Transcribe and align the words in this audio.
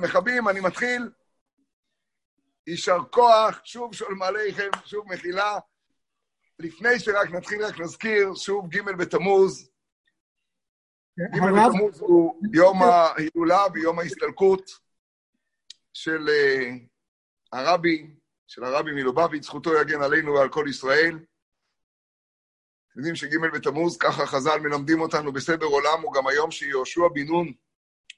מכבים, 0.00 0.48
אני 0.48 0.60
מתחיל. 0.60 1.10
יישר 2.66 2.98
כוח, 3.10 3.60
שוב 3.64 3.94
שולם 3.94 4.22
עליכם, 4.22 4.70
שוב 4.84 5.12
מחילה. 5.12 5.58
לפני 6.58 6.98
שרק 6.98 7.30
נתחיל, 7.30 7.64
רק 7.64 7.80
נזכיר, 7.80 8.34
שוב 8.34 8.68
ג' 8.68 8.80
בתמוז. 8.98 9.70
ג' 11.18 11.38
בתמוז 11.38 12.00
הוא 12.00 12.40
יום 12.52 12.82
ההילולה 12.82 13.64
ויום 13.74 13.98
ההסתלקות 13.98 14.70
של 15.92 16.28
uh, 16.28 16.78
הרבי, 17.52 18.10
של 18.46 18.64
הרבי 18.64 18.92
מלובביץ', 18.92 19.44
זכותו 19.44 19.74
יגן 19.74 20.02
עלינו 20.02 20.34
ועל 20.34 20.48
כל 20.48 20.66
ישראל. 20.68 21.18
אתם 22.90 22.98
יודעים 22.98 23.16
שג' 23.16 23.36
בתמוז, 23.54 23.96
ככה 23.98 24.26
חז"ל 24.26 24.60
מלמדים 24.60 25.00
אותנו 25.00 25.32
בסדר 25.32 25.66
עולם, 25.66 26.02
הוא 26.02 26.14
גם 26.14 26.26
היום 26.26 26.50
שיהושע 26.50 27.08
בן 27.14 27.26
נון 27.26 27.52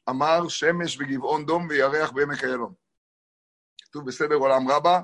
אמר 0.09 0.49
שמש 0.49 0.97
בגבעון 0.97 1.47
דום 1.47 1.67
וירח 1.69 2.11
בעמק 2.11 2.45
איילון. 2.45 2.75
כתוב 3.83 4.07
בסדר 4.07 4.35
עולם 4.35 4.71
רבה, 4.71 5.03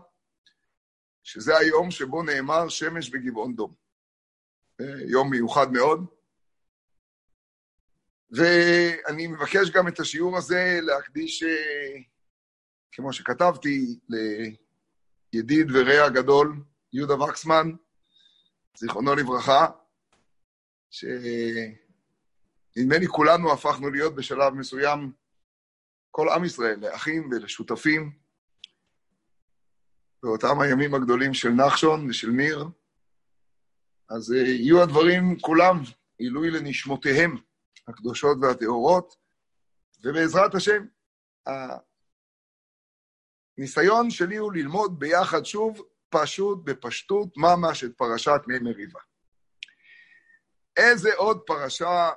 שזה 1.23 1.57
היום 1.57 1.91
שבו 1.91 2.23
נאמר 2.23 2.69
שמש 2.69 3.11
בגבעון 3.11 3.55
דום. 3.55 3.75
יום 5.09 5.31
מיוחד 5.31 5.73
מאוד. 5.73 6.07
ואני 8.31 9.27
מבקש 9.27 9.71
גם 9.71 9.89
את 9.89 10.01
השיעור 10.01 10.39
הזה 10.39 10.79
להקדיש, 10.83 11.45
כמו 12.93 13.13
שכתבתי, 13.13 13.99
לידיד 15.33 15.67
ורע 15.75 16.05
הגדול, 16.05 16.57
יהודה 16.93 17.15
וקסמן, 17.15 17.73
זיכרונו 18.77 19.15
לברכה, 19.15 19.67
שנדמה 22.79 22.99
לי 22.99 23.07
כולנו 23.07 23.53
הפכנו 23.53 23.91
להיות 23.91 24.15
בשלב 24.15 24.55
מסוים, 24.55 25.13
כל 26.11 26.29
עם 26.29 26.45
ישראל, 26.45 26.79
לאחים 26.81 27.31
ולשותפים, 27.33 28.19
באותם 30.23 30.61
הימים 30.61 30.95
הגדולים 30.95 31.35
של 31.35 31.49
נחשון 31.49 32.11
ושל 32.11 32.31
ניר. 32.31 32.65
אז 34.11 34.33
יהיו 34.33 34.83
הדברים 34.83 35.41
כולם 35.41 35.77
עילוי 36.19 36.51
לנשמותיהם 36.51 37.37
הקדושות 37.89 38.39
והטהורות, 38.43 39.17
ובעזרת 40.05 40.55
השם, 40.55 40.87
הניסיון 43.59 44.11
שלי 44.11 44.37
הוא 44.37 44.53
ללמוד 44.53 44.99
ביחד 44.99 45.45
שוב 45.45 45.83
פשוט, 46.09 46.65
בפשטות, 46.65 47.37
ממש 47.37 47.85
את 47.85 47.97
פרשת 47.97 48.41
מי 48.47 48.59
מריבה. 48.59 49.01
איזה 50.77 51.15
עוד 51.15 51.41
פרשה 51.47 52.11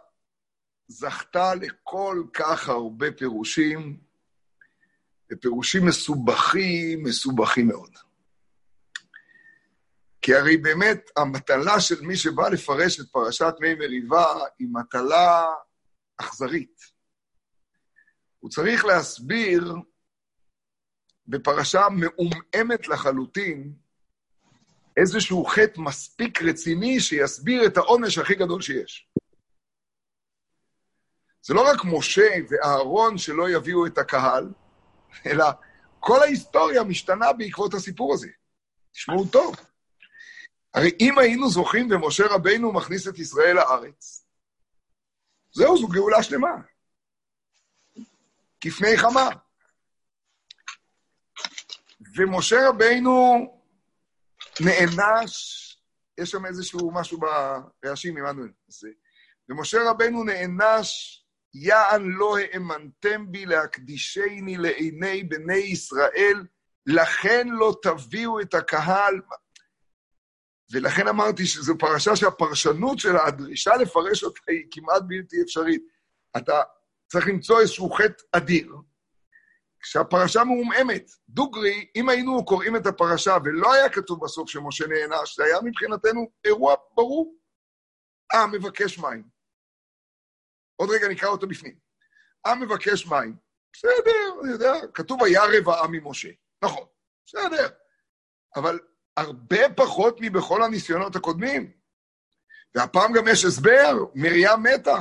זכתה 0.92 1.56
לכל 1.56 2.24
כך 2.34 2.70
הרבה 2.70 3.12
פירושים, 3.12 3.98
ופירושים 5.32 5.86
מסובכים, 5.86 7.04
מסובכים 7.04 7.68
מאוד. 7.68 7.92
כי 10.22 10.36
הרי 10.36 10.58
באמת 10.58 11.10
המטלה 11.18 11.80
של 11.80 12.02
מי 12.02 12.18
שבא 12.18 12.50
לפרש 12.50 13.00
את 13.00 13.06
פרשת 13.12 13.54
מי 13.60 13.74
מריבה 13.76 14.26
היא 14.60 14.68
מטלה 14.72 15.46
אכזרית. 16.18 16.82
הוא 18.40 18.50
צריך 18.50 18.86
להסביר 18.86 19.76
בפרשה 21.28 21.88
מעומעמת 21.90 22.88
לחלוטין 22.88 23.74
איזשהו 24.98 25.46
חטא 25.46 25.82
מספיק 25.82 26.42
רציני 26.42 27.00
שיסביר 27.00 27.66
את 27.66 27.78
העונש 27.78 28.18
הכי 28.18 28.36
גדול 28.36 28.62
שיש. 28.62 29.08
זה 31.42 31.54
לא 31.54 31.72
רק 31.72 31.80
משה 31.86 32.30
ואהרון 32.50 33.18
שלא 33.18 33.50
יביאו 33.50 33.86
את 33.86 33.98
הקהל, 33.98 34.50
אלא 35.26 35.46
כל 36.00 36.20
ההיסטוריה 36.22 36.84
משתנה 36.84 37.34
בעקבות 37.34 37.74
הסיפור 37.74 38.14
הזה. 38.14 38.28
תשמעו 38.92 39.26
טוב. 39.26 39.56
הרי 40.74 40.92
אם 41.00 41.20
היינו 41.20 41.50
זוכים 41.50 41.88
ומשה 41.92 42.24
רבינו 42.30 42.74
מכניס 42.74 43.08
את 43.08 43.20
ישראל 43.20 43.56
לארץ, 43.56 44.26
זהו, 45.54 45.78
זו 45.78 45.88
גאולה 45.88 46.24
שלמה. 46.24 46.62
כפני 48.62 48.98
חמה. 48.98 49.30
ומשה 52.16 52.70
רבינו 52.70 53.12
נענש, 54.60 55.32
יש 56.18 56.32
שם 56.32 56.46
איזשהו 56.46 56.92
משהו 56.94 57.20
ברעשים, 57.84 58.18
עמנואל. 58.18 58.52
ומשה 59.50 59.78
רבנו 59.90 60.24
נענש, 60.24 61.21
יען 61.54 62.12
לא 62.12 62.38
האמנתם 62.38 63.32
בי 63.32 63.46
להקדישני 63.46 64.58
לעיני 64.58 65.24
בני 65.24 65.58
ישראל, 65.58 66.46
לכן 66.86 67.48
לא 67.48 67.76
תביאו 67.82 68.42
את 68.42 68.54
הקהל. 68.54 69.22
ולכן 70.72 71.08
אמרתי 71.08 71.46
שזו 71.46 71.78
פרשה 71.78 72.16
שהפרשנות 72.16 73.00
שלה, 73.00 73.26
הדרישה 73.28 73.76
לפרש 73.76 74.24
אותה 74.24 74.40
היא 74.48 74.66
כמעט 74.72 75.02
בלתי 75.08 75.42
אפשרית. 75.42 75.84
אתה 76.38 76.62
צריך 77.08 77.28
למצוא 77.28 77.60
איזשהו 77.60 77.92
חטא 77.92 78.24
אדיר, 78.32 78.76
כשהפרשה 79.80 80.44
מעומעמת. 80.44 81.12
דוגרי, 81.30 81.88
אם 81.96 82.10
היינו 82.10 82.46
קוראים 82.46 82.76
את 82.76 82.86
הפרשה 82.86 83.38
ולא 83.44 83.74
היה 83.74 83.90
כתוב 83.90 84.24
בסוף 84.24 84.50
שמשה 84.50 84.86
נענש, 84.88 85.36
זה 85.36 85.44
היה 85.44 85.58
מבחינתנו 85.64 86.32
אירוע 86.46 86.76
ברור. 86.96 87.36
אה, 88.34 88.48
מבקש 88.48 89.00
מים. 89.00 89.31
עוד 90.82 90.90
רגע 90.90 91.08
נקרא 91.08 91.30
אותו 91.30 91.48
בפנים. 91.48 91.76
אה, 92.46 92.56
מבקש 92.56 93.06
מים. 93.06 93.36
בסדר, 93.74 94.42
אני 94.44 94.52
יודע, 94.52 94.74
כתוב 94.94 95.24
היה 95.24 95.42
רבעה 95.58 95.88
ממשה. 95.92 96.30
נכון, 96.64 96.88
בסדר. 97.26 97.70
אבל 98.56 98.80
הרבה 99.18 99.74
פחות 99.78 100.18
מבכל 100.22 100.64
הניסיונות 100.64 101.16
הקודמים. 101.16 101.72
והפעם 102.76 103.14
גם 103.14 103.24
יש 103.32 103.46
הסבר, 103.46 103.94
מרים 104.16 104.64
מתה. 104.64 104.98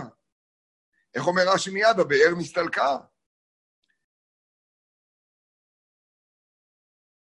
איך 1.14 1.26
אומר 1.26 1.42
רש"י 1.54 1.70
מיד? 1.70 2.00
הבאר 2.00 2.34
נסתלקה. 2.38 2.96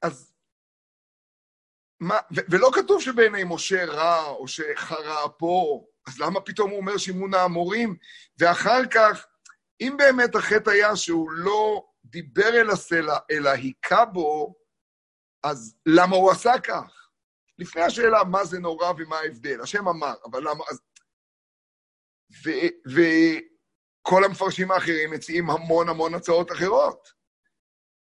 אז 0.01 0.35
מה, 1.99 2.15
ו- 2.35 2.45
ולא 2.51 2.69
כתוב 2.75 3.01
שבעיני 3.01 3.43
משה 3.45 3.85
רע 3.85 4.25
או 4.25 4.47
שחרא 4.47 5.27
פה, 5.37 5.85
אז 6.07 6.19
למה 6.19 6.41
פתאום 6.41 6.71
הוא 6.71 6.79
אומר 6.79 6.97
שימון 6.97 7.33
האמורים? 7.33 7.95
ואחר 8.39 8.81
כך, 8.93 9.25
אם 9.81 9.95
באמת 9.97 10.35
החטא 10.35 10.69
היה 10.69 10.95
שהוא 10.95 11.31
לא 11.31 11.85
דיבר 12.05 12.49
אל 12.61 12.69
הסלע, 12.69 13.17
אלא 13.31 13.49
היכה 13.49 14.05
בו, 14.05 14.55
אז 15.43 15.77
למה 15.85 16.15
הוא 16.15 16.31
עשה 16.31 16.53
כך? 16.63 17.09
לפני 17.59 17.81
השאלה 17.81 18.23
מה 18.23 18.45
זה 18.45 18.59
נורא 18.59 18.91
ומה 18.97 19.17
ההבדל, 19.17 19.61
השם 19.61 19.87
אמר, 19.87 20.13
אבל 20.25 20.39
למה... 20.39 20.63
אז... 20.69 20.79
וכל 22.85 24.23
המפרשים 24.23 24.71
האחרים 24.71 25.11
מציעים 25.11 25.49
המון 25.49 25.89
המון 25.89 26.13
הצעות 26.13 26.51
אחרות. 26.51 27.09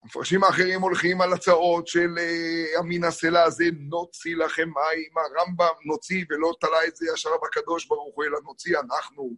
המפרשים 0.04 0.44
האחרים 0.44 0.82
הולכים 0.82 1.22
על 1.22 1.34
הצעות 1.34 1.88
של 1.88 2.16
uh, 2.18 2.80
המין 2.80 3.04
הסלע 3.04 3.44
הזה, 3.44 3.64
נוציא 3.80 4.36
לכם 4.36 4.70
מים, 4.70 5.12
הרמב"ם 5.18 5.74
נוציא 5.86 6.26
ולא 6.30 6.54
תלה 6.60 6.86
את 6.88 6.96
זה 6.96 7.06
ישר 7.14 7.30
בקדוש 7.44 7.88
ברוך 7.88 8.16
הוא, 8.16 8.26
אלא 8.26 8.40
נוציא 8.44 8.80
אנחנו. 8.80 9.38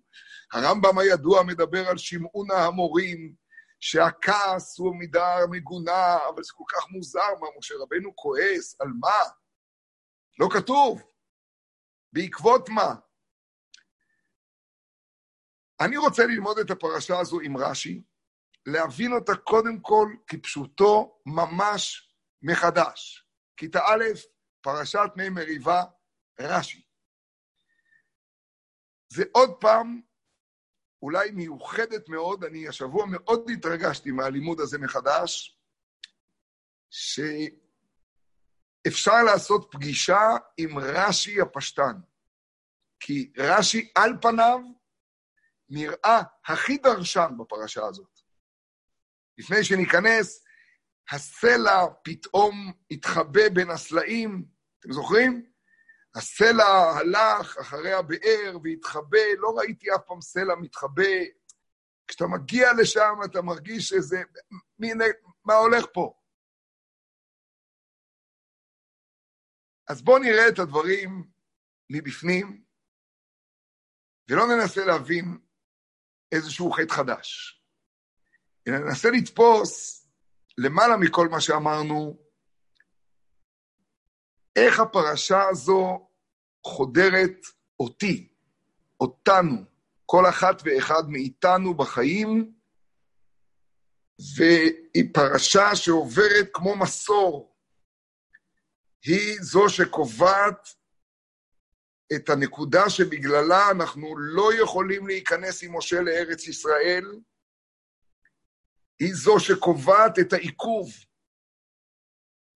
הרמב"ם 0.53 0.97
הידוע 0.97 1.43
מדבר 1.43 1.89
על 1.89 1.97
שמעון 1.97 2.51
ההמורים, 2.51 3.33
שהכעס 3.79 4.79
הוא 4.79 4.95
מידה 4.95 5.35
מגונה, 5.51 6.17
אבל 6.29 6.43
זה 6.43 6.51
כל 6.55 6.63
כך 6.67 6.89
מוזר, 6.89 7.39
מה, 7.41 7.47
משה 7.57 7.75
רבנו 7.79 8.15
כועס, 8.15 8.81
על 8.81 8.87
מה? 8.99 9.29
לא 10.39 10.47
כתוב. 10.53 11.03
בעקבות 12.13 12.69
מה? 12.69 12.95
אני 15.79 15.97
רוצה 15.97 16.25
ללמוד 16.25 16.57
את 16.59 16.71
הפרשה 16.71 17.19
הזו 17.19 17.39
עם 17.39 17.57
רש"י, 17.57 18.03
להבין 18.65 19.13
אותה 19.13 19.35
קודם 19.35 19.79
כל 19.79 20.07
כפשוטו 20.27 21.21
ממש 21.25 22.13
מחדש. 22.41 23.27
כיתה 23.57 23.79
א', 23.79 24.03
פרשת 24.61 25.09
מי 25.15 25.29
מריבה, 25.29 25.83
רש"י. 26.39 26.83
זה 29.13 29.23
עוד 29.31 29.51
פעם 29.59 30.01
אולי 31.01 31.31
מיוחדת 31.31 32.09
מאוד, 32.09 32.43
אני 32.43 32.67
השבוע 32.67 33.05
מאוד 33.05 33.49
התרגשתי 33.53 34.11
מהלימוד 34.11 34.59
הזה 34.59 34.77
מחדש, 34.77 35.59
שאפשר 38.89 39.23
לעשות 39.25 39.69
פגישה 39.71 40.21
עם 40.57 40.79
רש"י 40.79 41.41
הפשטן. 41.41 41.93
כי 42.99 43.33
רש"י 43.37 43.91
על 43.95 44.11
פניו 44.21 44.59
נראה 45.69 46.21
הכי 46.45 46.77
דרשן 46.77 47.29
בפרשה 47.39 47.85
הזאת. 47.85 48.12
לפני 49.37 49.63
שניכנס, 49.63 50.45
הסלע 51.11 51.85
פתאום 52.03 52.73
התחבא 52.91 53.49
בין 53.53 53.69
הסלעים, 53.69 54.45
אתם 54.79 54.91
זוכרים? 54.91 55.51
הסלע 56.15 56.65
הלך 56.97 57.57
אחרי 57.57 57.93
הבאר 57.93 58.57
והתחבא, 58.63 59.17
לא 59.37 59.53
ראיתי 59.57 59.95
אף 59.95 60.01
פעם 60.07 60.21
סלע 60.21 60.55
מתחבא. 60.55 61.13
כשאתה 62.07 62.25
מגיע 62.27 62.67
לשם, 62.81 63.13
אתה 63.25 63.41
מרגיש 63.41 63.89
שזה... 63.89 64.23
מי, 64.79 64.91
מה 65.45 65.53
הולך 65.53 65.85
פה? 65.93 66.19
אז 69.87 70.01
בואו 70.01 70.17
נראה 70.17 70.49
את 70.49 70.59
הדברים 70.59 71.31
מבפנים, 71.89 72.63
ולא 74.29 74.43
ננסה 74.47 74.85
להבין 74.85 75.37
איזשהו 76.31 76.71
חטא 76.71 76.93
חדש. 76.93 77.62
ננסה 78.67 79.09
לתפוס 79.09 79.99
למעלה 80.57 80.97
מכל 80.97 81.27
מה 81.27 81.41
שאמרנו, 81.41 82.17
איך 84.55 84.79
הפרשה 84.79 85.49
הזו 85.49 86.09
חודרת 86.65 87.37
אותי, 87.79 88.33
אותנו, 88.99 89.63
כל 90.05 90.29
אחת 90.29 90.61
ואחד 90.65 91.03
מאיתנו 91.09 91.73
בחיים, 91.73 92.53
והיא 94.37 95.13
פרשה 95.13 95.75
שעוברת 95.75 96.49
כמו 96.53 96.75
מסור. 96.75 97.55
היא 99.05 99.37
זו 99.41 99.69
שקובעת 99.69 100.67
את 102.15 102.29
הנקודה 102.29 102.89
שבגללה 102.89 103.71
אנחנו 103.71 104.17
לא 104.17 104.53
יכולים 104.53 105.07
להיכנס 105.07 105.63
עם 105.63 105.77
משה 105.77 106.01
לארץ 106.01 106.47
ישראל, 106.47 107.03
היא 109.03 109.13
זו 109.15 109.39
שקובעת 109.39 110.19
את 110.19 110.33
העיכוב. 110.33 110.89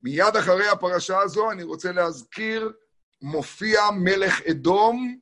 מיד 0.01 0.35
אחרי 0.39 0.67
הפרשה 0.67 1.19
הזו 1.19 1.51
אני 1.51 1.63
רוצה 1.63 1.91
להזכיר, 1.91 2.73
מופיע 3.21 3.81
מלך 4.03 4.41
אדום, 4.51 5.19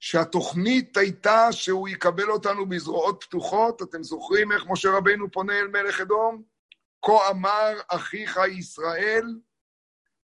שהתוכנית 0.00 0.96
הייתה 0.96 1.52
שהוא 1.52 1.88
יקבל 1.88 2.30
אותנו 2.30 2.68
בזרועות 2.68 3.24
פתוחות. 3.24 3.82
אתם 3.82 4.02
זוכרים 4.02 4.52
איך 4.52 4.62
משה 4.68 4.88
רבינו 4.96 5.30
פונה 5.30 5.58
אל 5.58 5.68
מלך 5.68 6.00
אדום? 6.00 6.42
כה 7.04 7.30
אמר 7.30 7.80
אחיך 7.88 8.40
ישראל, 8.58 9.40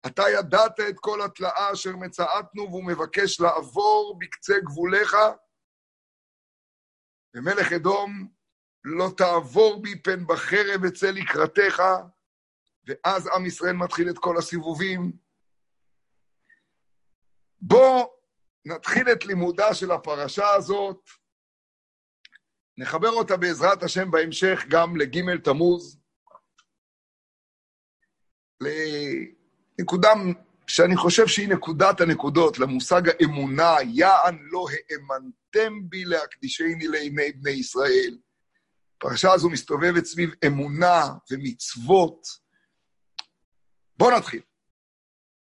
אתה 0.05 0.23
ידעת 0.39 0.79
את 0.79 0.99
כל 0.99 1.21
התלאה 1.21 1.73
אשר 1.73 1.95
מצאתנו, 1.95 2.63
והוא 2.63 2.83
מבקש 2.83 3.39
לעבור 3.39 4.17
בקצה 4.19 4.59
גבוליך. 4.59 5.15
ומלך 7.33 7.73
אדום, 7.73 8.36
לא 8.89 9.09
תעבור 9.17 9.81
בי 9.81 10.01
פן 10.01 10.27
בחרב 10.27 10.85
אצא 10.87 11.11
לקראתך, 11.11 11.83
ואז 12.87 13.27
עם 13.27 13.45
ישראל 13.45 13.73
מתחיל 13.73 14.09
את 14.09 14.17
כל 14.17 14.37
הסיבובים. 14.37 15.11
בוא 17.61 18.07
נתחיל 18.65 19.11
את 19.11 19.25
לימודה 19.25 19.73
של 19.73 19.91
הפרשה 19.91 20.49
הזאת, 20.49 21.09
נחבר 22.77 23.09
אותה 23.09 23.37
בעזרת 23.37 23.83
השם 23.83 24.11
בהמשך 24.11 24.65
גם 24.69 24.97
לג' 24.97 25.43
תמוז, 25.43 25.99
לנקודה 28.61 30.09
שאני 30.67 30.97
חושב 30.97 31.27
שהיא 31.27 31.49
נקודת 31.49 32.01
הנקודות, 32.01 32.59
למושג 32.59 33.01
האמונה, 33.09 33.75
יען 33.93 34.37
לא 34.41 34.65
האמנתם 34.69 35.89
בי 35.89 36.05
להקדישני 36.05 36.87
לעיני 36.87 37.31
בני 37.31 37.51
ישראל. 37.51 38.17
הפרשה 38.97 39.33
הזו 39.33 39.49
מסתובבת 39.49 40.05
סביב 40.05 40.29
אמונה 40.47 41.01
ומצוות. 41.31 42.27
בואו 43.97 44.17
נתחיל. 44.17 44.41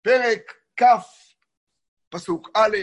פרק 0.02 0.52
כ', 0.76 0.84
פסוק 2.08 2.48
א', 2.54 2.76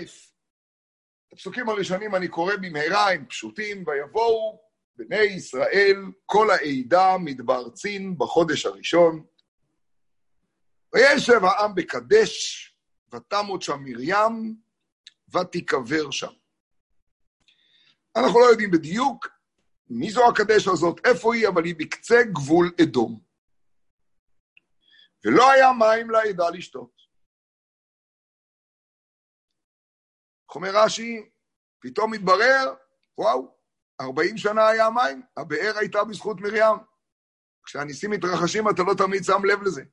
הפסוקים 1.34 1.70
הראשונים 1.70 2.16
אני 2.16 2.28
קורא 2.28 2.56
במהרה, 2.56 3.12
הם 3.12 3.26
פשוטים, 3.26 3.84
ויבואו 3.88 4.62
בני 4.96 5.22
ישראל, 5.22 5.96
כל 6.26 6.48
העדה 6.52 7.18
מדבר 7.20 7.70
צין 7.70 8.18
בחודש 8.18 8.66
הראשון. 8.66 9.26
וישב 10.94 11.46
העם 11.46 11.76
בקדש, 11.76 12.76
ותמות 13.14 13.62
שם 13.62 13.84
מרים, 13.84 14.56
ותיקבר 15.36 16.12
שם. 16.12 16.32
אנחנו 18.16 18.40
לא 18.40 18.46
יודעים 18.46 18.72
בדיוק 18.72 19.35
מי 19.90 20.12
זו 20.12 20.30
הקדש 20.30 20.68
הזאת, 20.68 21.06
איפה 21.06 21.36
היא, 21.36 21.48
אבל 21.48 21.66
היא 21.66 21.76
בקצה 21.78 22.16
גבול 22.34 22.72
אדום. 22.84 23.20
ולא 25.26 25.52
היה 25.52 25.68
מים 25.80 26.10
לעדה 26.10 26.50
לשתות. 26.50 26.96
איך 30.48 30.56
אומר 30.56 30.70
רש"י? 30.74 31.30
פתאום 31.80 32.14
מתברר, 32.14 32.76
וואו, 33.18 33.58
40 34.02 34.38
שנה 34.38 34.68
היה 34.68 34.90
מים, 34.90 35.22
הבאר 35.38 35.78
הייתה 35.80 36.04
בזכות 36.04 36.38
מרים. 36.42 36.76
כשהניסים 37.64 38.12
מתרחשים 38.12 38.70
אתה 38.70 38.82
לא 38.88 38.94
תמיד 38.98 39.24
שם 39.24 39.46
לב 39.46 39.62
לזה. 39.62 39.84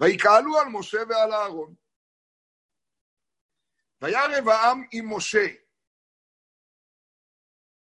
ויקהלו 0.00 0.58
על 0.58 0.68
משה 0.68 0.98
ועל 1.08 1.32
אהרון. 1.32 1.74
וירב 4.00 4.48
העם 4.48 4.82
עם 4.92 5.16
משה. 5.16 5.46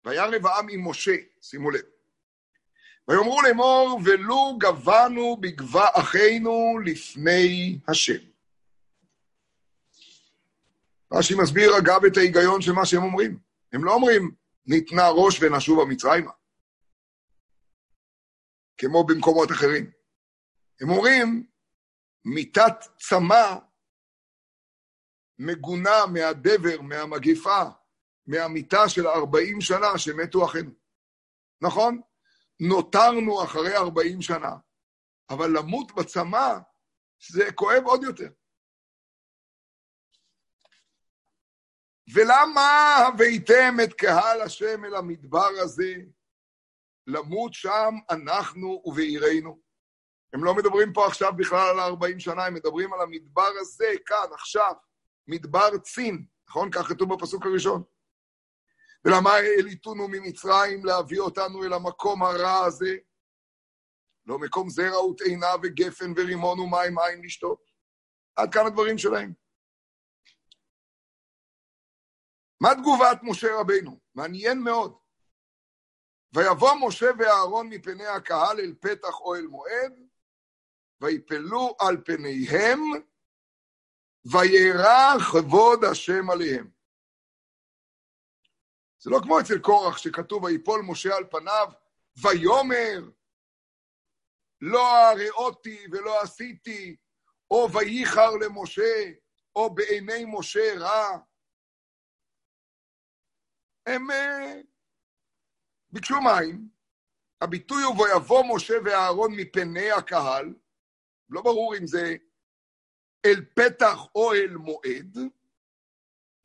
וירב 0.07 0.47
העם 0.47 0.67
עם 0.71 0.89
משה, 0.89 1.17
שימו 1.41 1.71
לב. 1.71 1.81
ויאמרו 3.09 3.43
לאמור, 3.43 4.01
ולו 4.05 4.59
גבנו 4.59 5.37
בגבה 5.41 5.87
אחינו 5.95 6.79
לפני 6.85 7.79
השם. 7.89 8.27
רש"י 11.13 11.35
מסביר, 11.43 11.79
אגב, 11.79 12.05
את 12.05 12.17
ההיגיון 12.17 12.63
של 12.63 12.73
מה 12.73 12.87
שהם 12.87 13.03
אומרים. 13.03 13.39
הם 13.73 13.85
לא 13.85 13.95
אומרים, 13.95 14.31
ניתנה 14.67 15.09
ראש 15.09 15.43
ונשובה 15.43 15.85
מצרימה, 15.85 16.31
כמו 18.79 19.05
במקומות 19.05 19.51
אחרים. 19.51 19.91
הם 20.81 20.91
אומרים, 20.91 21.47
מיתת 22.25 22.75
צמא 22.99 23.55
מגונה 25.39 26.07
מהדבר, 26.13 26.81
מהמגיפה, 26.81 27.63
מהמיתה 28.27 28.89
של 28.89 29.07
ארבעים 29.07 29.61
שנה 29.61 29.99
שמתו 29.99 30.45
אחינו. 30.45 30.71
נכון? 31.61 32.01
נותרנו 32.61 33.45
אחרי 33.45 33.77
ארבעים 33.77 34.23
שנה, 34.23 34.57
אבל 35.31 35.59
למות 35.59 35.93
בצמא 35.93 36.59
זה 37.31 37.53
כואב 37.53 37.83
עוד 37.85 38.03
יותר. 38.03 38.29
ולמה 42.15 42.97
הבאתם 42.97 43.75
את 43.85 43.93
קהל 43.93 44.41
השם 44.41 44.85
אל 44.85 44.95
המדבר 44.95 45.49
הזה, 45.63 45.95
למות 47.07 47.55
שם 47.55 47.95
אנחנו 48.11 48.83
ובעירנו? 48.85 49.61
הם 50.33 50.45
לא 50.45 50.55
מדברים 50.55 50.93
פה 50.93 51.07
עכשיו 51.07 51.33
בכלל 51.37 51.69
על 51.71 51.81
ה-40 51.81 52.19
שנה, 52.19 52.47
הם 52.47 52.55
מדברים 52.55 52.93
על 52.93 53.01
המדבר 53.01 53.49
הזה, 53.61 53.87
כאן, 54.07 54.33
עכשיו, 54.33 54.75
מדבר 55.29 55.79
צין, 55.79 56.27
נכון? 56.49 56.71
כך 56.71 56.89
כתוב 56.89 57.15
בפסוק 57.15 57.47
הראשון. 57.47 57.83
ולמה 59.07 59.31
העליתונו 59.31 60.09
ממצרים 60.09 60.85
להביא 60.85 61.21
אותנו 61.21 61.65
אל 61.65 61.73
המקום 61.73 62.23
הרע 62.23 62.65
הזה? 62.67 62.97
לא 64.27 64.39
מקום 64.39 64.71
זרע 64.71 65.05
ותאנה 65.05 65.47
וגפן 65.63 66.13
ורימון 66.17 66.61
ומים 66.61 66.95
מים 66.95 67.25
לשתות. 67.25 67.71
עד 68.37 68.53
כאן 68.53 68.67
הדברים 68.67 68.99
שלהם. 68.99 69.33
מה 72.61 72.69
תגובת 72.75 73.19
משה 73.23 73.49
רבינו? 73.61 74.01
מעניין 74.15 74.59
מאוד. 74.59 74.97
ויבוא 76.33 76.73
משה 76.87 77.07
ואהרון 77.19 77.69
מפני 77.69 78.07
הקהל 78.07 78.61
אל 78.61 78.75
פתח 78.81 79.21
אוהל 79.21 79.47
מועד, 79.47 79.93
ויפלו 81.01 81.77
על 81.81 81.97
פניהם, 82.05 82.81
וירא 84.33 85.19
כבוד 85.33 85.85
השם 85.85 86.31
עליהם. 86.31 86.76
זה 89.07 89.11
לא 89.11 89.19
כמו 89.23 89.41
אצל 89.41 89.59
קורח 89.59 89.99
שכתוב, 89.99 90.45
ויפול 90.45 90.83
משה 90.83 91.17
על 91.17 91.25
פניו, 91.31 91.69
ויאמר, 92.23 93.11
לא 94.61 94.97
הראותי 94.97 95.87
ולא 95.93 96.23
עשיתי, 96.23 96.97
או 97.51 97.69
וייחר 97.73 98.31
למשה, 98.31 99.13
או 99.57 99.75
בעיני 99.75 100.25
משה 100.39 100.75
רע. 100.79 101.19
הם 103.87 104.11
uh, 104.11 104.67
ביקשו 105.91 106.15
מים, 106.21 106.69
הביטוי 107.41 107.83
הוא 107.83 108.03
ויבוא 108.03 108.45
משה 108.57 108.75
ואהרון 108.85 109.33
מפני 109.37 109.91
הקהל, 109.91 110.55
לא 111.29 111.43
ברור 111.43 111.77
אם 111.77 111.87
זה 111.87 112.17
אל 113.27 113.45
פתח 113.55 113.99
או 114.15 114.33
אל 114.33 114.57
מועד, 114.57 115.19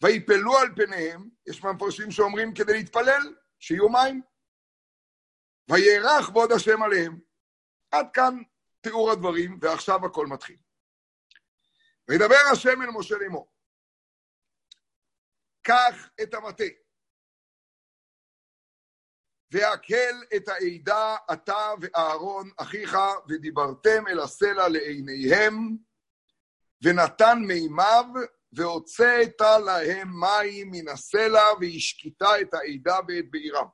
ויפלו 0.01 0.58
על 0.58 0.67
פניהם, 0.75 1.29
יש 1.48 1.63
מפרשים 1.63 2.12
שאומרים 2.12 2.53
כדי 2.53 2.74
להתפלל, 2.74 3.36
שיהיו 3.60 3.89
מים. 3.89 4.22
ויארך 5.70 6.25
כבוד 6.25 6.51
השם 6.51 6.84
עליהם. 6.84 7.20
עד 7.91 8.05
כאן 8.13 8.41
תיאור 8.81 9.12
הדברים, 9.12 9.60
ועכשיו 9.62 10.05
הכל 10.05 10.27
מתחיל. 10.27 10.58
וידבר 12.08 12.39
השם 12.51 12.81
אל 12.81 12.89
משה 13.00 13.15
לאמור, 13.17 13.53
קח 15.62 16.10
את 16.24 16.34
המטה, 16.34 16.63
והקל 19.51 20.24
את 20.36 20.48
העדה 20.48 21.15
אתה 21.34 21.74
ואהרון 21.81 22.50
אחיך, 22.58 22.98
ודיברתם 23.29 24.08
אל 24.08 24.20
הסלע 24.20 24.67
לעיניהם, 24.67 25.77
ונתן 26.84 27.38
מימיו, 27.48 28.05
והוצאת 28.53 29.41
להם 29.65 30.20
מים 30.20 30.72
מן 30.72 30.88
הסלע, 30.88 31.43
והשקיטה 31.62 32.41
את 32.41 32.53
העדה 32.53 33.00
ואת 33.08 33.25
בעירם. 33.31 33.67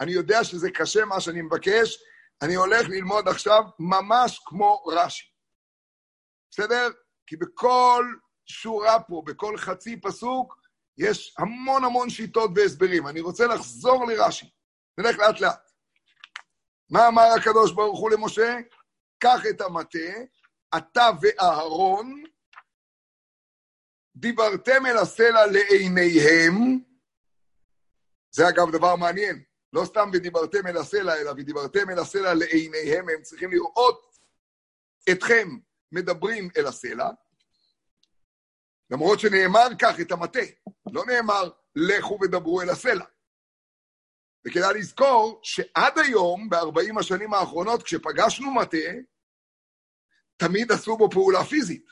אני 0.00 0.12
יודע 0.12 0.44
שזה 0.44 0.70
קשה 0.70 1.04
מה 1.04 1.20
שאני 1.20 1.42
מבקש, 1.42 2.02
אני 2.42 2.54
הולך 2.54 2.88
ללמוד 2.88 3.28
עכשיו 3.28 3.62
ממש 3.78 4.40
כמו 4.44 4.82
רש"י. 4.86 5.24
בסדר? 6.50 6.88
כי 7.26 7.36
בכל 7.36 8.04
שורה 8.46 9.00
פה, 9.00 9.22
בכל 9.26 9.56
חצי 9.56 10.00
פסוק, 10.00 10.60
יש 10.98 11.34
המון 11.38 11.84
המון 11.84 12.10
שיטות 12.10 12.50
והסברים. 12.56 13.06
אני 13.06 13.20
רוצה 13.20 13.46
לחזור 13.46 14.06
לרש"י. 14.06 14.50
נלך 14.98 15.18
לאט 15.18 15.40
לאט. 15.40 15.70
מה 16.90 17.08
אמר 17.08 17.22
הקדוש 17.38 17.72
ברוך 17.72 18.00
הוא 18.00 18.10
למשה? 18.10 18.58
קח 19.18 19.40
את 19.50 19.60
המטה, 19.60 19.98
אתה 20.76 21.10
ואהרון, 21.22 22.24
דיברתם 24.16 24.86
אל 24.86 24.96
הסלע 24.96 25.46
לעיניהם, 25.46 26.54
זה 28.30 28.48
אגב 28.48 28.70
דבר 28.70 28.96
מעניין, 28.96 29.42
לא 29.72 29.84
סתם 29.84 30.10
ודיברתם 30.12 30.66
אל 30.66 30.76
הסלע, 30.76 31.16
אלא 31.20 31.30
ודיברתם 31.30 31.90
אל 31.90 31.98
הסלע 31.98 32.34
לעיניהם, 32.34 33.08
הם 33.08 33.22
צריכים 33.22 33.50
לראות 33.50 34.16
אתכם 35.12 35.48
מדברים 35.92 36.48
אל 36.56 36.66
הסלע, 36.66 37.10
למרות 38.90 39.20
שנאמר 39.20 39.68
כך 39.80 40.00
את 40.00 40.12
המטה, 40.12 40.40
לא 40.92 41.04
נאמר 41.06 41.50
לכו 41.76 42.18
ודברו 42.22 42.62
אל 42.62 42.70
הסלע. 42.70 43.04
וכדאי 44.46 44.78
לזכור 44.78 45.40
שעד 45.42 45.98
היום, 45.98 46.50
ב-40 46.50 47.00
השנים 47.00 47.34
האחרונות, 47.34 47.82
כשפגשנו 47.82 48.54
מטה, 48.54 48.76
תמיד 50.36 50.72
עשו 50.72 50.96
בו 50.96 51.10
פעולה 51.10 51.44
פיזית. 51.44 51.86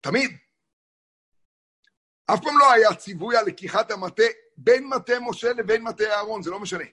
תמיד. 0.00 0.30
אף 2.34 2.40
פעם 2.42 2.58
לא 2.58 2.72
היה 2.72 2.94
ציווי 2.94 3.36
על 3.36 3.46
לקיחת 3.46 3.90
המטה 3.90 4.22
בין 4.56 4.88
מטה 4.88 5.12
משה 5.20 5.52
לבין 5.52 5.82
מטה 5.82 6.04
אהרון, 6.04 6.42
זה 6.42 6.50
לא 6.50 6.60
משנה. 6.60 6.84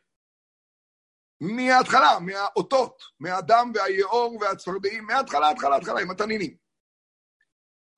מההתחלה, 1.42 2.20
מהאותות, 2.20 3.04
מהדם 3.20 3.72
והיאור 3.75 4.38
והצפרדעים, 4.42 5.06
מההתחלה, 5.06 5.50
התחלה, 5.50 5.75
התחלה, 5.75 6.01
עם 6.01 6.12
התנינים. 6.12 6.58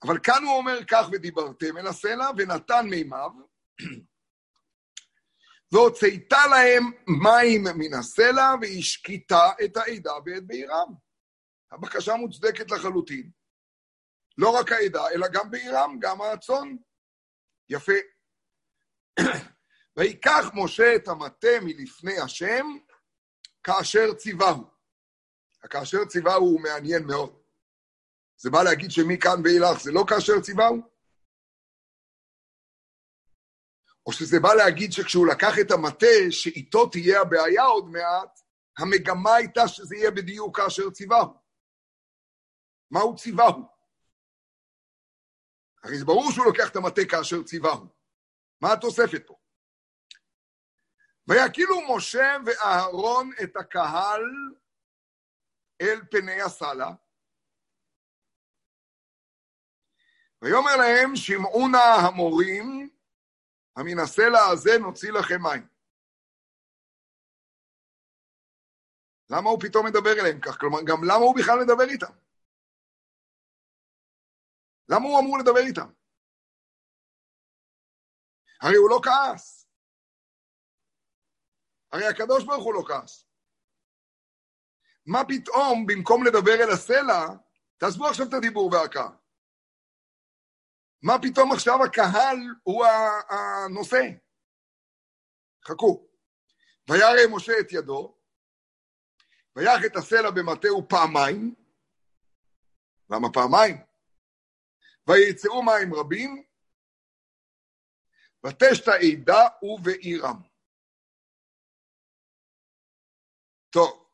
אבל 0.03 0.19
כאן 0.23 0.43
הוא 0.43 0.57
אומר 0.57 0.79
כך, 0.91 1.07
ודיברתם 1.11 1.77
אל 1.77 1.87
הסלע, 1.87 2.29
ונתן 2.37 2.85
מימיו, 2.89 3.29
והוצאת 5.71 6.33
להם 6.51 6.83
מים 7.23 7.63
מן 7.63 7.93
הסלע, 7.99 8.55
והשקיטה 8.61 9.51
את 9.65 9.77
העדה 9.77 10.13
ואת 10.25 10.47
בעירם. 10.47 10.93
הבקשה 11.71 12.15
מוצדקת 12.15 12.71
לחלוטין. 12.71 13.29
לא 14.37 14.49
רק 14.49 14.71
העדה, 14.71 15.09
אלא 15.09 15.27
גם 15.27 15.51
בעירם, 15.51 15.97
גם 15.99 16.21
הצאן. 16.21 16.75
יפה. 17.69 17.93
ויקח 19.97 20.45
משה 20.53 20.95
את 20.95 21.07
המטה 21.07 21.47
מלפני 21.61 22.19
השם, 22.19 22.65
כאשר 23.63 24.13
ציווהו. 24.17 24.63
הכאשר 25.63 26.05
ציווהו 26.05 26.45
הוא 26.45 26.61
מעניין 26.61 27.03
מאוד. 27.07 27.41
זה 28.37 28.49
בא 28.49 28.63
להגיד 28.63 28.91
שמכאן 28.91 29.41
ואילך 29.43 29.83
זה 29.83 29.91
לא 29.91 30.03
כאשר 30.09 30.41
ציווהו? 30.41 30.97
או 34.05 34.11
שזה 34.13 34.39
בא 34.39 34.53
להגיד 34.53 34.91
שכשהוא 34.91 35.27
לקח 35.27 35.53
את 35.61 35.71
המטה, 35.71 36.15
שאיתו 36.29 36.89
תהיה 36.89 37.21
הבעיה 37.21 37.63
עוד 37.63 37.85
מעט, 37.85 38.39
המגמה 38.77 39.35
הייתה 39.35 39.67
שזה 39.67 39.95
יהיה 39.95 40.11
בדיוק 40.11 40.59
כאשר 40.59 40.89
ציווהו. 40.89 41.33
מה 42.91 42.99
הוא 42.99 43.17
ציווהו? 43.17 43.76
הרי 45.83 45.97
זה 45.97 46.05
ברור 46.05 46.31
שהוא 46.31 46.45
לוקח 46.45 46.71
את 46.71 46.75
המטה 46.75 47.01
כאשר 47.09 47.43
ציווהו. 47.43 47.87
מה 48.61 48.73
התוספת 48.73 49.27
פה? 49.27 49.35
ויקילו 51.27 51.95
משה 51.95 52.37
ואהרון 52.45 53.31
את 53.43 53.55
הקהל 53.55 54.23
אל 55.81 55.99
פני 56.11 56.41
הסלע, 56.41 56.89
ויאמר 60.41 60.75
להם, 60.77 61.15
שמעו 61.15 61.67
נא 61.67 62.07
המורים, 62.07 62.89
המן 63.77 63.99
הסלע 64.03 64.39
הזה 64.51 64.71
נוציא 64.79 65.11
לכם 65.11 65.41
מים. 65.43 65.67
למה 69.29 69.49
הוא 69.49 69.59
פתאום 69.61 69.85
מדבר 69.85 70.13
אליהם 70.19 70.39
כך? 70.41 70.57
כלומר, 70.59 70.79
גם 70.87 71.03
למה 71.03 71.23
הוא 71.25 71.35
בכלל 71.35 71.59
מדבר 71.59 71.83
איתם? 71.83 72.26
למה 74.89 75.05
הוא 75.05 75.19
אמור 75.19 75.37
לדבר 75.37 75.67
איתם? 75.67 75.91
הרי 78.61 78.75
הוא 78.75 78.89
לא 78.89 78.99
כעס. 79.03 79.67
הרי 81.91 82.05
הקדוש 82.07 82.43
ברוך 82.43 82.63
הוא 82.63 82.73
לא 82.73 82.83
כעס. 82.87 83.27
מה 85.05 85.19
פתאום, 85.27 85.85
במקום 85.87 86.25
לדבר 86.25 86.55
אל 86.63 86.71
הסלע, 86.73 87.25
תעזבו 87.77 88.07
עכשיו 88.07 88.25
את 88.29 88.33
הדיבור 88.33 88.73
וההכאה. 88.73 89.09
מה 91.01 91.13
פתאום 91.21 91.51
עכשיו 91.51 91.83
הקהל 91.85 92.37
הוא 92.63 92.85
הנושא? 93.29 94.03
חכו. 95.67 96.07
וירא 96.89 97.35
משה 97.35 97.53
את 97.59 97.71
ידו, 97.71 98.17
ויח 99.55 99.85
את 99.85 99.95
הסלע 99.95 100.31
במטהו 100.31 100.87
פעמיים. 100.89 101.55
למה 103.09 103.27
פעמיים? 103.33 103.86
ויצאו 105.07 105.63
מים 105.63 105.93
רבים, 105.93 106.43
ותשת 108.45 108.87
עדה 108.87 109.47
ובעירם. 109.61 110.41
טוב. 113.69 114.09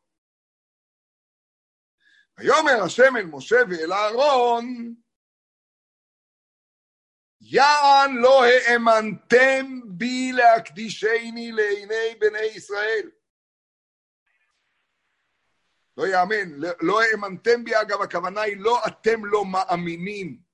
ויאמר 2.37 2.83
השם 2.85 3.17
אל 3.17 3.25
משה 3.25 3.55
ואל 3.69 3.93
אהרון, 3.93 4.95
יען 7.41 8.15
לא 8.21 8.43
האמנתם 8.43 9.81
בי 9.85 10.31
להקדישני 10.31 11.51
לעיני 11.51 12.15
בני 12.19 12.45
ישראל. 12.55 13.11
לא 15.97 16.07
יאמן, 16.07 16.59
לא 16.81 17.01
האמנתם 17.01 17.63
בי, 17.63 17.81
אגב, 17.81 18.01
הכוונה 18.01 18.41
היא 18.41 18.57
לא 18.57 18.79
אתם 18.87 19.25
לא 19.25 19.45
מאמינים, 19.45 20.52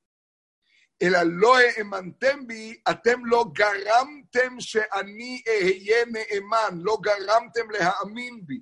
אלא 1.01 1.19
לא 1.25 1.57
האמנתם 1.57 2.47
בי, 2.47 2.81
אתם 2.91 3.25
לא 3.25 3.45
גרמתם 3.53 4.59
שאני 4.59 5.43
אהיה 5.47 6.05
נאמן, 6.05 6.77
לא 6.81 6.97
גרמתם 7.01 7.71
להאמין 7.71 8.45
בי. 8.45 8.61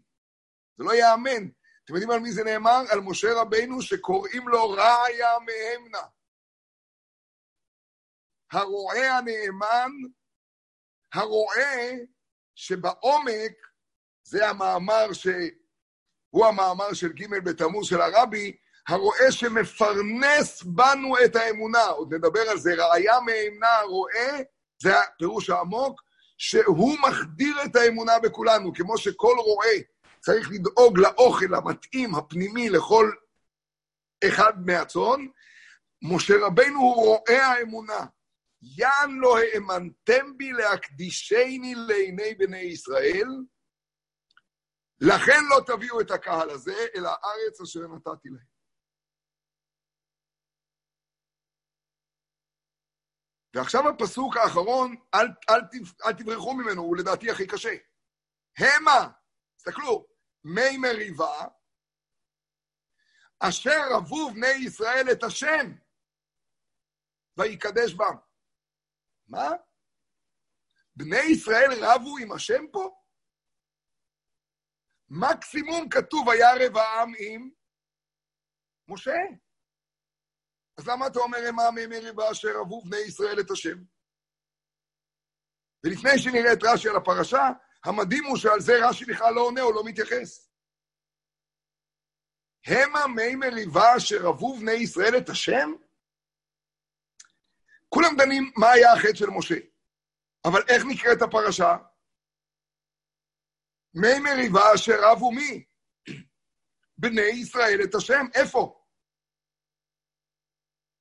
זה 0.78 0.84
לא 0.84 0.96
יאמן. 0.96 1.50
אתם 1.84 1.94
יודעים 1.94 2.12
על 2.12 2.20
מי 2.20 2.32
זה 2.32 2.44
נאמר? 2.44 2.82
על 2.90 3.00
משה 3.00 3.28
רבנו 3.34 3.82
שקוראים 3.82 4.48
לו 4.48 4.70
רעיה 4.70 5.34
מהמנה. 5.40 6.08
הרועה 8.52 9.18
הנאמן, 9.18 9.92
הרועה 11.14 11.92
שבעומק, 12.56 13.68
זה 14.24 14.50
המאמר 14.50 15.14
שהוא 15.14 16.46
המאמר 16.46 16.94
של 16.94 17.14
ג' 17.14 17.40
בתמוז 17.46 17.88
של 17.90 18.02
הרבי, 18.02 18.58
הרועה 18.88 19.32
שמפרנס 19.32 20.64
בנו 20.64 21.16
את 21.26 21.36
האמונה, 21.36 21.86
עוד 21.86 22.14
נדבר 22.14 22.50
על 22.50 22.58
זה, 22.58 22.74
ראיה 22.78 23.20
מאמנה 23.20 23.78
הרועה, 23.78 24.38
זה 24.82 25.00
הפירוש 25.00 25.50
העמוק, 25.50 26.02
שהוא 26.38 26.98
מחדיר 27.00 27.56
את 27.66 27.76
האמונה 27.76 28.20
בכולנו, 28.20 28.74
כמו 28.74 28.98
שכל 28.98 29.36
רועה 29.38 29.78
צריך 30.20 30.50
לדאוג 30.52 30.98
לאוכל 30.98 31.56
המתאים, 31.56 32.16
הפנימי, 32.16 32.70
לכל 32.70 33.12
אחד 34.28 34.54
מהצאן, 34.66 35.28
משה 36.02 36.34
רבנו 36.42 36.80
הוא 36.80 36.96
רועה 36.96 37.48
האמונה. 37.48 38.06
יען 38.62 39.12
לא 39.20 39.38
האמנתם 39.38 40.38
בי 40.38 40.52
להקדישני 40.52 41.74
לעיני 41.76 42.36
בני 42.36 42.60
ישראל, 42.60 43.28
לכן 45.02 45.40
לא 45.50 45.62
תביאו 45.66 46.02
את 46.02 46.12
הקהל 46.12 46.50
הזה 46.50 46.86
אל 46.96 47.06
הארץ 47.06 47.62
אשר 47.64 47.80
נתתי 47.80 48.30
להם. 48.30 48.57
ועכשיו 53.54 53.82
הפסוק 53.90 54.38
האחרון, 54.38 54.96
אל, 55.16 55.28
אל, 55.50 55.62
אל 56.06 56.14
תברחו 56.14 56.54
ממנו, 56.54 56.82
הוא 56.82 56.98
לדעתי 56.98 57.32
הכי 57.32 57.48
קשה. 57.48 57.76
המה, 58.58 59.12
תסתכלו, 59.58 60.08
מי 60.44 60.78
מריבה, 60.78 61.48
אשר 63.40 63.80
רבו 63.92 64.32
בני 64.34 64.66
ישראל 64.66 65.06
את 65.12 65.24
השם, 65.24 65.66
ויקדש 67.38 67.94
בם. 67.94 68.16
מה? 69.28 69.50
בני 70.96 71.22
ישראל 71.32 71.70
רבו 71.82 72.18
עם 72.18 72.32
השם 72.32 72.64
פה? 72.72 73.02
מקסימום 75.10 75.90
כתוב 75.90 76.28
וירב 76.28 76.78
העם 76.78 77.14
עם 77.20 77.50
משה. 78.88 79.12
אז 80.78 80.88
למה 80.88 81.08
אתה 81.08 81.20
אומר 81.20 81.38
המה 81.48 81.72
מריבה 81.72 82.32
אשר 82.32 82.48
אהבו 82.58 82.82
בני 82.82 82.98
ישראל 82.98 83.40
את 83.40 83.52
השם? 83.52 83.78
ולפני 85.84 86.20
שנראה 86.20 86.54
את 86.54 86.60
רש"י 86.64 86.90
על 86.90 86.96
הפרשה, 86.96 87.50
המדהים 87.86 88.26
הוא 88.26 88.38
שעל 88.38 88.60
זה 88.60 88.74
רש"י 88.90 89.06
בכלל 89.06 89.34
לא 89.34 89.42
עונה 89.42 89.62
או 89.62 89.72
לא 89.72 89.84
מתייחס. 89.86 90.52
המה 92.66 93.08
מי 93.16 93.36
מריבה 93.36 93.98
אשר 93.98 94.16
אהבו 94.26 94.58
בני 94.60 94.72
ישראל 94.72 95.18
את 95.18 95.30
השם? 95.30 95.70
כולם 97.90 98.16
דנים 98.18 98.52
מה 98.58 98.72
היה 98.72 98.94
החטא 98.94 99.16
של 99.16 99.30
משה. 99.38 99.56
אבל 100.46 100.62
איך 100.68 100.84
נקראת 100.88 101.22
הפרשה? 101.22 101.78
מי 103.94 104.20
מריבה 104.20 104.76
אשר 104.76 104.94
רבו 105.00 105.32
מי? 105.32 105.66
בני 107.02 107.22
ישראל 107.42 107.80
את 107.84 107.96
השם, 107.96 108.26
איפה? 108.34 108.77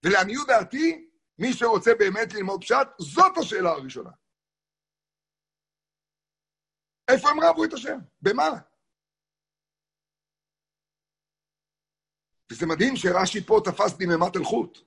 ולעניות 0.07 0.47
דעתי, 0.47 1.09
מי 1.39 1.53
שרוצה 1.53 1.91
באמת 1.99 2.35
ללמוד 2.35 2.65
פשט, 2.65 2.89
זאת 2.99 3.39
השאלה 3.39 3.71
הראשונה. 3.71 4.11
איפה 7.11 7.31
הם 7.31 7.41
רבו 7.41 7.65
את 7.65 7.73
השם? 7.73 7.99
במה? 8.23 8.51
וזה 12.53 12.67
מדהים 12.67 12.97
שרש"י 12.97 13.45
פה 13.47 13.61
תפס 13.65 13.97
דממת 13.99 14.37
אלחוט. 14.37 14.79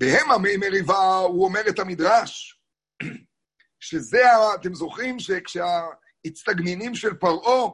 בהמה 0.00 0.38
מי 0.38 0.56
מריבה 0.56 1.18
הוא 1.18 1.44
אומר 1.44 1.60
את 1.68 1.78
המדרש, 1.78 2.60
שזה, 3.80 4.22
אתם 4.54 4.74
זוכרים 4.74 5.16
שכשהאצטגנינים 5.18 6.94
של 6.94 7.14
פרעה 7.14 7.70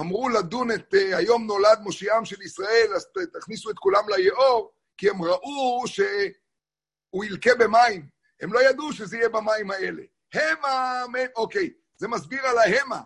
אמרו 0.00 0.28
לדון 0.28 0.70
את 0.70 0.94
uh, 0.94 1.16
היום 1.16 1.46
נולד 1.46 1.78
מושיעם 1.80 2.24
של 2.24 2.42
ישראל, 2.42 2.88
אז 2.96 3.06
תכניסו 3.40 3.70
את 3.70 3.78
כולם 3.78 4.04
ליאור, 4.08 4.77
כי 4.98 5.10
הם 5.10 5.22
ראו 5.22 5.84
שהוא 5.86 7.24
ילקה 7.24 7.50
במים. 7.58 8.08
הם 8.40 8.52
לא 8.52 8.60
ידעו 8.70 8.92
שזה 8.92 9.16
יהיה 9.16 9.28
במים 9.28 9.70
האלה. 9.70 10.02
המה, 10.34 11.04
אוקיי, 11.36 11.70
זה 11.96 12.08
מסביר 12.08 12.46
על 12.46 12.58
ההמה. 12.58 13.02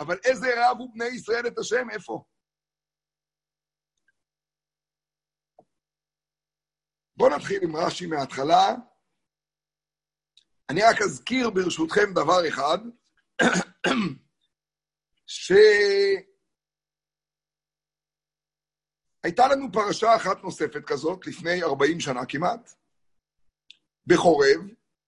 אבל 0.00 0.18
איזה 0.24 0.46
רבו 0.56 0.92
בני 0.92 1.04
ישראל 1.04 1.46
את 1.46 1.58
השם? 1.58 1.90
איפה? 1.90 2.24
בואו 7.16 7.36
נתחיל 7.36 7.62
עם 7.62 7.76
רש"י 7.76 8.06
מההתחלה. 8.06 8.74
אני 10.70 10.82
רק 10.82 11.02
אזכיר 11.02 11.50
ברשותכם 11.50 12.14
דבר 12.14 12.48
אחד, 12.48 12.78
שהייתה 19.24 19.48
לנו 19.48 19.72
פרשה 19.72 20.16
אחת 20.16 20.42
נוספת 20.42 20.84
כזאת, 20.86 21.26
לפני 21.26 21.62
40 21.62 22.00
שנה 22.00 22.26
כמעט, 22.26 22.74
בחורב, 24.06 24.60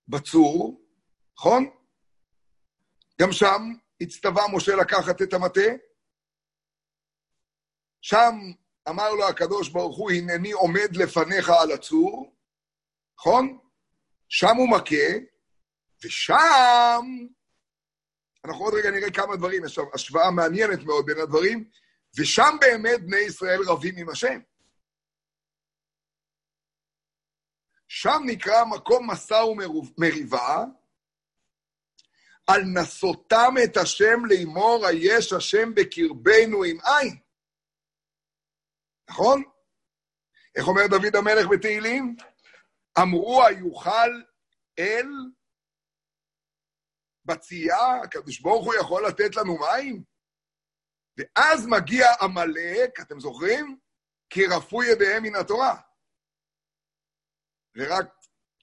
בצור, 0.09 0.81
נכון? 1.39 1.71
גם 3.21 3.33
שם 3.33 3.63
הצטווה 4.01 4.43
משה 4.55 4.77
לקחת 4.77 5.23
את 5.23 5.35
המטה. 5.35 5.71
שם 8.01 8.35
אמר 8.89 9.13
לו 9.13 9.29
הקדוש 9.29 9.69
ברוך 9.69 9.97
הוא, 9.97 10.11
הנני 10.11 10.53
עומד 10.53 10.97
לפניך 10.97 11.51
על 11.63 11.73
הצור, 11.73 12.37
נכון? 13.19 13.59
שם 14.29 14.57
הוא 14.57 14.71
מכה, 14.71 15.19
ושם, 16.05 17.05
אנחנו 18.45 18.65
עוד 18.65 18.75
רגע 18.75 18.91
נראה 18.91 19.11
כמה 19.11 19.37
דברים, 19.37 19.65
יש 19.65 19.79
השוואה 19.95 20.31
מעניינת 20.31 20.83
מאוד 20.85 21.07
בין 21.07 21.19
הדברים, 21.19 21.71
ושם 22.19 22.57
באמת 22.61 23.01
בני 23.01 23.21
ישראל 23.27 23.59
רבים 23.69 23.95
עם 23.97 24.09
השם. 24.09 24.41
שם 27.89 28.19
נקרא 28.27 28.65
מקום 28.65 29.11
מסע 29.11 29.45
ומריבה, 29.45 30.65
על 32.47 32.63
נסותם 32.63 33.55
את 33.65 33.77
השם 33.77 34.25
לאמור, 34.29 34.87
היש 34.87 35.33
השם 35.33 35.75
בקרבנו 35.75 36.65
עם 36.65 36.77
עין. 36.85 37.19
נכון? 39.11 39.43
איך 40.57 40.69
אומר 40.69 40.83
דוד 40.91 41.17
המלך 41.17 41.47
בתהילים? 41.53 42.17
אמרו 43.03 43.45
היוכל 43.45 44.11
אל 44.79 45.09
בצייה, 47.25 48.03
הקדוש 48.05 48.41
ברוך 48.41 48.65
הוא 48.65 48.75
יכול 48.75 49.07
לתת 49.07 49.37
לנו 49.37 49.59
מים? 49.59 50.16
ואז 51.19 51.67
מגיע 51.67 52.07
עמלק, 52.23 53.01
אתם 53.01 53.21
זוכרים? 53.21 53.79
כי 54.31 54.47
רפו 54.47 54.83
ידיהם 54.83 55.23
מן 55.23 55.35
התורה. 55.35 55.81
ורק 57.77 58.07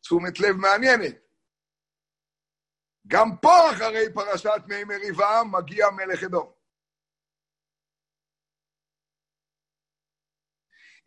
תשומת 0.02 0.40
לב 0.40 0.56
מעניינת. 0.56 1.16
גם 3.08 3.28
פה, 3.42 3.72
אחרי 3.72 4.14
פרשת 4.14 4.62
מי 4.68 4.84
מריבה, 4.84 5.42
מגיע 5.52 5.90
מלך 5.90 6.24
אדום. 6.24 6.54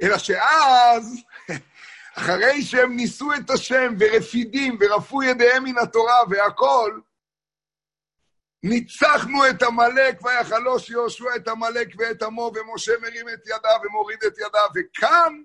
אלא 0.02 0.18
שאז, 0.18 1.22
אחרי 2.18 2.62
שהם 2.62 2.96
ניסו 2.96 3.32
את 3.34 3.50
השם 3.50 3.94
ורפידים 4.00 4.78
ורפו 4.80 5.22
ידיהם 5.22 5.64
מן 5.64 5.78
התורה 5.82 6.16
והכול, 6.30 7.02
ניצחנו 8.68 9.38
את 9.50 9.62
עמלק 9.62 10.24
ויחלוש 10.24 10.90
יהושע 10.90 11.36
את 11.36 11.48
עמלק 11.48 11.88
ואת 11.98 12.22
עמו, 12.22 12.52
ומשה 12.54 12.92
מרים 13.02 13.28
את 13.28 13.46
ידיו 13.46 13.80
ומוריד 13.84 14.18
את 14.26 14.38
ידיו, 14.38 14.68
וכאן 14.74 15.42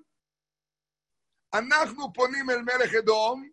אנחנו 1.53 2.13
פונים 2.13 2.49
אל 2.49 2.61
מלך 2.61 2.93
אדום, 2.99 3.49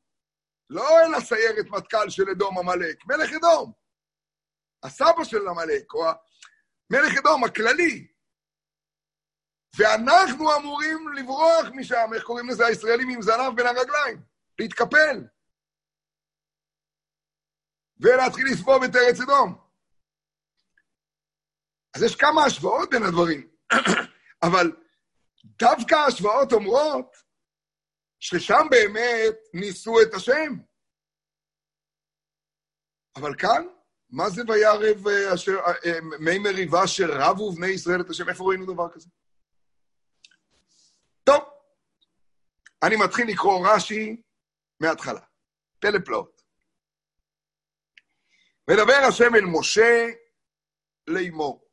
לא 0.71 1.01
אל 1.01 1.15
הסיירת 1.15 1.67
מטכ"ל 1.69 2.11
של 2.11 2.31
אדום 2.31 2.59
עמלק, 2.59 3.07
מלך 3.07 3.33
אדום. 3.33 3.73
הסבא 4.83 5.25
של 5.25 5.49
עמלק, 5.49 5.95
או 5.95 6.05
מלך 6.91 7.19
אדום 7.19 7.45
הכללי, 7.45 8.07
ואנחנו 9.79 10.57
אמורים 10.57 11.09
לברוח 11.13 11.67
משם, 11.75 12.11
איך 12.15 12.25
קוראים 12.25 12.49
לזה? 12.49 12.67
הישראלים 12.67 13.09
עם 13.09 13.23
זנב 13.23 13.57
בין 13.57 13.67
הרגליים, 13.67 14.23
להתקפל. 14.59 15.25
ולהתחיל 18.01 18.47
לסבוב 18.53 18.83
את 18.83 18.97
ארץ 18.97 19.21
אדום. 19.21 19.59
אז 21.95 22.03
יש 22.03 22.17
כמה 22.17 22.45
השוואות 22.45 22.91
בין 22.91 23.03
הדברים, 23.03 23.49
אבל 24.47 24.73
דווקא 25.45 25.95
ההשוואות 25.95 26.53
אומרות 26.53 27.17
ששם 28.21 28.67
באמת 28.71 29.37
ניסו 29.55 30.03
את 30.03 30.15
השם. 30.15 30.53
אבל 33.17 33.35
כאן, 33.39 33.67
מה 34.11 34.31
זה 34.31 34.43
וירב 34.49 35.09
אה, 35.09 35.35
אשר, 35.35 35.59
אה, 35.67 35.73
אה, 35.87 36.01
מי 36.21 36.39
מריבה 36.39 36.87
שרבו 36.87 37.53
בני 37.53 37.67
ישראל 37.67 38.01
את 38.01 38.11
השם? 38.11 38.29
איפה 38.29 38.45
ראינו 38.45 38.75
דבר 38.75 38.89
כזה? 38.93 39.09
טוב, 41.25 41.41
אני 42.83 42.97
מתחיל 42.97 43.29
לקרוא 43.29 43.69
רש"י 43.69 44.23
מההתחלה. 44.81 45.21
פלא 45.81 45.99
פלאות. 46.05 46.38
מדבר 48.71 48.97
השם 49.09 49.35
אל 49.35 49.45
משה 49.45 50.07
לאמור. 51.07 51.69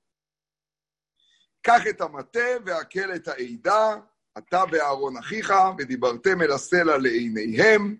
קח 1.61 1.81
את 1.89 2.01
המטה 2.01 2.49
והקל 2.65 3.15
את 3.15 3.27
העדה, 3.27 3.95
אתה 4.37 4.63
ואהרון 4.71 5.17
אחיך, 5.17 5.53
ודיברתם 5.77 6.41
אל 6.41 6.51
הסלע 6.51 6.97
לעיניהם, 6.97 7.97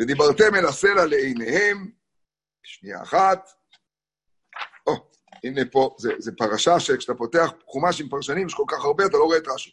ודיברתם 0.00 0.54
אל 0.54 0.66
הסלע 0.66 1.06
לעיניהם, 1.06 1.90
שנייה 2.62 3.02
אחת, 3.02 3.48
הנה 5.44 5.60
פה, 5.72 5.94
זה, 5.98 6.12
זה 6.18 6.32
פרשה 6.38 6.80
שכשאתה 6.80 7.14
פותח 7.18 7.50
חומש 7.66 8.00
עם 8.00 8.08
פרשנים, 8.08 8.46
יש 8.46 8.54
כל 8.54 8.64
כך 8.68 8.84
הרבה, 8.84 9.06
אתה 9.06 9.16
לא 9.16 9.24
רואה 9.24 9.38
את 9.38 9.48
רש"י. 9.48 9.70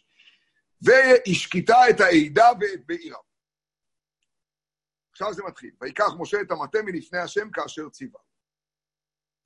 והשקיטה 0.82 1.90
את 1.90 2.00
העדה 2.00 2.48
ואת 2.60 2.86
בעירה. 2.86 3.18
עכשיו 5.14 5.34
זה 5.34 5.42
מתחיל. 5.42 5.70
ויקח 5.80 6.10
משה 6.18 6.40
את 6.40 6.50
המטה 6.50 6.78
מלפני 6.82 7.18
השם 7.18 7.50
כאשר 7.50 7.88
ציווה. 7.88 8.20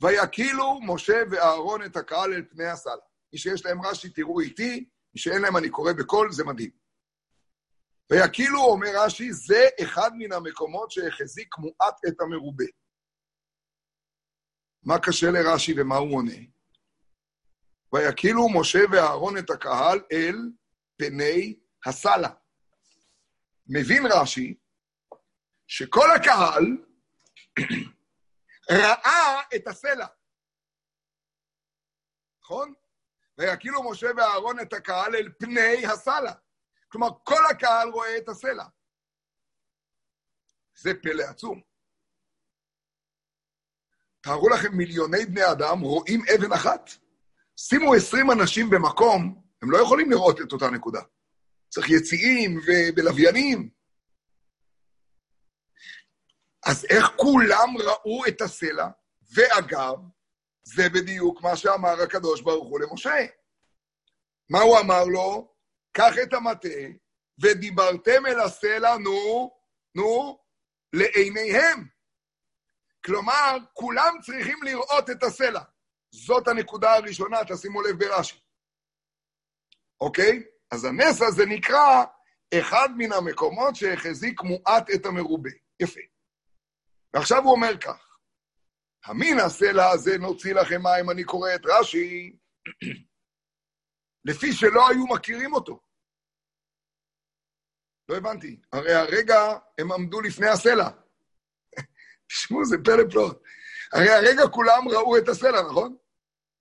ויקילו 0.02 0.80
משה 0.82 1.22
ואהרון 1.30 1.84
את 1.84 1.96
הקהל 1.96 2.32
אל 2.32 2.44
פני 2.50 2.66
הסלע. 2.66 2.92
מי 3.32 3.38
שיש 3.38 3.66
להם 3.66 3.86
רש"י, 3.86 4.10
תראו 4.10 4.40
איתי, 4.40 4.88
מי 5.14 5.20
שאין 5.20 5.42
להם 5.42 5.56
אני 5.56 5.70
קורא 5.70 5.92
בקול, 5.92 6.32
זה 6.32 6.44
מדהים. 6.44 6.70
ויקילו, 8.10 8.60
אומר 8.60 8.88
רש"י, 8.94 9.32
זה 9.32 9.66
אחד 9.82 10.10
מן 10.18 10.32
המקומות 10.32 10.90
שהחזיק 10.90 11.58
מועט 11.58 12.00
את 12.08 12.20
המרובה. 12.20 12.64
מה 14.82 14.98
קשה 14.98 15.26
לרש"י 15.30 15.74
ומה 15.76 15.96
הוא 15.96 16.16
עונה? 16.16 16.38
ויקילו 17.94 18.48
משה 18.60 18.78
ואהרון 18.92 19.38
את 19.38 19.50
הקהל 19.50 20.00
אל 20.12 20.36
פני 20.96 21.58
הסלע. 21.86 22.28
מבין 23.66 24.02
רש"י 24.12 24.54
שכל 25.68 26.08
הקהל 26.16 26.64
ראה 28.82 29.40
את 29.56 29.66
הסלע. 29.66 30.06
נכון? 32.42 32.74
ויקילו 33.38 33.90
משה 33.90 34.06
ואהרון 34.16 34.60
את 34.60 34.72
הקהל 34.72 35.16
אל 35.16 35.32
פני 35.38 35.86
הסלע. 35.86 36.32
כלומר, 36.88 37.08
כל 37.24 37.46
הקהל 37.50 37.88
רואה 37.88 38.16
את 38.16 38.28
הסלע. 38.28 38.64
זה 40.78 40.90
פלא 41.02 41.22
עצום. 41.22 41.60
תארו 44.20 44.48
לכם, 44.48 44.76
מיליוני 44.76 45.26
בני 45.26 45.52
אדם 45.52 45.80
רואים 45.80 46.20
אבן 46.34 46.52
אחת. 46.52 46.90
שימו 47.56 47.94
עשרים 47.94 48.30
אנשים 48.30 48.70
במקום, 48.70 49.42
הם 49.62 49.70
לא 49.70 49.78
יכולים 49.82 50.10
לראות 50.10 50.40
את 50.40 50.52
אותה 50.52 50.70
נקודה. 50.70 51.00
צריך 51.68 51.90
יציאים 51.90 52.60
ולוויינים. 52.96 53.77
אז 56.68 56.84
איך 56.90 57.06
כולם 57.16 57.68
ראו 57.78 58.26
את 58.28 58.40
הסלע? 58.40 58.88
ואגב, 59.34 59.96
זה 60.64 60.88
בדיוק 60.88 61.42
מה 61.42 61.56
שאמר 61.56 62.02
הקדוש 62.02 62.40
ברוך 62.40 62.68
הוא 62.68 62.80
למשה. 62.80 63.26
מה 64.50 64.60
הוא 64.60 64.78
אמר 64.78 65.04
לו? 65.04 65.54
קח 65.92 66.12
את 66.22 66.34
המטה 66.34 66.78
ודיברתם 67.40 68.26
אל 68.26 68.40
הסלע, 68.40 68.96
נו, 68.96 69.50
נו, 69.94 70.38
לעיניהם. 70.92 71.84
כלומר, 73.04 73.56
כולם 73.72 74.14
צריכים 74.22 74.62
לראות 74.62 75.10
את 75.10 75.22
הסלע. 75.22 75.62
זאת 76.10 76.48
הנקודה 76.48 76.94
הראשונה, 76.94 77.38
תשימו 77.48 77.82
לב 77.82 77.98
ברש"י. 77.98 78.40
אוקיי? 80.00 80.42
אז 80.70 80.84
הנס 80.84 81.22
הזה 81.22 81.46
נקרא 81.46 82.04
אחד 82.54 82.88
מן 82.96 83.12
המקומות 83.12 83.76
שהחזיק 83.76 84.42
מועט 84.42 84.90
את 84.94 85.06
המרובה. 85.06 85.50
יפה. 85.80 86.00
ועכשיו 87.14 87.42
הוא 87.42 87.52
אומר 87.52 87.78
כך, 87.80 88.18
המין 89.04 89.38
הסלע 89.38 89.90
הזה 89.90 90.18
נוציא 90.18 90.54
לכם 90.54 90.82
מים, 90.82 91.10
אני 91.10 91.24
קורא 91.24 91.54
את 91.54 91.60
רש"י, 91.64 92.36
לפי 94.28 94.52
שלא 94.52 94.88
היו 94.88 95.06
מכירים 95.06 95.52
אותו. 95.52 95.80
לא 98.08 98.16
הבנתי, 98.16 98.60
הרי 98.72 98.94
הרגע 98.94 99.38
הם 99.78 99.92
עמדו 99.92 100.20
לפני 100.20 100.48
הסלע. 100.48 100.88
תשמעו, 102.28 102.64
זה 102.64 102.76
פלא 102.84 103.10
פלאות. 103.10 103.42
הרי 103.92 104.10
הרגע 104.10 104.42
כולם 104.52 104.88
ראו 104.88 105.18
את 105.18 105.28
הסלע, 105.28 105.62
נכון? 105.70 105.96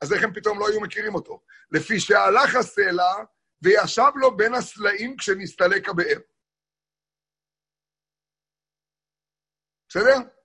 אז 0.02 0.14
איך 0.14 0.24
הם 0.24 0.34
פתאום 0.34 0.60
לא 0.60 0.68
היו 0.68 0.82
מכירים 0.82 1.16
אותו? 1.16 1.44
לפי 1.72 2.00
שהלך 2.00 2.56
הסלע 2.56 3.14
וישב 3.62 4.12
לו 4.16 4.38
בין 4.38 4.54
הסלעים 4.54 5.18
כשנסתלק 5.18 5.90
הבאר. 5.90 6.20
בסדר? 9.90 10.37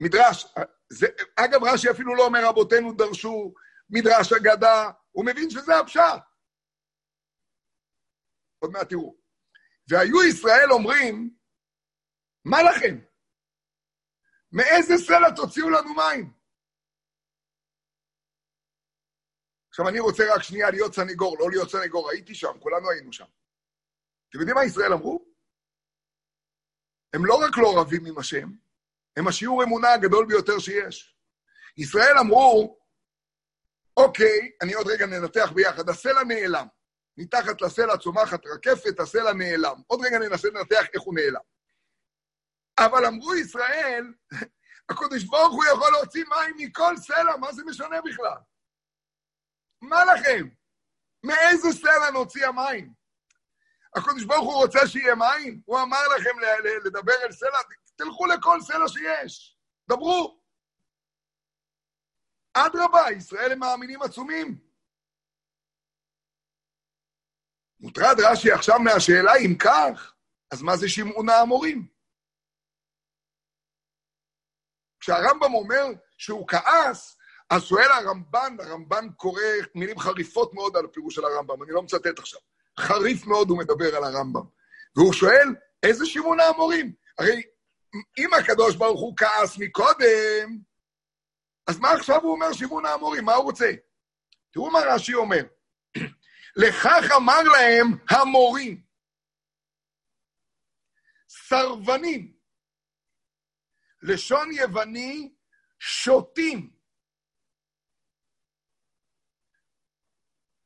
מדרש, 0.00 0.46
זה, 0.92 1.06
אגב, 1.36 1.64
רש"י 1.64 1.90
אפילו 1.90 2.14
לא 2.14 2.26
אומר 2.26 2.40
רבותינו 2.48 2.92
דרשו 2.92 3.54
מדרש 3.90 4.32
אגדה, 4.32 4.90
הוא 5.10 5.26
מבין 5.26 5.50
שזה 5.50 5.78
הפשט. 5.78 6.22
עוד 8.62 8.70
מעט 8.72 8.88
תראו. 8.88 9.16
והיו 9.88 10.24
ישראל 10.30 10.72
אומרים, 10.72 11.36
מה 12.44 12.58
לכם? 12.62 12.94
מאיזה 14.52 14.94
סלע 15.06 15.30
תוציאו 15.36 15.70
לנו 15.70 15.94
מים? 15.94 16.40
עכשיו, 19.68 19.88
אני 19.88 20.00
רוצה 20.00 20.22
רק 20.34 20.42
שנייה 20.42 20.70
להיות 20.70 20.94
סניגור, 20.94 21.38
לא 21.38 21.50
להיות 21.50 21.70
סניגור, 21.70 22.10
הייתי 22.10 22.34
שם, 22.34 22.52
כולנו 22.60 22.90
היינו 22.90 23.12
שם. 23.12 23.30
אתם 24.28 24.38
יודעים 24.38 24.56
מה 24.56 24.64
ישראל 24.64 24.92
אמרו? 24.92 25.30
הם 27.14 27.26
לא 27.26 27.34
רק 27.34 27.58
לא 27.62 27.80
רבים 27.80 28.06
עם 28.06 28.18
השם, 28.18 28.48
הם 29.16 29.28
השיעור 29.28 29.64
אמונה 29.64 29.92
הגדול 29.92 30.26
ביותר 30.26 30.58
שיש. 30.58 31.16
ישראל 31.76 32.18
אמרו, 32.20 32.78
אוקיי, 33.96 34.50
אני 34.62 34.72
עוד 34.74 34.86
רגע 34.86 35.06
ננתח 35.06 35.50
ביחד, 35.54 35.88
הסלע 35.88 36.24
נעלם. 36.24 36.66
מתחת 37.16 37.60
לסלע 37.60 37.96
צומחת 37.96 38.46
רקפת, 38.46 39.00
הסלע 39.00 39.32
נעלם. 39.32 39.76
עוד 39.86 40.00
רגע 40.04 40.18
ננסה 40.18 40.48
לנתח 40.48 40.86
איך 40.94 41.02
הוא 41.02 41.14
נעלם. 41.14 41.40
אבל 42.78 43.06
אמרו 43.06 43.34
ישראל, 43.34 44.12
הקדוש 44.90 45.24
ברוך 45.24 45.52
הוא 45.52 45.64
יכול 45.64 45.92
להוציא 45.92 46.24
מים 46.24 46.54
מכל 46.58 46.96
סלע, 46.96 47.36
מה 47.36 47.52
זה 47.52 47.62
משנה 47.64 48.00
בכלל? 48.00 48.38
מה 49.82 50.04
לכם? 50.04 50.48
מאיזה 51.24 51.68
סלע 51.72 52.10
נוציא 52.10 52.46
המים? 52.46 52.92
הקדוש 53.96 54.24
ברוך 54.24 54.44
הוא 54.44 54.64
רוצה 54.64 54.86
שיהיה 54.86 55.14
מים? 55.14 55.60
הוא 55.64 55.80
אמר 55.82 56.08
לכם 56.16 56.30
לדבר 56.84 57.12
אל 57.24 57.32
סלע? 57.32 57.58
תלכו 58.04 58.26
לכל 58.26 58.60
סלע 58.60 58.88
שיש, 58.88 59.56
דברו. 59.88 60.40
אדרבה, 62.52 63.12
ישראל 63.16 63.52
הם 63.52 63.58
מאמינים 63.58 64.02
עצומים. 64.02 64.58
מוטרד 67.80 68.16
רש"י 68.20 68.52
עכשיו 68.52 68.78
מהשאלה 68.78 69.32
אם 69.36 69.54
כך, 69.58 70.14
אז 70.50 70.62
מה 70.62 70.76
זה 70.76 70.88
שמעון 70.88 71.28
האמורים? 71.28 71.88
כשהרמב"ם 75.00 75.54
אומר 75.54 75.84
שהוא 76.18 76.48
כעס, 76.48 77.18
אז 77.50 77.62
שואל 77.62 77.90
הרמב"ן, 77.90 78.56
הרמב"ן 78.60 79.08
קורא 79.16 79.42
מילים 79.74 79.98
חריפות 79.98 80.54
מאוד 80.54 80.76
על 80.76 80.84
הפירוש 80.84 81.14
של 81.14 81.24
הרמב"ם, 81.24 81.62
אני 81.62 81.72
לא 81.72 81.82
מצטט 81.82 82.18
עכשיו. 82.18 82.40
חריף 82.78 83.26
מאוד 83.26 83.50
הוא 83.50 83.58
מדבר 83.58 83.96
על 83.96 84.04
הרמב"ם. 84.04 84.44
והוא 84.96 85.12
שואל, 85.12 85.54
איזה 85.82 86.06
שמעון 86.06 86.40
האמורים? 86.40 86.94
הרי 87.18 87.42
אם 88.18 88.34
הקדוש 88.34 88.76
ברוך 88.76 89.00
הוא 89.00 89.16
כעס 89.16 89.58
מקודם, 89.58 90.58
אז 91.66 91.78
מה 91.78 91.92
עכשיו 91.92 92.22
הוא 92.22 92.32
אומר 92.32 92.52
שמעון 92.52 92.86
האמורים? 92.86 93.24
מה 93.24 93.34
הוא 93.34 93.44
רוצה? 93.44 93.70
תראו 94.50 94.70
מה 94.70 94.78
רש"י 94.94 95.14
אומר. 95.14 95.44
לכך 96.62 97.04
אמר 97.16 97.42
להם 97.42 97.86
המורים, 98.10 98.82
סרבנים, 101.28 102.36
לשון 104.02 104.52
יווני, 104.52 105.34
שוטים, 105.78 106.70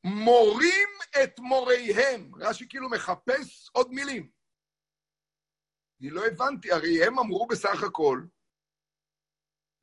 מורים 0.03 0.89
את 1.23 1.39
מוריהם. 1.39 2.31
רש"י 2.35 2.69
כאילו 2.69 2.89
מחפש 2.89 3.69
עוד 3.73 3.91
מילים. 3.91 4.34
אני 6.01 6.09
לא 6.09 6.25
הבנתי, 6.25 6.71
הרי 6.71 7.05
הם 7.05 7.19
אמרו 7.19 7.47
בסך 7.47 7.83
הכל, 7.83 8.21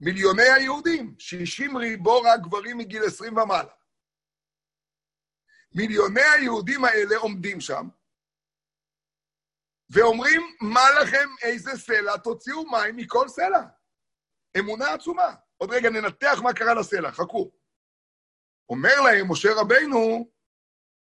מיליוני 0.01 0.48
היהודים, 0.57 1.14
60 1.18 1.77
ריבו 1.77 2.22
רק 2.22 2.40
גברים 2.40 2.79
מגיל 2.79 3.03
20 3.07 3.37
ומעלה. 3.37 3.72
מיליוני 5.75 6.22
היהודים 6.22 6.85
האלה 6.85 7.16
עומדים 7.16 7.61
שם, 7.61 7.88
ואומרים, 9.90 10.40
מה 10.61 10.81
לכם, 11.03 11.29
איזה 11.42 11.70
סלע, 11.70 12.16
תוציאו 12.16 12.70
מים 12.70 12.96
מכל 12.96 13.29
סלע. 13.29 13.62
אמונה 14.59 14.92
עצומה. 14.92 15.35
עוד 15.57 15.70
רגע 15.70 15.90
ננתח 15.90 16.38
מה 16.42 16.53
קרה 16.53 16.75
לסלע, 16.75 17.12
חכו. 17.12 17.51
אומר 18.68 19.01
להם 19.05 19.33
משה 19.33 19.48
רבינו, 19.57 20.31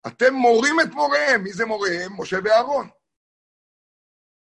אתם 0.06 0.34
מורים 0.34 0.80
את 0.80 0.94
מוריהם. 0.94 1.42
מי 1.42 1.52
זה 1.52 1.66
מוריהם? 1.66 2.20
משה 2.20 2.36
ואהרון. 2.44 2.88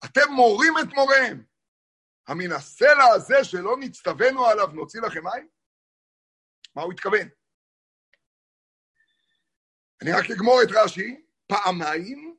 אתם 0.05 0.33
מורים 0.33 0.75
את 0.83 0.93
מוריהם. 0.95 1.45
המן 2.27 2.53
הסלע 2.53 3.05
הזה 3.15 3.45
שלא 3.45 3.77
נצטווינו 3.81 4.47
עליו 4.47 4.67
נוציא 4.67 5.01
לכם 5.01 5.25
מים? 5.25 5.49
מה 6.77 6.83
הוא 6.83 6.93
התכוון? 6.93 7.29
אני 10.03 10.13
רק 10.13 10.31
אגמור 10.31 10.63
את 10.63 10.69
רש"י, 10.71 11.25
פעמיים, 11.47 12.37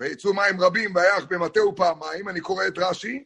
ויצאו 0.00 0.34
מים 0.34 0.60
רבים 0.60 0.94
ויח 0.94 1.24
במטהו 1.30 1.76
פעמיים, 1.76 2.28
אני 2.28 2.40
קורא 2.40 2.64
את 2.66 2.78
רש"י, 2.78 3.24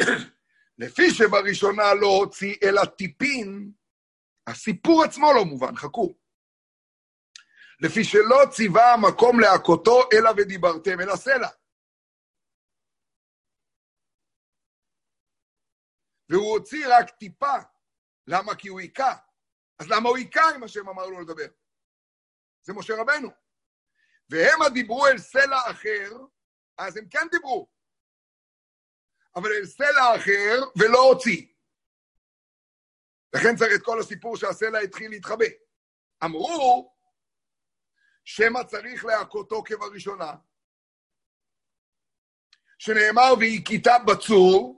לפי 0.78 1.10
שבראשונה 1.10 1.94
לא 1.94 2.06
הוציא 2.06 2.54
אלא 2.62 2.84
טיפין, 2.84 3.72
הסיפור 4.46 5.04
עצמו 5.04 5.32
לא 5.32 5.44
מובן, 5.44 5.76
חכו. 5.76 6.14
לפי 7.80 8.04
שלא 8.04 8.42
ציווה 8.50 8.92
המקום 8.92 9.40
להכותו 9.40 10.08
אלא 10.12 10.30
ודיברתם 10.36 11.00
אל 11.00 11.10
הסלע. 11.10 11.48
והוא 16.28 16.58
הוציא 16.58 16.86
רק 16.90 17.10
טיפה. 17.10 17.54
למה? 18.26 18.54
כי 18.54 18.68
הוא 18.68 18.80
היכה. 18.80 19.14
אז 19.78 19.86
למה 19.90 20.08
הוא 20.08 20.16
היכה 20.16 20.56
אם 20.56 20.62
השם 20.62 20.88
אמר 20.88 21.06
לו 21.06 21.20
לדבר? 21.20 21.46
זה 22.62 22.72
משה 22.72 22.94
רבנו. 22.96 23.28
והמה 24.30 24.68
דיברו 24.68 25.06
אל 25.06 25.18
סלע 25.18 25.70
אחר, 25.70 26.10
אז 26.78 26.96
הם 26.96 27.08
כן 27.08 27.26
דיברו. 27.30 27.68
אבל 29.36 29.52
אל 29.52 29.66
סלע 29.66 30.16
אחר 30.16 30.70
ולא 30.76 30.98
הוציא. 30.98 31.46
לכן 33.34 33.56
צריך 33.56 33.70
את 33.74 33.84
כל 33.84 34.00
הסיפור 34.00 34.36
שהסלע 34.36 34.78
התחיל 34.78 35.10
להתחבא. 35.10 35.44
אמרו, 36.24 36.96
שמא 38.24 38.62
צריך 38.62 39.04
להכותו 39.04 39.62
כבראשונה, 39.66 40.34
שנאמר 42.78 43.34
והכיתה 43.40 43.92
בצור, 44.06 44.75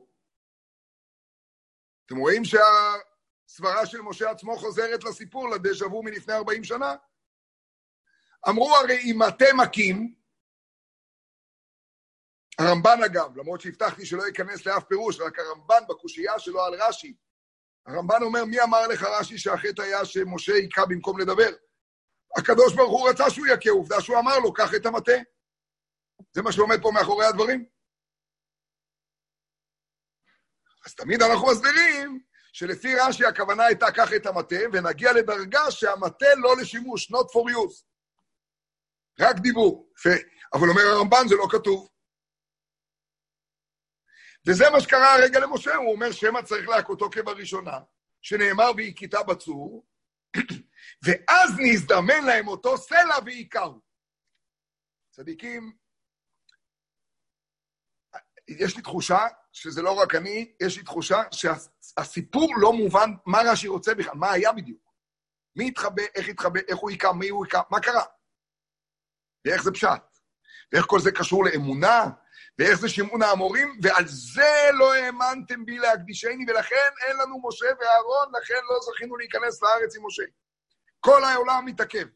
אתם 2.09 2.17
רואים 2.17 2.43
שהסברה 2.45 3.87
של 3.87 4.01
משה 4.01 4.31
עצמו 4.31 4.57
חוזרת 4.57 5.05
לסיפור, 5.05 5.51
לדז'ה 5.51 5.87
וו 5.87 6.03
מלפני 6.03 6.35
40 6.35 6.65
שנה? 6.65 6.95
אמרו 8.49 8.77
הרי 8.77 8.99
אם 8.99 9.23
אתם 9.23 9.57
מכים, 9.57 10.15
הרמב"ן 12.59 12.99
אגב, 13.07 13.37
למרות 13.37 13.61
שהבטחתי 13.61 14.07
שלא 14.07 14.23
ייכנס 14.23 14.67
לאף 14.67 14.85
פירוש, 14.85 15.21
רק 15.21 15.39
הרמב"ן 15.39 15.83
בקושייה 15.89 16.39
שלו 16.39 16.65
על 16.65 16.75
רש"י. 16.83 17.15
הרמב"ן 17.87 18.23
אומר, 18.23 18.45
מי 18.45 18.61
אמר 18.61 18.87
לך 18.87 19.03
רש"י 19.03 19.39
שהחטא 19.39 19.83
היה 19.83 20.05
שמשה 20.05 20.55
היכה 20.55 20.87
במקום 20.87 21.21
לדבר? 21.21 21.51
הקדוש 22.37 22.75
ברוך 22.75 23.01
הוא 23.01 23.09
רצה 23.09 23.31
שהוא 23.31 23.47
יכה, 23.47 23.71
עובדה 23.71 24.01
שהוא 24.01 24.19
אמר 24.19 24.39
לו, 24.39 24.53
קח 24.53 24.75
את 24.77 24.87
המטה. 24.87 25.13
זה 26.33 26.43
מה 26.43 26.53
שעומד 26.53 26.83
פה 26.83 26.91
מאחורי 26.91 27.27
הדברים. 27.27 27.78
אז 30.87 30.95
תמיד 30.95 31.23
אנחנו 31.23 31.47
מסבירים 31.47 32.21
שלפי 32.53 32.95
רש"י 32.95 33.25
הכוונה 33.25 33.65
הייתה 33.65 33.93
קח 33.93 34.13
את 34.17 34.27
המטה, 34.27 34.57
ונגיע 34.73 35.13
לדרגה 35.13 35.71
שהמטה 35.71 36.27
לא 36.37 36.57
לשימוש, 36.57 37.13
not 37.13 37.27
for 37.27 37.51
use. 37.53 37.85
רק 39.21 39.37
דיבור. 39.37 39.93
יפה. 39.99 40.23
אבל 40.55 40.69
אומר 40.69 40.83
הרמב"ן, 40.83 41.29
זה 41.29 41.35
לא 41.35 41.47
כתוב. 41.51 41.89
וזה 44.47 44.65
מה 44.73 44.81
שקרה 44.81 45.15
הרגע 45.15 45.41
למשה, 45.41 45.75
הוא 45.75 45.93
אומר 45.93 46.13
שמא 46.13 46.43
צריך 46.43 46.69
להכותו 46.69 47.11
כבראשונה, 47.11 47.79
שנאמר 48.23 48.71
והכיתה 48.77 49.23
בצור, 49.23 49.87
ואז 51.05 51.51
נזדמן 51.59 52.25
להם 52.27 52.49
אותו 52.49 52.79
סלע 52.79 53.17
והיכהו. 53.27 53.81
צדיקים, 55.11 55.73
יש 58.49 58.77
לי 58.77 58.83
תחושה 58.83 59.19
שזה 59.53 59.83
לא 59.83 59.91
רק 59.91 60.15
אני, 60.15 60.53
יש 60.61 60.77
לי 60.77 60.83
תחושה 60.83 61.23
שהסיפור 61.31 62.55
לא 62.61 62.73
מובן 62.73 63.11
מה 63.27 63.39
רש"י 63.45 63.69
רוצה 63.69 63.95
בכלל, 63.95 64.15
מה 64.15 64.33
היה 64.33 64.53
בדיוק. 64.53 64.89
מי 65.57 65.69
התחבא, 65.69 66.03
איך 66.15 66.29
התחבא, 66.29 66.61
איך 66.69 66.79
הוא 66.79 66.91
היכה, 66.91 67.13
מי 67.13 67.29
הוא 67.29 67.45
היכה, 67.45 67.61
מה 67.71 67.81
קרה? 67.81 68.05
ואיך 69.45 69.63
זה 69.63 69.73
פשט? 69.73 70.03
ואיך 70.73 70.87
כל 70.87 71.01
זה 71.01 71.13
קשור 71.13 71.45
לאמונה? 71.45 72.05
ואיך 72.59 72.81
זה 72.81 72.89
שמעון 72.89 73.23
האמורים? 73.23 73.79
ועל 73.83 74.05
זה 74.07 74.69
לא 74.73 74.95
האמנתם 74.95 75.65
בי 75.65 75.79
להקדישני, 75.79 76.45
ולכן 76.49 76.91
אין 77.07 77.17
לנו 77.17 77.49
משה 77.49 77.67
ואהרון, 77.81 78.33
לכן 78.43 78.55
לא 78.71 78.79
זכינו 78.81 79.17
להיכנס 79.17 79.63
לארץ 79.63 79.97
עם 79.97 80.07
משה. 80.07 80.23
כל 81.01 81.25
העולם 81.25 81.65
מתעכב. 81.65 82.07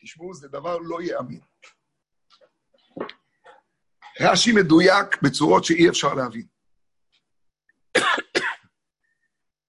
תשמעו, 0.00 0.34
זה 0.34 0.48
דבר 0.48 0.78
לא 0.78 1.02
ייאמן. 1.02 1.47
רש"י 4.20 4.52
מדויק 4.52 5.22
בצורות 5.22 5.64
שאי 5.64 5.88
אפשר 5.88 6.14
להבין. 6.14 6.46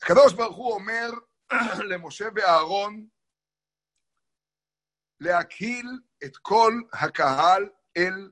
הקדוש 0.02 0.34
ברוך 0.34 0.58
הוא 0.58 0.74
אומר 0.74 1.10
למשה 1.90 2.26
ואהרון 2.36 3.08
להקהיל 5.20 5.86
את 6.24 6.38
כל 6.38 6.74
הקהל 6.94 7.70
אל 7.98 8.30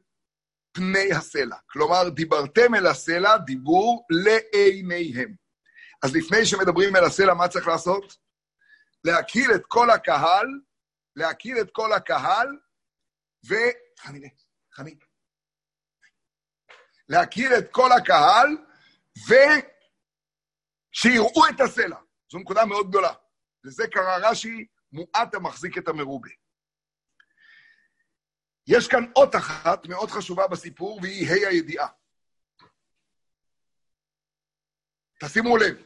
פני 0.72 1.14
הסלע. 1.14 1.58
כלומר, 1.70 2.10
דיברתם 2.10 2.76
אל 2.76 2.88
הסלע 2.88 3.38
דיבור 3.38 4.06
לעיניהם. 4.10 5.36
אז 6.04 6.16
לפני 6.16 6.46
שמדברים 6.46 6.96
אל 6.96 7.04
הסלע, 7.04 7.34
מה 7.34 7.48
צריך 7.48 7.68
לעשות? 7.68 8.18
להקהיל 9.04 9.52
את 9.56 9.64
כל 9.68 9.90
הקהל, 9.90 10.48
להקהיל 11.16 11.62
את 11.62 11.70
כל 11.72 11.94
הקהל, 11.94 12.48
ו... 13.50 13.56
חני, 14.00 14.30
חני. 14.74 14.96
להקהיל 17.10 17.54
את 17.58 17.72
כל 17.72 17.90
הקהל, 17.92 18.48
ושיראו 20.94 21.48
את 21.50 21.62
הסלע. 21.62 21.98
זו 22.32 22.40
נקודה 22.40 22.66
מאוד 22.66 22.90
גדולה. 22.90 23.14
לזה 23.64 23.84
קרא 23.88 24.18
רש"י, 24.30 24.68
מועט 24.92 25.36
המחזיק 25.36 25.78
את 25.78 25.88
המרובה. 25.88 26.30
יש 28.68 28.88
כאן 28.88 29.12
אות 29.16 29.36
אחת 29.36 29.86
מאוד 29.86 30.10
חשובה 30.10 30.48
בסיפור, 30.48 31.00
והיא 31.02 31.28
ה' 31.30 31.50
הידיעה. 31.50 31.88
תשימו 35.20 35.58
לב. 35.58 35.86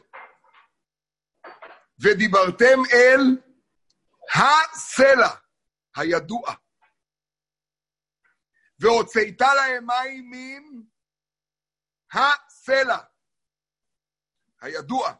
ודיברתם 1.98 2.78
אל 2.92 3.20
הסלע 4.34 5.28
הידוע, 5.96 6.54
והוצאת 8.78 9.40
להם 9.40 9.86
מים 9.86 10.30
מן 10.30 10.82
הסלע 12.12 12.98
הידוע. 14.60 15.14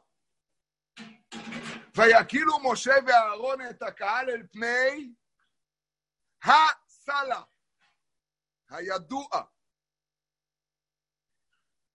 ויקילו 1.96 2.72
משה 2.72 2.94
ואהרון 3.06 3.58
את 3.70 3.82
הקהל 3.82 4.30
אל 4.30 4.42
פני 4.52 5.14
הסלע. 6.42 7.42
הידוע. 8.68 9.28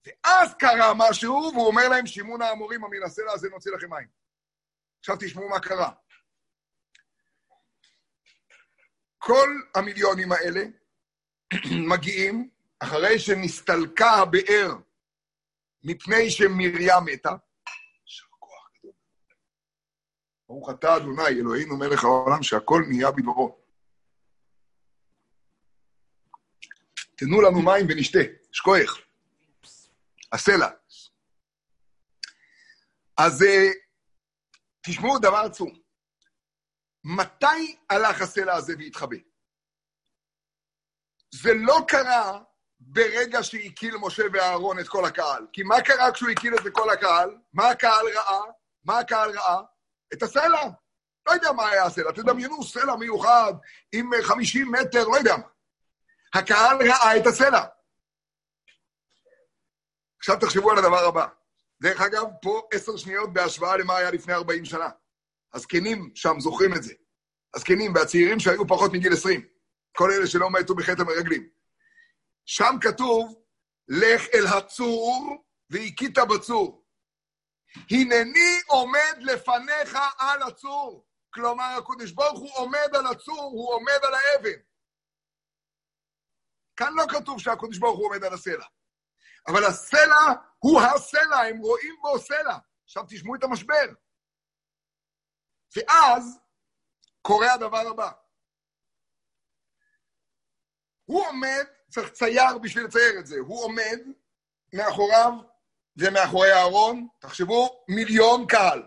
ואז 0.05 0.55
קרה 0.59 0.93
משהו, 0.97 1.51
והוא 1.53 1.67
אומר 1.67 1.89
להם, 1.89 2.07
שמעון 2.07 2.41
האמורים, 2.41 2.81
מן 2.81 3.03
הסלע 3.05 3.31
הזה 3.33 3.49
נוציא 3.49 3.71
לכם 3.71 3.89
מים. 3.89 4.07
עכשיו 4.99 5.15
תשמעו 5.19 5.49
מה 5.49 5.59
קרה. 5.59 5.91
כל 9.17 9.49
המיליונים 9.75 10.31
האלה 10.31 10.61
מגיעים 11.91 12.49
אחרי 12.79 13.19
שנסתלקה 13.19 14.09
הבאר 14.09 14.86
מפני 15.83 16.31
שמרים 16.31 17.03
מתה. 17.05 17.35
ברוך 20.47 20.69
אתה 20.69 20.97
אדוני, 20.97 21.27
אלוהינו 21.27 21.77
מלך 21.77 22.03
העולם, 22.03 22.43
שהכל 22.43 22.81
נהיה 22.89 23.11
בדברו. 23.11 23.61
תנו 27.15 27.41
לנו 27.41 27.61
מים 27.61 27.85
ונשתה, 27.89 28.19
שכוח. 28.51 28.97
הסלע. 30.31 30.69
אז 33.17 33.43
אה, 33.43 33.71
תשמעו 34.81 35.19
דבר 35.19 35.43
עצום. 35.45 35.79
מתי 37.03 37.77
הלך 37.89 38.21
הסלע 38.21 38.55
הזה 38.55 38.73
והתחבא? 38.77 39.17
זה 41.31 41.49
לא 41.53 41.77
קרה 41.87 42.43
ברגע 42.79 43.43
שהקיל 43.43 43.97
משה 43.97 44.23
ואהרון 44.33 44.79
את 44.79 44.87
כל 44.87 45.05
הקהל. 45.05 45.47
כי 45.53 45.63
מה 45.63 45.81
קרה 45.81 46.11
כשהוא 46.11 46.29
הקיל 46.29 46.55
את 46.55 46.73
כל 46.73 46.89
הקהל? 46.89 47.37
מה 47.53 47.69
הקהל 47.69 48.05
ראה? 48.15 48.41
מה 48.85 48.99
הקהל 48.99 49.31
ראה? 49.37 49.61
את 50.13 50.23
הסלע. 50.23 50.63
לא 51.27 51.31
יודע 51.31 51.51
מה 51.51 51.69
היה 51.69 51.85
הסלע. 51.85 52.11
תדמיינו 52.11 52.63
סלע 52.63 52.95
מיוחד 52.95 53.53
עם 53.91 54.09
50 54.23 54.71
מטר, 54.71 55.07
לא 55.07 55.17
יודע 55.17 55.37
מה. 55.37 55.47
הקהל 56.33 56.89
ראה 56.89 57.17
את 57.17 57.27
הסלע. 57.27 57.65
עכשיו 60.19 60.39
תחשבו 60.39 60.71
על 60.71 60.77
הדבר 60.77 61.05
הבא. 61.05 61.27
דרך 61.81 62.01
אגב, 62.01 62.25
פה 62.41 62.61
עשר 62.73 62.97
שניות 62.97 63.33
בהשוואה 63.33 63.77
למה 63.77 63.97
היה 63.97 64.11
לפני 64.11 64.33
40 64.33 64.65
שנה. 64.65 64.89
הזקנים 65.53 66.11
שם 66.15 66.39
זוכרים 66.39 66.73
את 66.73 66.83
זה. 66.83 66.93
הזקנים 67.55 67.95
והצעירים 67.95 68.39
שהיו 68.39 68.67
פחות 68.67 68.93
מגיל 68.93 69.13
20. 69.13 69.45
כל 69.97 70.11
אלה 70.11 70.27
שלא 70.27 70.51
מתו 70.51 70.75
בחטא 70.75 71.01
המרגלים. 71.01 71.56
שם 72.47 72.75
כתוב, 72.81 73.43
לך 73.87 74.21
אל 74.33 74.57
הצור 74.57 75.45
והכית 75.69 76.17
בצור. 76.17 76.85
הנני 77.91 78.61
עומד 78.67 79.17
לפניך 79.19 79.97
על 80.17 80.43
הצור. 80.43 81.07
כלומר, 81.33 81.77
הקדוש 81.77 82.11
ברוך 82.11 82.39
הוא 82.39 82.51
עומד 82.55 82.95
על 82.95 83.07
הצור, 83.07 83.41
הוא 83.41 83.73
עומד 83.73 83.99
על 84.03 84.13
האבן. 84.13 84.59
כאן 86.75 86.93
לא 86.95 87.03
כתוב 87.09 87.39
שהקדוש 87.39 87.77
ברוך 87.77 87.97
הוא 87.99 88.07
עומד 88.07 88.23
על 88.23 88.33
הסלע. 88.33 88.65
אבל 89.47 89.63
הסלע 89.65 90.33
הוא 90.59 90.81
הסלע, 90.81 91.37
הם 91.37 91.57
רואים 91.57 91.95
בו 92.01 92.19
סלע. 92.19 92.57
עכשיו 92.83 93.03
תשמעו 93.09 93.35
את 93.35 93.43
המשבר. 93.43 93.93
ואז 95.75 96.39
קורה 97.21 97.53
הדבר 97.53 97.87
הבא. 97.91 98.11
הוא 101.05 101.27
עומד, 101.27 101.76
צריך 101.91 102.11
צייר 102.11 102.57
בשביל 102.63 102.85
לצייר 102.85 103.19
את 103.19 103.27
זה, 103.27 103.35
הוא 103.39 103.63
עומד 103.63 103.99
מאחוריו 104.73 105.31
ומאחורי 105.97 106.51
הארון, 106.51 107.07
תחשבו, 107.19 107.85
מיליון 107.89 108.47
קהל. 108.47 108.83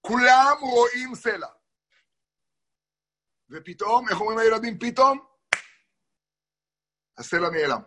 כולם 0.00 0.56
רואים 0.60 1.14
סלע. 1.14 1.48
ופתאום, 3.50 4.08
איך 4.08 4.20
אומרים 4.20 4.38
הילדים? 4.38 4.78
פתאום 4.78 5.26
הסלע 7.18 7.50
נעלם. 7.50 7.82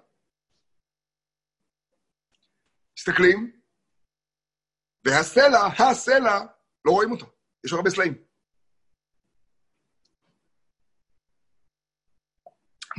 מסתכלים, 2.97 3.61
והסלע, 5.05 5.59
הסלע, 5.79 6.39
לא 6.85 6.91
רואים 6.91 7.11
אותו, 7.11 7.25
יש 7.65 7.73
הרבה 7.73 7.89
סלעים. 7.89 8.28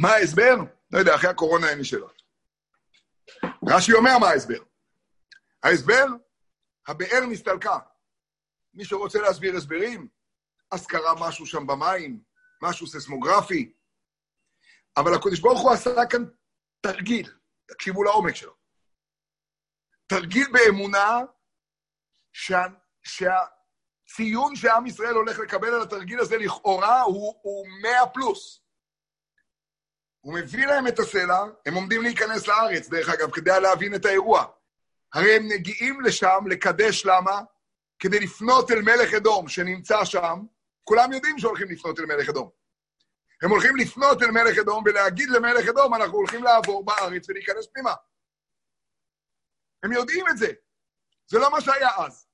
מה 0.00 0.08
ההסבר? 0.08 0.54
לא 0.90 0.98
יודע, 0.98 1.14
אחרי 1.14 1.30
הקורונה 1.30 1.68
אין 1.70 1.78
לי 1.78 1.84
שאלות. 1.84 2.22
רש"י 3.68 3.92
אומר 3.92 4.18
מה 4.20 4.26
ההסבר. 4.26 4.62
ההסבר, 5.62 6.04
הבאר 6.88 7.20
נסתלקה. 7.30 7.78
מי 8.74 8.84
שרוצה 8.84 9.18
להסביר 9.18 9.56
הסברים, 9.56 10.08
אז 10.70 10.86
קרה 10.86 11.28
משהו 11.28 11.46
שם 11.46 11.66
במים, 11.66 12.22
משהו 12.62 12.86
ססמוגרפי. 12.86 13.72
אבל 14.96 15.14
הקדוש 15.14 15.40
ברוך 15.40 15.60
הוא 15.60 15.72
עשה 15.72 16.06
כאן 16.10 16.24
תרגיל, 16.80 17.36
תקשיבו 17.66 18.04
לעומק 18.04 18.34
שלו. 18.34 18.54
תרגיל 20.06 20.46
באמונה 20.52 21.18
שה, 22.32 22.62
שהציון 23.02 24.56
שעם 24.56 24.86
ישראל 24.86 25.14
הולך 25.14 25.38
לקבל 25.38 25.74
על 25.74 25.82
התרגיל 25.82 26.20
הזה 26.20 26.36
לכאורה 26.36 27.02
הוא, 27.02 27.66
100 27.82 28.06
פלוס. 28.14 28.62
הוא 30.20 30.34
מביא 30.34 30.66
להם 30.66 30.86
את 30.86 30.98
הסלע, 30.98 31.44
הם 31.66 31.74
עומדים 31.74 32.02
להיכנס 32.02 32.46
לארץ, 32.46 32.88
דרך 32.88 33.08
אגב, 33.08 33.30
כדי 33.30 33.60
להבין 33.62 33.94
את 33.94 34.04
האירוע. 34.04 34.44
הרי 35.14 35.36
הם 35.36 35.48
מגיעים 35.48 36.00
לשם 36.00 36.44
לקדש, 36.50 37.06
למה? 37.06 37.40
כדי 37.98 38.20
לפנות 38.20 38.70
אל 38.70 38.82
מלך 38.82 39.14
אדום 39.16 39.48
שנמצא 39.48 40.04
שם, 40.04 40.38
כולם 40.84 41.12
יודעים 41.12 41.38
שהולכים 41.38 41.70
לפנות 41.70 41.98
אל 41.98 42.06
מלך 42.06 42.28
אדום. 42.28 42.50
הם 43.42 43.50
הולכים 43.50 43.76
לפנות 43.76 44.22
אל 44.22 44.30
מלך 44.30 44.58
אדום 44.58 44.82
ולהגיד 44.86 45.28
למלך 45.28 45.68
אדום, 45.68 45.94
אנחנו 45.94 46.14
הולכים 46.14 46.42
לעבור 46.42 46.84
בארץ 46.84 47.28
ולהיכנס 47.28 47.66
פנימה. 47.72 47.94
הם 49.82 49.92
יודעים 49.92 50.24
את 50.28 50.38
זה. 50.38 50.52
זה 51.26 51.38
לא 51.38 51.50
מה 51.50 51.60
שהיה 51.60 51.88
אז. 51.96 52.26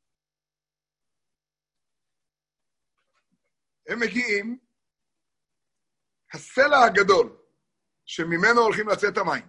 הם 3.89 4.01
מגיעים, 4.01 4.59
הסלע 6.35 6.85
הגדול, 6.85 7.46
שממנו 8.07 8.61
הולכים 8.61 8.89
לצאת 8.89 9.17
המים, 9.17 9.49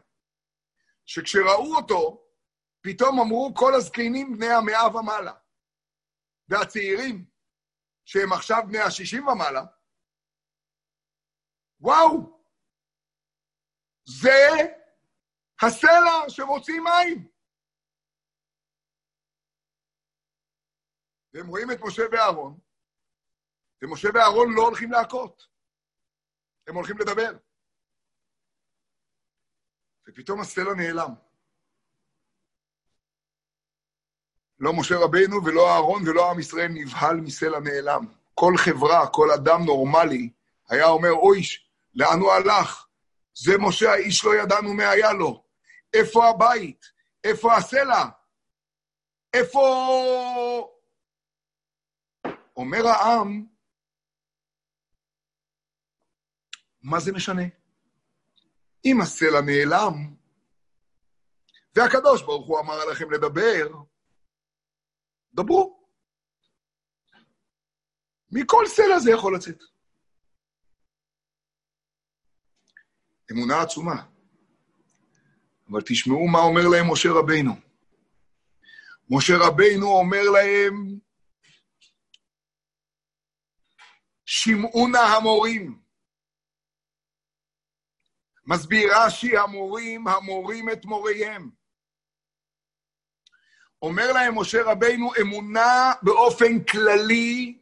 שכשראו 1.06 1.76
אותו, 1.76 2.28
פתאום 2.82 3.20
אמרו 3.20 3.54
כל 3.56 3.72
הזקנים 3.76 4.34
בני 4.34 4.48
המאה 4.54 4.96
ומעלה, 4.96 5.34
והצעירים, 6.48 7.26
שהם 8.06 8.34
עכשיו 8.34 8.58
בני 8.68 8.80
השישים 8.80 9.28
ומעלה, 9.28 9.62
וואו, 11.80 12.42
זה 14.22 14.40
הסלע 15.62 16.30
שמוציא 16.30 16.82
מים. 16.82 17.32
והם 21.34 21.48
רואים 21.48 21.72
את 21.72 21.78
משה 21.88 22.02
ואהרון, 22.12 22.60
ומשה 23.84 24.08
ואהרון 24.14 24.48
לא 24.56 24.62
הולכים 24.62 24.92
להכות, 24.92 25.44
הם 26.68 26.76
הולכים 26.76 26.98
לדבר. 26.98 27.47
ופתאום 30.08 30.42
הסלע 30.42 30.74
נעלם. 30.74 31.14
לא 34.60 34.74
משה 34.74 34.96
רבינו 34.98 35.46
ולא 35.46 35.74
אהרון 35.74 36.08
ולא 36.08 36.32
עם 36.32 36.40
ישראל 36.40 36.68
נבהל 36.68 37.16
מסלע 37.16 37.60
נעלם. 37.60 38.06
כל 38.34 38.54
חברה, 38.58 39.08
כל 39.08 39.32
אדם 39.32 39.64
נורמלי 39.66 40.30
היה 40.70 40.88
אומר, 40.88 41.12
אוי, 41.12 41.42
לאן 41.96 42.20
הוא 42.20 42.32
הלך? 42.32 42.88
זה 43.34 43.52
משה, 43.60 43.92
האיש 43.92 44.26
לא 44.26 44.36
ידענו 44.36 44.74
מה 44.74 44.90
היה 44.90 45.14
לו. 45.14 45.44
איפה 45.94 46.30
הבית? 46.30 46.86
איפה 47.24 47.56
הסלע? 47.56 48.06
איפה... 49.34 49.60
אומר 52.56 52.88
העם, 52.88 53.46
מה 56.82 57.00
זה 57.00 57.12
משנה? 57.12 57.44
אם 58.86 59.02
הסלע 59.02 59.42
נעלם, 59.42 60.16
והקדוש 61.76 62.22
ברוך 62.22 62.48
הוא 62.48 62.60
אמר 62.60 62.74
עליכם 62.74 63.12
לדבר, 63.12 63.68
דברו. 65.34 65.78
מכל 68.32 68.68
סלע 68.68 69.00
זה 69.00 69.12
יכול 69.12 69.36
לצאת. 69.36 69.64
אמונה 73.32 73.62
עצומה. 73.62 74.06
אבל 75.70 75.82
תשמעו 75.82 76.28
מה 76.28 76.40
אומר 76.40 76.68
להם 76.72 76.92
משה 76.92 77.10
רבינו. 77.20 77.54
משה 79.10 79.34
רבינו 79.48 79.88
אומר 79.88 80.24
להם, 80.34 81.00
שמעו 84.26 84.88
נא 84.88 84.98
המורים. 84.98 85.87
מסביר 88.48 88.90
רש"י, 88.96 89.38
המורים, 89.38 90.08
המורים 90.08 90.70
את 90.70 90.86
מוריהם. 90.86 91.50
אומר 93.82 94.12
להם 94.12 94.40
משה 94.40 94.64
רבינו, 94.64 95.12
אמונה 95.22 95.94
באופן 96.02 96.64
כללי, 96.64 97.60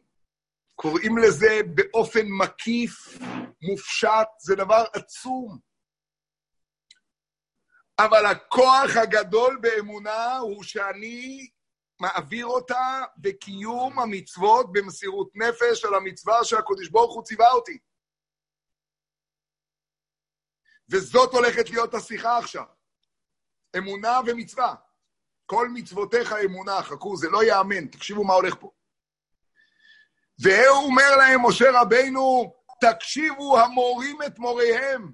קוראים 0.74 1.18
לזה 1.18 1.60
באופן 1.74 2.26
מקיף, 2.28 3.18
מופשט, 3.62 4.28
זה 4.38 4.54
דבר 4.54 4.84
עצום. 4.92 5.58
אבל 7.98 8.26
הכוח 8.26 8.96
הגדול 9.02 9.58
באמונה 9.60 10.38
הוא 10.38 10.62
שאני 10.62 11.48
מעביר 12.00 12.46
אותה 12.46 13.02
בקיום 13.18 13.98
המצוות 13.98 14.72
במסירות 14.72 15.30
נפש 15.34 15.84
על 15.84 15.94
המצווה 15.94 16.44
שהקדוש 16.44 16.88
ברוך 16.88 17.14
הוא 17.14 17.24
ציווה 17.24 17.52
אותי. 17.52 17.78
וזאת 20.90 21.32
הולכת 21.32 21.70
להיות 21.70 21.94
השיחה 21.94 22.38
עכשיו. 22.38 22.64
אמונה 23.78 24.20
ומצווה. 24.26 24.74
כל 25.46 25.68
מצוותיך 25.68 26.34
אמונה, 26.44 26.82
חכו, 26.82 27.16
זה 27.16 27.30
לא 27.30 27.44
ייאמן, 27.44 27.86
תקשיבו 27.86 28.24
מה 28.24 28.34
הולך 28.34 28.54
פה. 28.60 28.70
והוא 30.38 30.84
אומר 30.84 31.16
להם, 31.16 31.46
משה 31.46 31.80
רבינו, 31.80 32.54
תקשיבו 32.80 33.58
המורים 33.58 34.22
את 34.22 34.38
מוריהם. 34.38 35.12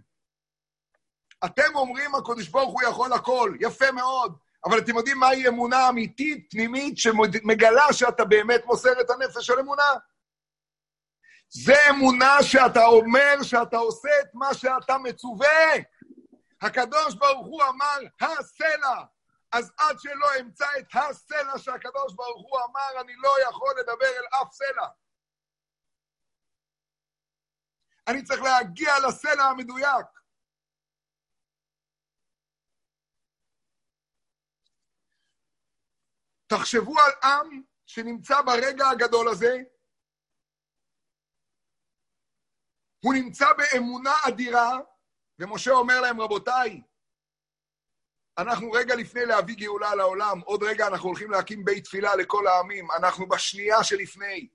אתם 1.44 1.74
אומרים, 1.74 2.14
הקדוש 2.14 2.48
ברוך 2.48 2.72
הוא 2.72 2.82
יכול 2.82 3.12
הכל, 3.12 3.56
יפה 3.60 3.90
מאוד, 3.92 4.36
אבל 4.64 4.78
אתם 4.78 4.96
יודעים 4.96 5.18
מהי 5.18 5.48
אמונה 5.48 5.88
אמיתית, 5.88 6.50
פנימית, 6.50 6.98
שמגלה 6.98 7.92
שאתה 7.92 8.24
באמת 8.24 8.64
מוסר 8.64 9.00
את 9.00 9.10
הנפש 9.10 9.46
של 9.46 9.58
אמונה? 9.58 9.92
זה 11.54 11.72
אמונה 11.90 12.36
שאתה 12.42 12.84
אומר 12.84 13.42
שאתה 13.42 13.76
עושה 13.76 14.08
את 14.20 14.34
מה 14.34 14.54
שאתה 14.54 14.98
מצווה. 14.98 15.72
הקדוש 16.60 17.14
ברוך 17.14 17.46
הוא 17.46 17.62
אמר, 17.62 17.98
הסלע. 18.20 19.04
אז 19.52 19.72
עד 19.78 19.96
שלא 19.98 20.26
אמצא 20.40 20.66
את 20.78 20.86
הסלע 20.94 21.58
שהקדוש 21.58 22.14
ברוך 22.14 22.46
הוא 22.50 22.60
אמר, 22.70 23.00
אני 23.00 23.12
לא 23.16 23.30
יכול 23.48 23.74
לדבר 23.80 24.06
אל 24.06 24.42
אף 24.42 24.52
סלע. 24.52 24.88
אני 28.08 28.24
צריך 28.24 28.42
להגיע 28.42 28.92
לסלע 29.08 29.44
המדויק. 29.44 30.06
תחשבו 36.46 36.94
על 37.00 37.12
עם 37.30 37.62
שנמצא 37.86 38.42
ברגע 38.42 38.88
הגדול 38.88 39.28
הזה, 39.28 39.58
הוא 43.04 43.14
נמצא 43.14 43.46
באמונה 43.52 44.12
אדירה, 44.28 44.78
ומשה 45.38 45.70
אומר 45.70 46.00
להם, 46.00 46.20
רבותיי, 46.20 46.82
אנחנו 48.38 48.70
רגע 48.70 48.94
לפני 48.94 49.26
להביא 49.26 49.56
גאולה 49.56 49.94
לעולם, 49.94 50.40
עוד 50.44 50.62
רגע 50.62 50.86
אנחנו 50.86 51.08
הולכים 51.08 51.30
להקים 51.30 51.64
בית 51.64 51.84
תפילה 51.84 52.16
לכל 52.16 52.46
העמים, 52.46 52.90
אנחנו 52.90 53.28
בשנייה 53.28 53.84
שלפני. 53.84 54.48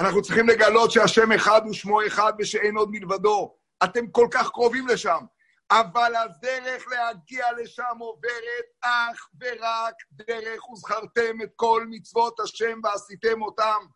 אנחנו 0.00 0.22
צריכים 0.22 0.48
לגלות 0.48 0.90
שהשם 0.90 1.32
אחד 1.32 1.60
הוא 1.64 1.72
שמו 1.72 2.06
אחד 2.06 2.32
ושאין 2.38 2.76
עוד 2.76 2.88
מלבדו. 2.90 3.56
אתם 3.84 4.10
כל 4.10 4.26
כך 4.30 4.50
קרובים 4.50 4.86
לשם, 4.86 5.24
אבל 5.70 6.14
הדרך 6.16 6.88
להגיע 6.88 7.46
לשם 7.52 7.98
עוברת 7.98 8.66
אך 8.80 9.28
ורק 9.40 9.94
דרך 10.12 10.70
וזכרתם 10.70 11.42
את 11.42 11.50
כל 11.56 11.86
מצוות 11.90 12.40
השם 12.40 12.80
ועשיתם 12.84 13.42
אותם. 13.42 13.86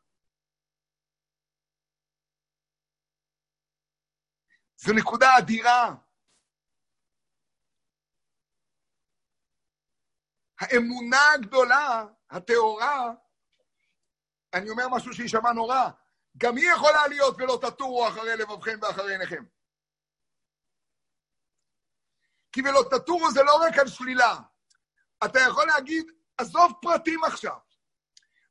זו 4.76 4.92
נקודה 4.92 5.38
אדירה. 5.38 5.94
האמונה 10.60 11.32
הגדולה, 11.34 12.04
הטהורה, 12.30 13.12
אני 14.54 14.70
אומר 14.70 14.88
משהו 14.88 15.12
שיישמע 15.12 15.52
נורא, 15.52 15.90
גם 16.36 16.56
היא 16.56 16.70
יכולה 16.72 17.06
להיות 17.06 17.36
ולא 17.38 17.58
תטורו 17.62 18.08
אחרי 18.08 18.36
לבבכם 18.36 18.78
ואחרי 18.82 19.12
עיניכם. 19.12 19.44
כי 22.52 22.60
ולא 22.60 22.82
תטורו 22.90 23.30
זה 23.30 23.42
לא 23.42 23.56
רק 23.62 23.78
על 23.78 23.88
שלילה. 23.88 24.36
אתה 25.24 25.38
יכול 25.48 25.66
להגיד, 25.66 26.06
עזוב 26.38 26.72
פרטים 26.82 27.24
עכשיו. 27.24 27.58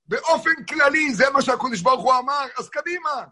באופן 0.06 0.66
כללי, 0.70 1.14
זה 1.14 1.30
מה 1.34 1.42
שהקדוש 1.42 1.82
ברוך 1.82 2.04
הוא 2.04 2.14
אמר, 2.20 2.46
אז 2.58 2.70
קדימה. 2.70 3.26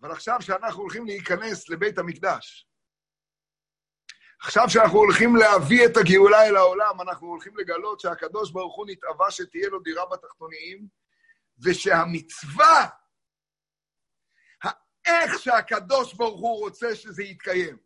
אבל 0.00 0.12
עכשיו 0.12 0.36
שאנחנו 0.40 0.82
הולכים 0.82 1.06
להיכנס 1.06 1.68
לבית 1.68 1.98
המקדש, 1.98 2.68
עכשיו 4.40 4.64
שאנחנו 4.68 4.98
הולכים 4.98 5.36
להביא 5.36 5.86
את 5.86 5.96
הגאולה 5.96 6.46
אל 6.46 6.56
העולם, 6.56 7.00
אנחנו 7.00 7.26
הולכים 7.26 7.56
לגלות 7.56 8.00
שהקדוש 8.00 8.50
ברוך 8.50 8.76
הוא 8.76 8.86
נתאווה 8.88 9.30
שתהיה 9.30 9.68
לו 9.68 9.80
דירה 9.80 10.06
בתחתוניים, 10.06 10.88
ושהמצווה, 11.64 12.88
איך 15.06 15.38
שהקדוש 15.38 16.14
ברוך 16.14 16.40
הוא 16.40 16.58
רוצה 16.58 16.94
שזה 16.94 17.22
יתקיים. 17.22 17.76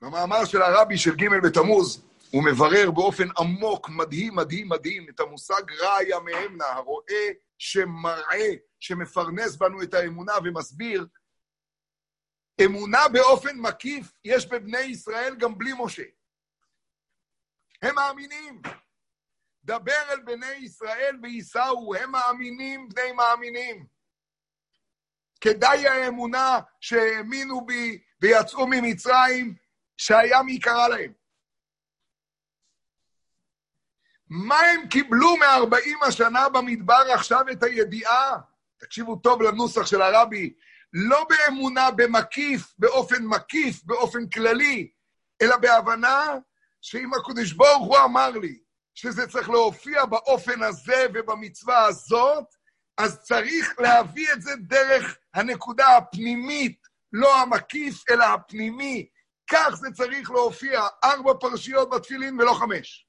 במאמר 0.00 0.44
של 0.44 0.62
הרבי 0.62 0.98
של 0.98 1.16
ג' 1.16 1.46
בתמוז, 1.46 2.04
הוא 2.30 2.44
מברר 2.44 2.90
באופן 2.90 3.28
עמוק, 3.38 3.88
מדהים, 3.88 4.36
מדהים, 4.36 4.68
מדהים, 4.68 5.06
את 5.08 5.20
המושג 5.20 5.72
רעיה 5.72 6.20
מהמנה, 6.20 6.66
הרואה 6.66 7.30
שמראה, 7.62 8.50
שמפרנס 8.80 9.56
בנו 9.56 9.82
את 9.82 9.94
האמונה 9.94 10.32
ומסביר, 10.44 11.06
אמונה 12.64 13.08
באופן 13.12 13.58
מקיף 13.58 14.12
יש 14.24 14.46
בבני 14.46 14.78
ישראל 14.78 15.36
גם 15.38 15.58
בלי 15.58 15.70
משה. 15.78 16.02
הם 17.82 17.94
מאמינים. 17.94 18.62
דבר 19.64 20.10
אל 20.10 20.20
בני 20.20 20.52
ישראל 20.52 21.18
וייסעו, 21.22 21.94
הם 21.94 22.12
מאמינים 22.12 22.88
בני 22.88 23.12
מאמינים. 23.12 23.86
כדאי 25.40 25.88
האמונה 25.88 26.60
שהאמינו 26.80 27.66
בי 27.66 28.02
ויצאו 28.22 28.66
ממצרים, 28.66 29.54
שהיה 29.96 30.42
מעיקרה 30.42 30.88
להם. 30.88 31.12
מה 34.34 34.60
הם 34.60 34.88
קיבלו 34.88 35.36
מארבעים 35.36 35.98
השנה 36.02 36.48
במדבר 36.48 37.04
עכשיו 37.14 37.44
את 37.52 37.62
הידיעה? 37.62 38.38
תקשיבו 38.78 39.16
טוב 39.16 39.42
לנוסח 39.42 39.86
של 39.86 40.02
הרבי, 40.02 40.52
לא 40.92 41.26
באמונה 41.28 41.90
במקיף, 41.90 42.74
באופן 42.78 43.24
מקיף, 43.24 43.84
באופן 43.84 44.28
כללי, 44.28 44.90
אלא 45.42 45.56
בהבנה 45.56 46.26
שאם 46.80 47.14
הקדוש 47.14 47.52
ברוך 47.52 47.86
הוא 47.86 47.98
אמר 48.04 48.30
לי 48.30 48.58
שזה 48.94 49.26
צריך 49.26 49.50
להופיע 49.50 50.04
באופן 50.04 50.62
הזה 50.62 51.06
ובמצווה 51.14 51.84
הזאת, 51.84 52.44
אז 52.98 53.22
צריך 53.22 53.74
להביא 53.78 54.32
את 54.32 54.42
זה 54.42 54.52
דרך 54.56 55.16
הנקודה 55.34 55.96
הפנימית, 55.96 56.78
לא 57.12 57.42
המקיף, 57.42 58.10
אלא 58.10 58.24
הפנימי. 58.24 59.08
כך 59.50 59.74
זה 59.74 59.88
צריך 59.90 60.30
להופיע, 60.30 60.86
ארבע 61.04 61.32
פרשיות 61.40 61.90
בתפילין 61.90 62.40
ולא 62.40 62.54
חמש. 62.54 63.06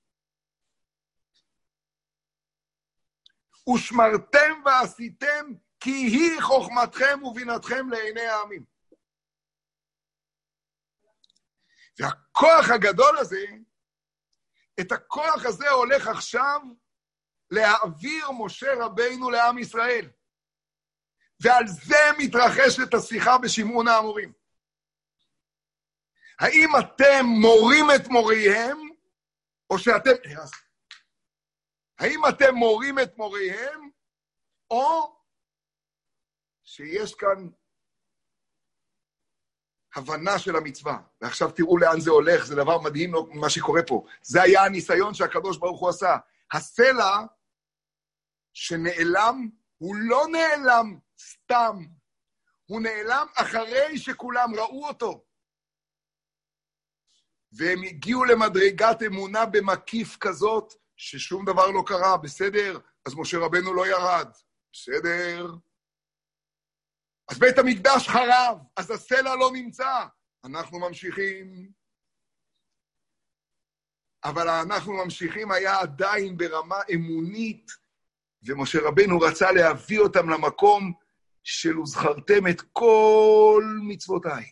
ושמרתם 3.69 4.61
ועשיתם 4.65 5.45
כי 5.79 5.91
היא 5.91 6.41
חוכמתכם 6.41 7.23
ובינתכם 7.23 7.89
לעיני 7.89 8.21
העמים. 8.21 8.65
והכוח 11.99 12.69
הגדול 12.75 13.17
הזה, 13.17 13.45
את 14.79 14.91
הכוח 14.91 15.45
הזה 15.45 15.69
הולך 15.69 16.07
עכשיו 16.07 16.59
להעביר 17.51 18.31
משה 18.31 18.73
רבינו 18.79 19.29
לעם 19.29 19.57
ישראל. 19.57 20.09
ועל 21.39 21.67
זה 21.67 22.03
מתרחשת 22.17 22.93
השיחה 22.93 23.37
בשימון 23.37 23.87
האמורים. 23.87 24.33
האם 26.39 26.69
אתם 26.79 27.25
מורים 27.25 27.85
את 27.95 28.07
מוריהם, 28.07 28.77
או 29.69 29.79
שאתם... 29.79 30.11
האם 32.03 32.21
אתם 32.29 32.55
מורים 32.55 32.99
את 32.99 33.17
מוריהם, 33.17 33.89
או 34.71 35.15
שיש 36.63 37.15
כאן 37.15 37.49
הבנה 39.95 40.39
של 40.39 40.55
המצווה. 40.55 41.01
ועכשיו 41.21 41.51
תראו 41.51 41.77
לאן 41.77 41.99
זה 41.99 42.11
הולך, 42.11 42.45
זה 42.45 42.55
דבר 42.55 42.81
מדהים 42.81 43.11
מה 43.33 43.49
שקורה 43.49 43.81
פה. 43.87 44.05
זה 44.21 44.41
היה 44.41 44.63
הניסיון 44.63 45.13
שהקדוש 45.13 45.57
ברוך 45.57 45.79
הוא 45.79 45.89
עשה. 45.89 46.17
הסלע 46.53 47.17
שנעלם, 48.53 49.49
הוא 49.77 49.95
לא 49.95 50.23
נעלם 50.31 50.99
סתם, 51.19 51.85
הוא 52.65 52.81
נעלם 52.81 53.27
אחרי 53.35 53.97
שכולם 53.97 54.55
ראו 54.55 54.87
אותו. 54.87 55.25
והם 57.51 57.83
הגיעו 57.83 58.23
למדרגת 58.23 59.01
אמונה 59.07 59.45
במקיף 59.45 60.17
כזאת, 60.19 60.73
ששום 60.97 61.45
דבר 61.45 61.71
לא 61.71 61.83
קרה, 61.85 62.17
בסדר? 62.17 62.79
אז 63.05 63.15
משה 63.15 63.37
רבנו 63.37 63.73
לא 63.73 63.87
ירד, 63.87 64.27
בסדר? 64.73 65.47
אז 67.31 67.39
בית 67.39 67.57
המקדש 67.57 68.07
חרב, 68.07 68.57
אז 68.77 68.91
הסלע 68.91 69.35
לא 69.35 69.51
נמצא. 69.53 70.05
אנחנו 70.45 70.79
ממשיכים. 70.79 71.71
אבל 74.23 74.49
אנחנו 74.49 74.93
ממשיכים 74.93 75.51
היה 75.51 75.79
עדיין 75.79 76.37
ברמה 76.37 76.77
אמונית, 76.93 77.71
ומשה 78.45 78.79
רבנו 78.81 79.19
רצה 79.19 79.51
להביא 79.51 79.99
אותם 79.99 80.29
למקום 80.29 80.93
של 81.43 81.79
וזכרתם 81.79 82.47
את 82.49 82.61
כל 82.61 83.63
מצוותיי. 83.87 84.51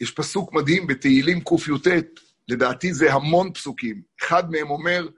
יש 0.00 0.10
פסוק 0.10 0.52
מדהים 0.52 0.86
בתהילים 0.86 1.40
קי"ט, 1.40 1.86
לדעתי 2.48 2.94
זה 2.94 3.12
המון 3.12 3.52
פסוקים. 3.52 4.02
אחד 4.22 4.50
מהם 4.50 4.70
אומר, 4.70 5.08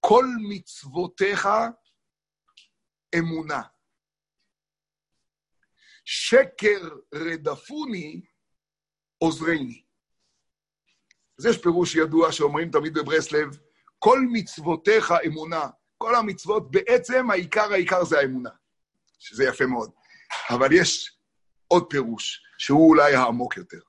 כל 0.00 0.24
מצוותיך 0.48 1.48
אמונה. 3.18 3.62
שקר 6.04 6.88
רדפוני 7.14 8.20
עוזרני. 9.18 9.82
אז 11.38 11.46
יש 11.46 11.58
פירוש 11.58 11.94
ידוע 11.94 12.32
שאומרים 12.32 12.70
תמיד 12.70 12.94
בברסלב, 12.94 13.58
כל 13.98 14.18
מצוותיך 14.32 15.14
אמונה. 15.26 15.66
כל 15.98 16.14
המצוות, 16.14 16.70
בעצם 16.70 17.30
העיקר 17.30 17.72
העיקר 17.72 18.04
זה 18.04 18.18
האמונה, 18.18 18.50
שזה 19.18 19.44
יפה 19.44 19.66
מאוד. 19.66 19.90
אבל 20.50 20.68
יש 20.72 21.18
עוד 21.68 21.86
פירוש, 21.90 22.42
שהוא 22.58 22.88
אולי 22.88 23.14
העמוק 23.14 23.56
יותר. 23.56 23.80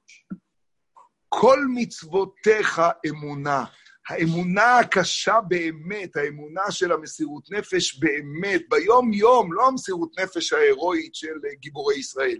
כל 1.39 1.59
מצוותיך 1.73 2.81
אמונה. 3.09 3.65
האמונה 4.09 4.79
הקשה 4.79 5.41
באמת, 5.41 6.15
האמונה 6.15 6.71
של 6.71 6.91
המסירות 6.91 7.51
נפש 7.51 7.99
באמת, 7.99 8.61
ביום-יום, 8.69 9.53
לא 9.53 9.67
המסירות 9.67 10.19
נפש 10.19 10.53
ההירואית 10.53 11.15
של 11.15 11.33
גיבורי 11.59 11.95
ישראל. 11.95 12.39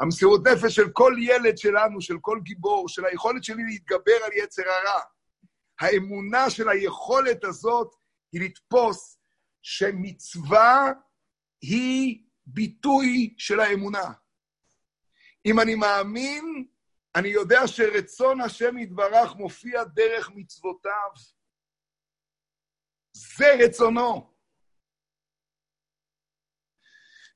המסירות 0.00 0.46
נפש 0.46 0.74
של 0.74 0.90
כל 0.90 1.14
ילד 1.18 1.58
שלנו, 1.58 2.00
של 2.00 2.16
כל 2.20 2.40
גיבור, 2.42 2.88
של 2.88 3.04
היכולת 3.04 3.44
שלי 3.44 3.62
להתגבר 3.64 4.24
על 4.26 4.32
יצר 4.32 4.62
הרע. 4.62 5.00
האמונה 5.80 6.50
של 6.50 6.68
היכולת 6.68 7.44
הזאת 7.44 7.94
היא 8.32 8.40
לתפוס 8.40 9.18
שמצווה 9.62 10.92
היא 11.62 12.18
ביטוי 12.46 13.34
של 13.38 13.60
האמונה. 13.60 14.12
אם 15.46 15.60
אני 15.60 15.74
מאמין 15.74 16.64
אני 17.16 17.28
יודע 17.28 17.66
שרצון 17.66 18.40
השם 18.40 18.78
יתברך 18.78 19.34
מופיע 19.36 19.84
דרך 19.84 20.30
מצוותיו. 20.34 21.10
זה 23.12 23.46
רצונו. 23.64 24.32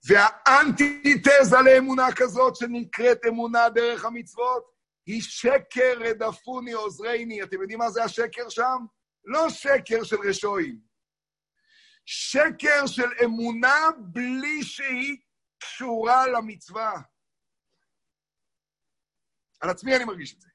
והאנטיתזה 0.08 1.56
לאמונה 1.64 2.06
כזאת, 2.16 2.56
שנקראת 2.56 3.18
אמונה 3.28 3.68
דרך 3.68 4.04
המצוות, 4.04 4.64
היא 5.06 5.22
שקר 5.22 5.94
רדפוני 6.00 6.72
עוזרני. 6.72 7.42
אתם 7.42 7.60
יודעים 7.60 7.78
מה 7.78 7.90
זה 7.90 8.04
השקר 8.04 8.48
שם? 8.48 8.78
לא 9.24 9.50
שקר 9.50 10.04
של 10.04 10.16
רשועים. 10.28 10.80
שקר 12.06 12.86
של 12.86 13.08
אמונה 13.24 13.88
בלי 13.98 14.62
שהיא 14.62 15.16
קשורה 15.58 16.26
למצווה. 16.26 16.92
על 19.60 19.70
עצמי 19.70 19.96
אני 19.96 20.04
מרגיש 20.04 20.34
את 20.34 20.40
זה. 20.40 20.48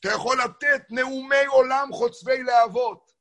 אתה 0.00 0.08
יכול 0.08 0.36
לתת 0.44 0.90
נאומי 0.90 1.46
עולם 1.46 1.88
חוצבי 1.92 2.42
להבות, 2.42 3.12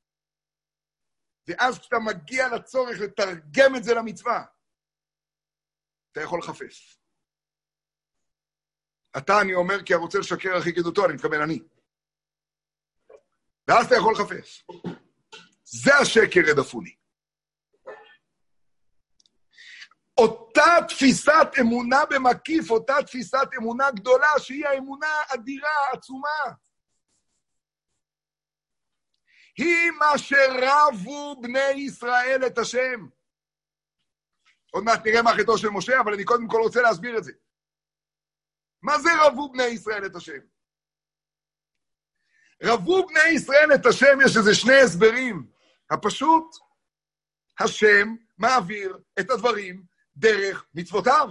ואז 1.48 1.80
כשאתה 1.80 1.96
מגיע 2.00 2.48
לצורך 2.56 3.00
לתרגם 3.00 3.76
את 3.78 3.84
זה 3.84 3.94
למצווה, 3.94 4.46
אתה 6.12 6.22
יכול 6.22 6.40
לחפש. 6.40 7.00
אתה, 9.18 9.42
אני 9.42 9.54
אומר, 9.54 9.84
כי 9.86 9.94
הרוצה 9.94 10.20
לשקר 10.20 10.56
הכי 10.58 10.72
גדותו, 10.72 11.06
אני 11.06 11.14
מתכוון 11.14 11.42
אני. 11.42 11.60
ואז 13.68 13.86
אתה 13.86 13.96
יכול 13.96 14.14
לחפש. 14.14 14.68
זה 15.64 15.96
השקר 15.96 16.52
הדפוני. 16.52 16.96
אותה 20.18 20.76
תפיסת 20.88 21.48
אמונה 21.62 22.06
במקיף, 22.10 22.72
אותה 22.72 22.96
תפיסת 23.06 23.48
אמונה 23.58 23.92
גדולה, 23.92 24.30
שהיא 24.38 24.68
האמונה 24.68 25.08
אדירה, 25.34 25.92
עצומה. 25.94 26.54
היא 29.58 29.92
מה 29.92 30.18
שרבו 30.18 31.42
בני 31.42 31.72
ישראל 31.76 32.44
את 32.48 32.58
השם. 32.58 33.08
עוד 34.72 34.84
מעט 34.84 35.06
נראה 35.06 35.22
מה 35.22 35.32
חטאו 35.40 35.58
של 35.58 35.70
משה, 35.70 36.00
אבל 36.00 36.14
אני 36.14 36.24
קודם 36.24 36.48
כל 36.48 36.58
רוצה 36.58 36.82
להסביר 36.82 37.18
את 37.18 37.24
זה. 37.24 37.32
מה 38.82 39.00
זה 39.00 39.10
רבו 39.22 39.52
בני 39.52 39.64
ישראל 39.64 40.06
את 40.06 40.16
השם? 40.16 40.40
רבו 42.64 43.08
בני 43.08 43.30
ישראל 43.36 43.70
את 43.76 43.86
השם, 43.86 44.18
יש 44.26 44.38
איזה 44.38 44.56
שני 44.56 44.82
הסברים. 44.84 45.48
הפשוט, 45.90 46.56
השם 47.60 48.16
מעביר 48.38 48.98
את 49.20 49.30
הדברים 49.30 49.95
דרך 50.18 50.66
מצוותיו. 50.74 51.30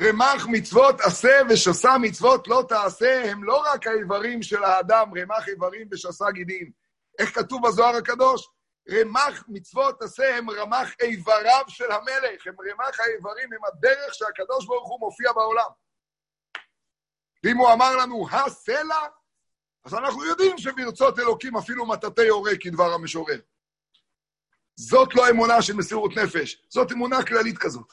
רמ"ח 0.00 0.46
מצוות 0.46 1.00
עשה 1.00 1.40
ושסה 1.50 1.98
מצוות 1.98 2.48
לא 2.48 2.64
תעשה, 2.68 3.30
הם 3.30 3.44
לא 3.44 3.62
רק 3.72 3.86
האיברים 3.86 4.42
של 4.42 4.64
האדם, 4.64 5.10
רמ"ח 5.18 5.48
איברים 5.48 5.88
ושסה 5.92 6.30
גידים. 6.30 6.70
איך 7.18 7.34
כתוב 7.34 7.66
בזוהר 7.66 7.96
הקדוש? 7.96 8.48
רמ"ח 8.90 9.44
מצוות 9.48 10.02
עשה 10.02 10.36
הם 10.36 10.50
רמ"ח 10.50 10.90
איבריו 11.00 11.64
של 11.68 11.92
המלך, 11.92 12.46
הם 12.46 12.54
רמ"ח 12.70 13.00
האיברים, 13.00 13.52
הם 13.52 13.64
הדרך 13.64 14.14
שהקדוש 14.14 14.66
ברוך 14.66 14.88
הוא 14.88 15.00
מופיע 15.00 15.32
בעולם. 15.32 15.70
ואם 17.44 17.56
הוא 17.56 17.72
אמר 17.72 17.96
לנו 17.96 18.26
הסלע, 18.30 19.06
אז 19.84 19.94
אנחנו 19.94 20.24
יודעים 20.24 20.58
שברצות 20.58 21.18
אלוקים 21.18 21.56
אפילו 21.56 21.86
מטאטא 21.86 22.20
יורה 22.20 22.52
כדבר 22.60 22.92
המשורר. 22.92 23.38
זאת 24.76 25.14
לא 25.14 25.30
אמונה 25.30 25.62
של 25.62 25.74
מסירות 25.74 26.16
נפש, 26.16 26.66
זאת 26.68 26.92
אמונה 26.92 27.24
כללית 27.24 27.58
כזאת. 27.58 27.92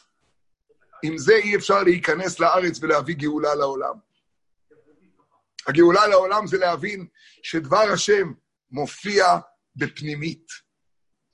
עם 1.03 1.17
זה 1.17 1.35
אי 1.35 1.55
אפשר 1.55 1.83
להיכנס 1.83 2.39
לארץ 2.39 2.79
ולהביא 2.81 3.15
גאולה 3.15 3.55
לעולם. 3.55 3.93
הגאולה 5.67 6.07
לעולם 6.07 6.47
זה 6.47 6.57
להבין 6.57 7.07
שדבר 7.43 7.91
השם 7.93 8.33
מופיע 8.71 9.25
בפנימית, 9.75 10.47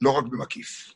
לא 0.02 0.12
רק 0.12 0.24
במקיף. 0.24 0.94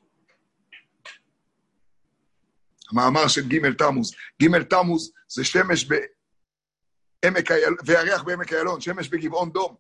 המאמר 2.92 3.28
של 3.28 3.48
ג' 3.48 3.74
תמוז, 3.78 4.14
ג' 4.44 4.64
תמוז 4.64 5.12
זה 5.28 5.46
שמש 5.46 5.86
בעמק 5.86 7.52
איילון, 7.52 7.78
וירח 7.86 8.22
בעמק 8.22 8.54
איילון, 8.54 8.82
שמש 8.82 9.10
בגבעון 9.10 9.52
דום. 9.52 9.76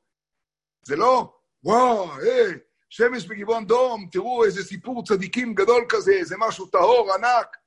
זה 0.83 0.95
לא, 0.95 1.39
וואו, 1.63 2.13
היי, 2.19 2.53
שמש 2.95 3.25
בגבעון 3.25 3.65
דום, 3.65 4.07
תראו 4.11 4.45
איזה 4.45 4.63
סיפור 4.63 5.03
צדיקים 5.05 5.53
גדול 5.53 5.85
כזה, 5.89 6.11
איזה 6.11 6.35
משהו 6.39 6.67
טהור, 6.67 7.13
ענק. 7.13 7.57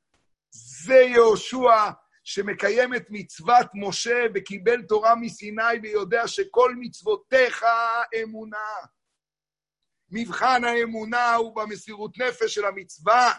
זה 0.50 0.94
יהושע 0.94 1.90
שמקיים 2.24 2.94
את 2.94 3.06
מצוות 3.10 3.66
משה 3.74 4.24
וקיבל 4.34 4.82
תורה 4.82 5.14
מסיני 5.14 5.78
ויודע 5.82 6.28
שכל 6.28 6.74
מצוותיך 6.78 7.64
אמונה. 8.22 8.76
מבחן 10.10 10.64
האמונה 10.64 11.34
הוא 11.34 11.56
במסירות 11.56 12.18
נפש 12.18 12.54
של 12.54 12.64
המצווה. 12.64 13.32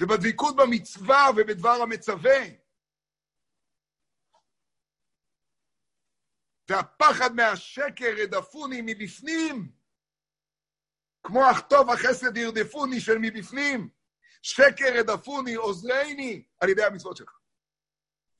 ובדביקות 0.00 0.56
במצווה 0.56 1.28
ובדבר 1.36 1.82
המצווה. 1.82 2.63
והפחד 6.68 7.34
מהשקר 7.34 8.14
רדפוני 8.22 8.80
מבפנים. 8.82 9.68
כמו 11.22 11.44
הכתוב 11.44 11.90
החסד 11.90 12.36
ירדפוני 12.36 13.00
של 13.00 13.18
מבפנים, 13.18 13.88
שקר 14.42 14.98
רדפוני, 14.98 15.54
עוזרני, 15.54 16.44
על 16.60 16.68
ידי 16.68 16.84
המצוות 16.84 17.16
שלך. 17.16 17.38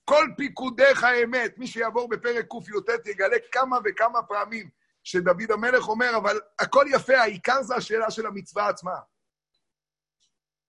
כל 0.04 0.28
פיקודיך 0.36 1.04
אמת, 1.24 1.58
מי 1.58 1.66
שיעבור 1.66 2.08
בפרק 2.08 2.46
קי"ט 2.50 3.06
יגלה 3.06 3.36
כמה 3.52 3.78
וכמה 3.84 4.22
פעמים 4.22 4.70
שדוד 5.04 5.50
המלך 5.50 5.88
אומר, 5.88 6.16
אבל 6.16 6.40
הכל 6.58 6.86
יפה, 6.94 7.16
העיקר 7.16 7.62
זה 7.62 7.74
השאלה 7.74 8.10
של 8.10 8.26
המצווה 8.26 8.68
עצמה. 8.68 8.96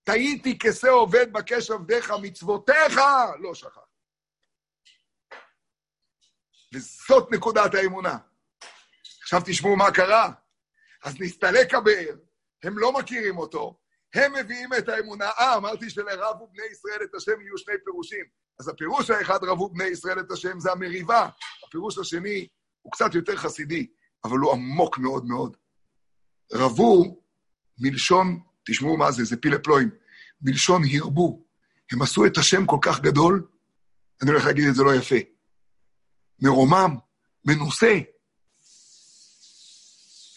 טעיתי 0.04 0.58
כשה 0.58 0.88
עובד 0.90 1.32
בקש 1.32 1.70
עבדיך, 1.70 2.12
מצוותיך 2.22 3.00
לא 3.38 3.54
שכח. 3.54 3.85
וזאת 6.74 7.32
נקודת 7.32 7.74
האמונה. 7.74 8.18
עכשיו 9.22 9.42
תשמעו 9.44 9.76
מה 9.76 9.90
קרה. 9.90 10.32
אז 11.04 11.20
נסתלק 11.20 11.74
הבאר, 11.74 12.16
הם 12.62 12.78
לא 12.78 12.92
מכירים 12.92 13.38
אותו, 13.38 13.78
הם 14.14 14.32
מביאים 14.34 14.70
את 14.78 14.88
האמונה. 14.88 15.24
אה, 15.24 15.56
אמרתי 15.56 15.90
שלרבו 15.90 16.48
בני 16.52 16.66
ישראל 16.72 17.02
את 17.02 17.14
השם 17.14 17.40
יהיו 17.40 17.58
שני 17.58 17.74
פירושים. 17.84 18.24
אז 18.60 18.68
הפירוש 18.68 19.10
האחד, 19.10 19.44
רבו 19.44 19.68
בני 19.68 19.84
ישראל 19.84 20.20
את 20.20 20.30
השם, 20.30 20.60
זה 20.60 20.72
המריבה. 20.72 21.28
הפירוש 21.66 21.98
השני 21.98 22.48
הוא 22.82 22.92
קצת 22.92 23.14
יותר 23.14 23.36
חסידי, 23.36 23.86
אבל 24.24 24.38
הוא 24.38 24.52
עמוק 24.52 24.98
מאוד 24.98 25.26
מאוד. 25.26 25.56
רבו 26.52 27.22
מלשון, 27.78 28.40
תשמעו 28.66 28.96
מה 28.96 29.12
זה, 29.12 29.24
זה 29.24 29.36
פילה 29.36 29.58
פלואים, 29.58 29.90
מלשון 30.42 30.82
הרבו. 30.94 31.42
הם 31.92 32.02
עשו 32.02 32.26
את 32.26 32.38
השם 32.38 32.66
כל 32.66 32.78
כך 32.82 33.00
גדול, 33.00 33.46
אני 34.22 34.30
הולך 34.30 34.44
להגיד 34.46 34.68
את 34.68 34.74
זה 34.74 34.82
לא 34.82 34.94
יפה. 34.94 35.16
מרומם, 36.42 36.96
מנוסה, 37.44 37.98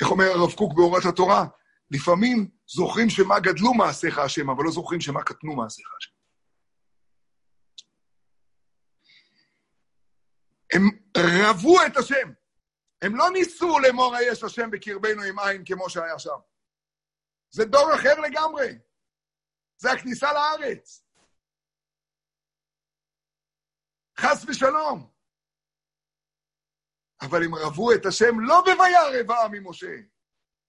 איך 0.02 0.12
אומר 0.12 0.26
הרב 0.26 0.54
קוק 0.54 0.74
באורת 0.74 1.06
התורה? 1.06 1.46
לפעמים 1.92 2.50
זוכרים 2.68 3.10
שמה 3.10 3.40
גדלו 3.40 3.74
מעשיך 3.74 4.18
השם, 4.18 4.50
אבל 4.50 4.64
לא 4.64 4.72
זוכרים 4.72 5.02
שמה 5.02 5.24
קטנו 5.24 5.56
מעשיך 5.56 5.88
השם. 5.98 6.12
הם 10.74 10.84
רבו 11.18 11.86
את 11.86 11.98
השם. 11.98 12.34
הם 13.02 13.16
לא 13.16 13.30
ניסו 13.34 13.80
לאמור 13.80 14.16
היש 14.16 14.44
השם 14.44 14.72
בקרבנו 14.72 15.24
עם 15.24 15.40
עין 15.40 15.66
כמו 15.66 15.90
שהיה 15.90 16.20
שם. 16.20 16.40
זה 17.52 17.66
דור 17.66 17.96
אחר 17.96 18.20
לגמרי. 18.20 18.80
זה 19.78 19.92
הכניסה 19.92 20.34
לארץ. 20.34 21.04
חס 24.20 24.46
ושלום. 24.48 25.19
אבל 27.22 27.44
הם 27.44 27.56
רבו 27.56 27.94
את 27.94 28.06
השם 28.06 28.40
לא 28.40 28.62
בוירא 28.66 29.34
העם 29.34 29.52
ממשה. 29.52 29.96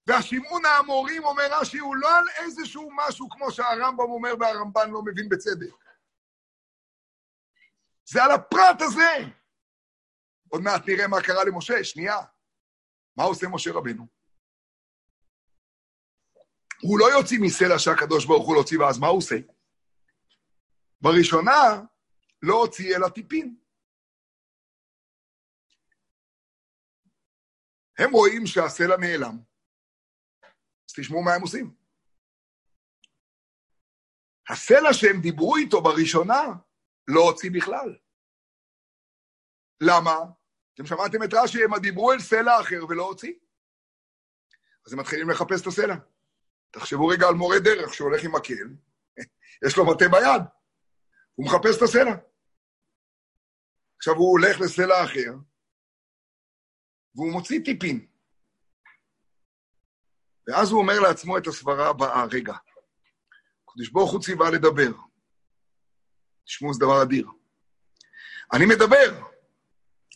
והשימעון 0.06 0.64
האמורים, 0.64 1.24
אומר 1.24 1.42
רש"י, 1.50 1.78
הוא 1.78 1.96
לא 1.96 2.18
על 2.18 2.24
איזשהו 2.36 2.90
משהו 2.96 3.30
כמו 3.30 3.52
שהרמב"ם 3.52 4.10
אומר 4.10 4.30
והרמב"ן 4.40 4.90
לא 4.90 5.02
מבין 5.02 5.28
בצדק. 5.28 5.74
זה 8.04 8.24
על 8.24 8.30
הפרט 8.30 8.80
הזה. 8.80 9.16
עוד 10.48 10.62
מעט 10.62 10.82
נראה 10.88 11.08
מה 11.08 11.22
קרה 11.22 11.44
למשה, 11.44 11.84
שנייה. 11.84 12.16
מה 13.16 13.24
עושה 13.24 13.48
משה 13.48 13.70
רבנו? 13.72 14.06
הוא 16.82 16.98
לא 16.98 17.18
יוציא 17.18 17.38
מסלע 17.40 17.78
שהקדוש 17.78 18.26
ברוך 18.26 18.46
הוא 18.46 18.54
לא 18.54 18.60
הוציא, 18.60 18.78
ואז 18.78 18.98
מה 18.98 19.06
הוא 19.06 19.18
עושה? 19.18 19.36
בראשונה, 21.00 21.82
לא 22.42 22.54
הוציא 22.54 22.96
אלא 22.96 23.08
טיפין. 23.08 23.59
הם 28.04 28.10
רואים 28.12 28.46
שהסלע 28.46 28.96
נעלם. 28.96 29.38
אז 30.88 30.94
תשמעו 30.96 31.22
מה 31.22 31.34
הם 31.34 31.42
עושים. 31.42 31.74
הסלע 34.48 34.92
שהם 34.92 35.20
דיברו 35.20 35.56
איתו 35.56 35.82
בראשונה, 35.82 36.42
לא 37.08 37.20
הוציא 37.20 37.50
בכלל. 37.54 37.98
למה? 39.80 40.16
אתם 40.74 40.86
שמעתם 40.86 41.22
את 41.24 41.34
רש"י, 41.34 41.64
הם 41.64 41.78
דיברו 41.82 42.12
אל 42.12 42.20
סלע 42.20 42.60
אחר 42.60 42.86
ולא 42.88 43.02
הוציא. 43.02 43.34
אז 44.86 44.92
הם 44.92 45.00
מתחילים 45.00 45.30
לחפש 45.30 45.62
את 45.62 45.66
הסלע. 45.66 45.94
תחשבו 46.70 47.06
רגע 47.06 47.26
על 47.28 47.34
מורה 47.34 47.58
דרך 47.58 47.94
שהולך 47.94 48.24
עם 48.24 48.34
מקל, 48.34 48.68
יש 49.66 49.76
לו 49.76 49.86
מטה 49.86 50.04
ביד, 50.08 50.42
הוא 51.34 51.46
מחפש 51.46 51.76
את 51.76 51.82
הסלע. 51.82 52.14
עכשיו 53.96 54.14
הוא 54.14 54.30
הולך 54.30 54.60
לסלע 54.60 55.04
אחר, 55.04 55.49
והוא 57.14 57.32
מוציא 57.32 57.60
טיפין. 57.64 58.06
ואז 60.46 60.70
הוא 60.70 60.80
אומר 60.80 61.00
לעצמו 61.00 61.38
את 61.38 61.46
הסברה 61.46 61.88
הבאה, 61.88 62.24
רגע, 62.32 62.54
הקדוש 63.68 63.88
ברוך 63.92 64.12
הוא 64.12 64.22
ציווה 64.22 64.50
לדבר. 64.50 64.98
תשמעו, 66.44 66.74
זה 66.74 66.80
דבר 66.80 67.02
אדיר. 67.02 67.26
אני 68.52 68.64
מדבר, 68.66 69.26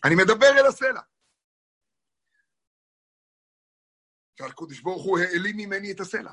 אני 0.05 0.15
מדבר 0.15 0.47
אל 0.61 0.67
הסלע. 0.67 1.01
והקדוש 4.41 4.81
ברוך 4.81 5.05
הוא 5.05 5.19
העלים 5.19 5.57
ממני 5.57 5.93
את 5.93 6.01
הסלע. 6.01 6.33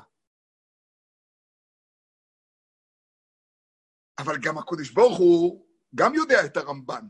אבל 4.18 4.34
גם 4.42 4.58
הקדוש 4.58 4.90
ברוך 4.90 5.18
הוא 5.18 5.66
גם 5.94 6.14
יודע 6.14 6.46
את 6.46 6.56
הרמב"ן. 6.56 7.06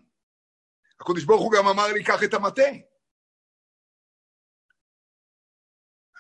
הקדוש 1.01 1.25
ברוך 1.25 1.43
הוא 1.43 1.53
גם 1.53 1.67
אמר 1.67 1.87
לי, 1.93 2.05
קח 2.05 2.23
את 2.25 2.35
המטה. 2.35 2.92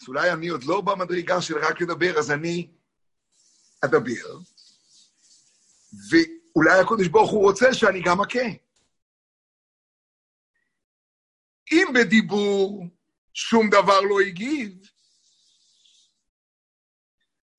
אז 0.00 0.08
אולי 0.08 0.32
אני 0.32 0.48
עוד 0.48 0.64
לא 0.64 0.80
במדרגה 0.80 1.42
של 1.42 1.58
רק 1.58 1.80
לדבר, 1.80 2.18
אז 2.18 2.30
אני 2.30 2.70
אדבר, 3.84 4.38
ואולי 6.10 6.80
הקדוש 6.80 7.08
ברוך 7.08 7.30
הוא 7.30 7.42
רוצה 7.42 7.74
שאני 7.74 8.02
גם 8.04 8.20
אכה. 8.20 8.48
אם 11.72 11.86
בדיבור 11.94 12.86
שום 13.34 13.70
דבר 13.70 14.00
לא 14.00 14.20
הגיב, 14.20 14.72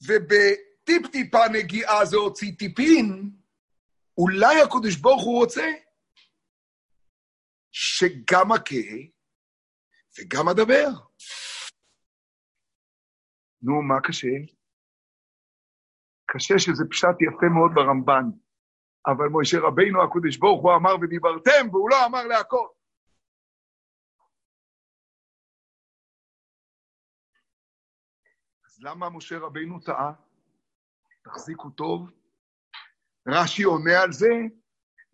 ובטיפ-טיפה 0.02 1.48
נגיעה 1.54 2.06
זה 2.06 2.18
הוציא 2.18 2.52
טיפין, 2.60 3.32
אולי 4.18 4.62
הקדוש 4.62 4.96
ברוך 4.96 5.24
הוא 5.24 5.40
רוצה 5.40 5.66
שגם 7.72 8.52
הכה 8.52 8.76
וגם 10.20 10.50
אדבר. 10.50 10.90
נו, 13.64 13.82
מה 13.82 14.02
קשה? 14.04 14.28
קשה 16.26 16.54
שזה 16.60 16.84
פשט 16.90 17.18
יפה 17.22 17.46
מאוד 17.56 17.72
ברמב"ן, 17.76 18.26
אבל 19.08 19.28
משה 19.32 19.58
רבינו 19.60 20.04
הקדוש 20.04 20.38
ברוך 20.38 20.62
הוא 20.64 20.76
אמר 20.76 20.96
ודיברתם, 21.02 21.70
והוא 21.72 21.90
לא 21.90 22.06
אמר 22.06 22.24
להכל. 22.24 22.68
אז 28.66 28.84
למה 28.84 29.10
משה 29.10 29.38
רבינו 29.40 29.80
טעה? 29.80 30.14
תחזיקו 31.24 31.70
טוב. 31.70 32.12
רש"י 33.28 33.64
עונה 33.64 34.02
על 34.02 34.12
זה, 34.12 34.30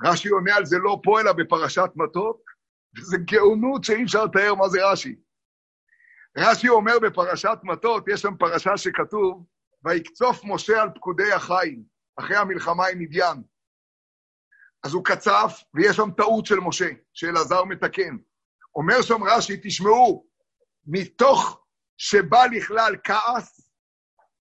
רש"י 0.06 0.30
עונה 0.30 0.56
על 0.56 0.66
זה 0.66 0.78
לא 0.84 1.02
פה, 1.04 1.22
אלא 1.22 1.34
בפרשת 1.34 1.90
מטות, 1.96 2.42
וזו 2.98 3.18
גאונות 3.32 3.84
שאי 3.84 4.04
אפשר 4.04 4.26
לתאר 4.26 4.56
מה 4.56 4.70
זה 4.70 4.80
רש"י. 4.92 5.29
רש"י 6.42 6.70
אומר 6.70 7.00
בפרשת 7.00 7.58
מטות, 7.64 8.04
יש 8.08 8.22
שם 8.22 8.38
פרשה 8.40 8.78
שכתוב, 8.78 9.46
ויקצוף 9.86 10.42
משה 10.44 10.82
על 10.82 10.90
פקודי 10.96 11.34
החיים, 11.34 11.84
אחרי 12.20 12.38
המלחמה 12.38 12.88
עם 12.88 13.00
מדיין. 13.00 13.44
אז 14.84 14.94
הוא 14.94 15.06
קצף, 15.06 15.64
ויש 15.74 15.96
שם 15.96 16.12
טעות 16.18 16.46
של 16.46 16.60
משה, 16.60 16.90
שאלעזר 17.14 17.64
מתקן. 17.64 18.18
אומר 18.76 19.02
שם 19.02 19.24
רש"י, 19.24 19.60
תשמעו, 19.64 20.28
מתוך 20.88 21.66
שבא 21.98 22.46
לכלל 22.52 22.96
כעס, 23.04 23.72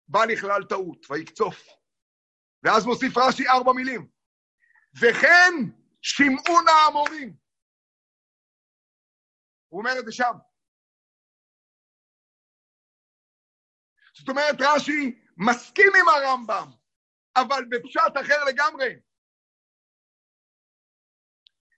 בא 0.08 0.24
לכלל 0.24 0.64
טעות, 0.64 1.06
ויקצוף. 1.10 1.66
ואז 2.62 2.86
מוסיף 2.86 3.16
רש"י 3.16 3.48
ארבע 3.48 3.72
מילים. 3.72 4.08
וכן 5.00 5.52
שמעו 6.02 6.60
נא 6.64 6.70
המורים. 6.88 7.36
הוא 9.68 9.80
אומר 9.80 9.98
את 9.98 10.04
זה 10.04 10.12
שם. 10.12 10.32
זאת 14.14 14.28
אומרת, 14.28 14.56
רש"י 14.60 15.18
מסכים 15.36 15.92
עם 16.00 16.08
הרמב"ם, 16.08 16.70
אבל 17.36 17.64
בפשט 17.70 18.12
אחר 18.20 18.44
לגמרי. 18.44 18.94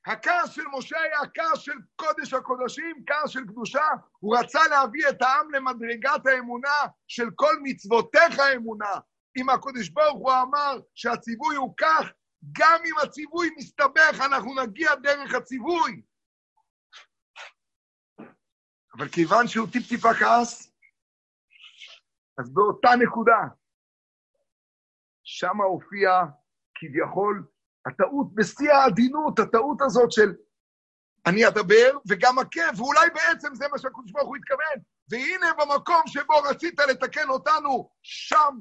הכעס 0.07 0.51
של 0.51 0.62
משה 0.72 1.01
היה 1.01 1.20
כעס 1.35 1.59
של 1.59 1.72
קודש 1.97 2.32
הקודשים, 2.32 3.05
כעס 3.07 3.30
של 3.30 3.45
קדושה. 3.45 3.87
הוא 4.18 4.37
רצה 4.39 4.61
להביא 4.70 5.09
את 5.09 5.22
העם 5.22 5.51
למדרגת 5.51 6.26
האמונה 6.26 6.78
של 7.09 7.26
כל 7.35 7.55
מצוותיך 7.62 8.39
האמונה. 8.39 8.93
אם 9.37 9.51
הקודש 9.51 9.89
ברוך 9.89 10.18
הוא 10.18 10.32
אמר 10.32 10.80
שהציווי 10.95 11.57
הוא 11.57 11.74
כך, 11.76 12.07
גם 12.53 12.80
אם 12.85 12.95
הציווי 13.03 13.51
מסתבך, 13.57 14.20
אנחנו 14.26 14.62
נגיע 14.62 14.95
דרך 14.95 15.35
הציווי. 15.35 16.03
אבל 18.99 19.09
כיוון 19.09 19.49
שהוא 19.49 19.68
טיפ-טיפה 19.72 20.14
כעס, 20.14 20.74
אז 22.39 22.53
באותה 22.53 22.89
נקודה, 22.99 23.41
שם 25.22 25.61
הופיע 25.61 26.11
כביכול 26.74 27.47
הטעות 27.87 28.35
בשיא 28.35 28.72
העדינות, 28.72 29.39
הטעות 29.39 29.82
הזאת 29.82 30.12
של 30.12 30.35
אני 31.26 31.49
אדבר 31.49 31.99
וגם 32.09 32.39
עקב, 32.39 32.80
ואולי 32.80 33.11
בעצם 33.14 33.55
זה 33.55 33.68
מה 33.72 33.78
שהקדוש 33.78 34.12
ברוך 34.12 34.28
הוא 34.28 34.37
התכוון. 34.37 34.82
והנה 35.09 35.47
במקום 35.59 36.03
שבו 36.07 36.35
רצית 36.51 36.80
לתקן 36.80 37.28
אותנו, 37.28 37.91
שם, 38.03 38.61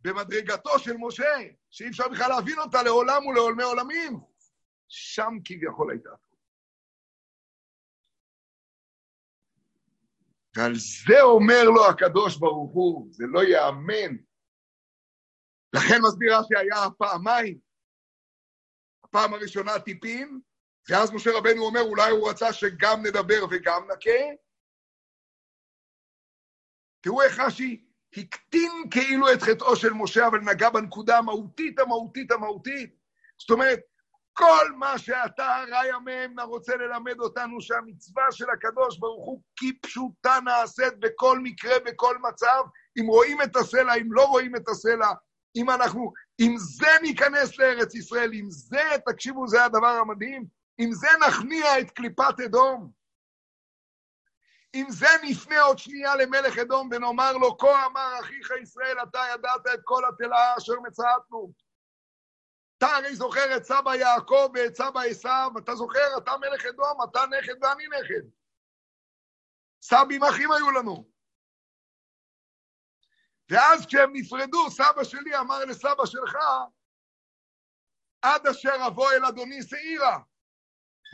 במדרגתו 0.00 0.78
של 0.78 0.96
משה, 0.98 1.34
שאי 1.70 1.88
אפשר 1.88 2.08
בכלל 2.08 2.28
להבין 2.28 2.58
אותה 2.58 2.82
לעולם 2.82 3.26
ולעולמי 3.26 3.62
עולמים, 3.62 4.20
שם 4.88 5.32
כביכול 5.44 5.90
הייתה. 5.90 6.27
ועל 10.56 10.72
זה 10.74 11.22
אומר 11.22 11.64
לו 11.64 11.88
הקדוש 11.88 12.36
ברוך 12.36 12.72
הוא, 12.72 13.08
זה 13.10 13.24
לא 13.32 13.40
ייאמן. 13.40 14.16
לכן 15.72 15.98
מסבירה 16.02 16.40
שהיה 16.48 16.90
פעמיים. 16.98 17.58
הפעם 19.04 19.34
הראשונה 19.34 19.78
טיפים, 19.78 20.40
ואז 20.88 21.12
משה 21.12 21.30
רבנו 21.34 21.62
אומר, 21.62 21.80
אולי 21.80 22.10
הוא 22.10 22.30
רצה 22.30 22.52
שגם 22.52 23.02
נדבר 23.06 23.44
וגם 23.50 23.82
נכה. 23.90 24.20
תראו 27.00 27.22
איך 27.22 27.38
רש"י 27.38 27.84
הקטין 28.16 28.70
כאילו 28.90 29.32
את 29.32 29.42
חטאו 29.42 29.76
של 29.76 29.92
משה, 29.92 30.26
אבל 30.26 30.38
נגע 30.40 30.70
בנקודה 30.70 31.18
המהותית, 31.18 31.78
המהותית, 31.78 32.32
המהותית. 32.32 32.96
זאת 33.38 33.50
אומרת, 33.50 33.80
כל 34.38 34.72
מה 34.76 34.98
שאתה, 34.98 35.64
ראי 35.70 35.90
המם, 35.90 36.40
רוצה 36.40 36.76
ללמד 36.76 37.20
אותנו 37.20 37.60
שהמצווה 37.60 38.24
של 38.32 38.50
הקדוש 38.50 38.98
ברוך 38.98 39.26
הוא 39.26 39.42
כפשוטה 39.56 40.38
נעשית 40.44 40.98
בכל 40.98 41.38
מקרה, 41.42 41.78
בכל 41.86 42.18
מצב, 42.18 42.62
אם 43.00 43.06
רואים 43.06 43.42
את 43.42 43.56
הסלע, 43.56 43.94
אם 43.94 44.12
לא 44.12 44.24
רואים 44.24 44.56
את 44.56 44.68
הסלע, 44.68 45.08
אם 45.56 45.70
אנחנו, 45.70 46.12
אם 46.40 46.54
זה 46.58 46.88
ניכנס 47.02 47.58
לארץ 47.58 47.94
ישראל, 47.94 48.30
אם 48.34 48.46
זה, 48.50 48.84
תקשיבו, 49.06 49.48
זה 49.48 49.64
הדבר 49.64 49.86
המדהים, 50.00 50.44
אם 50.80 50.92
זה 50.92 51.08
נכניע 51.28 51.80
את 51.80 51.90
קליפת 51.90 52.40
אדום, 52.46 52.90
אם 54.74 54.86
זה 54.88 55.08
נפנה 55.22 55.60
עוד 55.60 55.78
שנייה 55.78 56.16
למלך 56.16 56.58
אדום 56.58 56.88
ונאמר 56.92 57.32
לו, 57.32 57.58
כה 57.58 57.86
אמר 57.86 58.20
אחיך 58.20 58.50
ישראל, 58.62 58.96
אתה 59.02 59.18
ידעת 59.34 59.66
את 59.74 59.80
כל 59.84 60.02
התלאה 60.08 60.56
אשר 60.58 60.80
מצאתנו. 60.86 61.67
אתה 62.78 62.86
הרי 62.86 63.16
זוכר 63.16 63.56
את 63.56 63.64
סבא 63.64 63.94
יעקב 63.94 64.50
ואת 64.54 64.74
סבא 64.74 65.00
עשיו, 65.00 65.50
אתה 65.58 65.74
זוכר, 65.74 66.18
אתה 66.18 66.32
מלך 66.36 66.66
אדום, 66.66 66.98
אתה 67.10 67.20
נכד 67.26 67.64
ואני 67.64 67.84
נכד. 67.86 68.28
סבים 69.82 70.24
אחים 70.24 70.52
היו 70.52 70.70
לנו. 70.70 71.10
ואז 73.50 73.86
כשהם 73.86 74.10
נפרדו, 74.12 74.70
סבא 74.70 75.04
שלי 75.04 75.38
אמר 75.38 75.64
לסבא 75.64 76.06
שלך, 76.06 76.36
עד 78.22 78.46
אשר 78.46 78.86
אבוא 78.86 79.10
אל 79.12 79.24
אדוני 79.24 79.62
שעירה, 79.62 80.18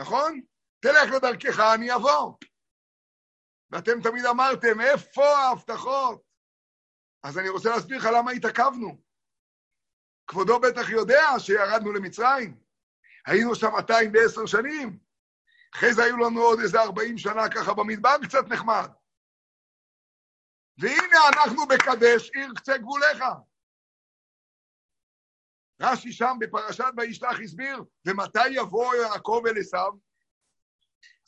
נכון? 0.01 0.41
תלך 0.81 1.12
לדרכך, 1.17 1.61
אני 1.75 1.95
אבוא. 1.95 2.35
ואתם 3.71 4.03
תמיד 4.03 4.25
אמרתם, 4.25 4.81
איפה 4.81 5.25
ההבטחות? 5.25 6.23
אז 7.23 7.39
אני 7.39 7.49
רוצה 7.49 7.69
להסביר 7.71 7.99
לך 7.99 8.05
למה 8.17 8.31
התעכבנו. 8.31 9.04
כבודו 10.27 10.61
בטח 10.61 10.91
יודע 10.91 11.25
שירדנו 11.39 11.93
למצרים. 11.93 12.59
היינו 13.27 13.55
שם 13.55 13.70
210 13.77 14.47
שנים. 14.47 14.99
אחרי 15.75 15.95
זה 15.95 16.05
היו 16.05 16.16
לנו 16.16 16.41
עוד 16.41 16.61
איזה 16.61 16.81
40 16.81 17.18
שנה 17.18 17.49
ככה 17.49 17.75
במדבר, 17.75 18.16
קצת 18.22 18.49
נחמד. 18.49 18.89
והנה 20.79 21.18
אנחנו 21.29 21.66
בקדש, 21.66 22.31
עיר 22.35 22.53
קצה 22.57 22.79
גבוליך. 22.79 23.25
רש"י 25.81 26.12
שם 26.12 26.37
בפרשת 26.41 26.85
וישלח 26.97 27.41
הסביר, 27.45 27.85
ומתי 28.07 28.49
יבוא 28.49 28.95
יעקב 28.95 29.43
אל 29.47 29.59
עשיו? 29.61 29.93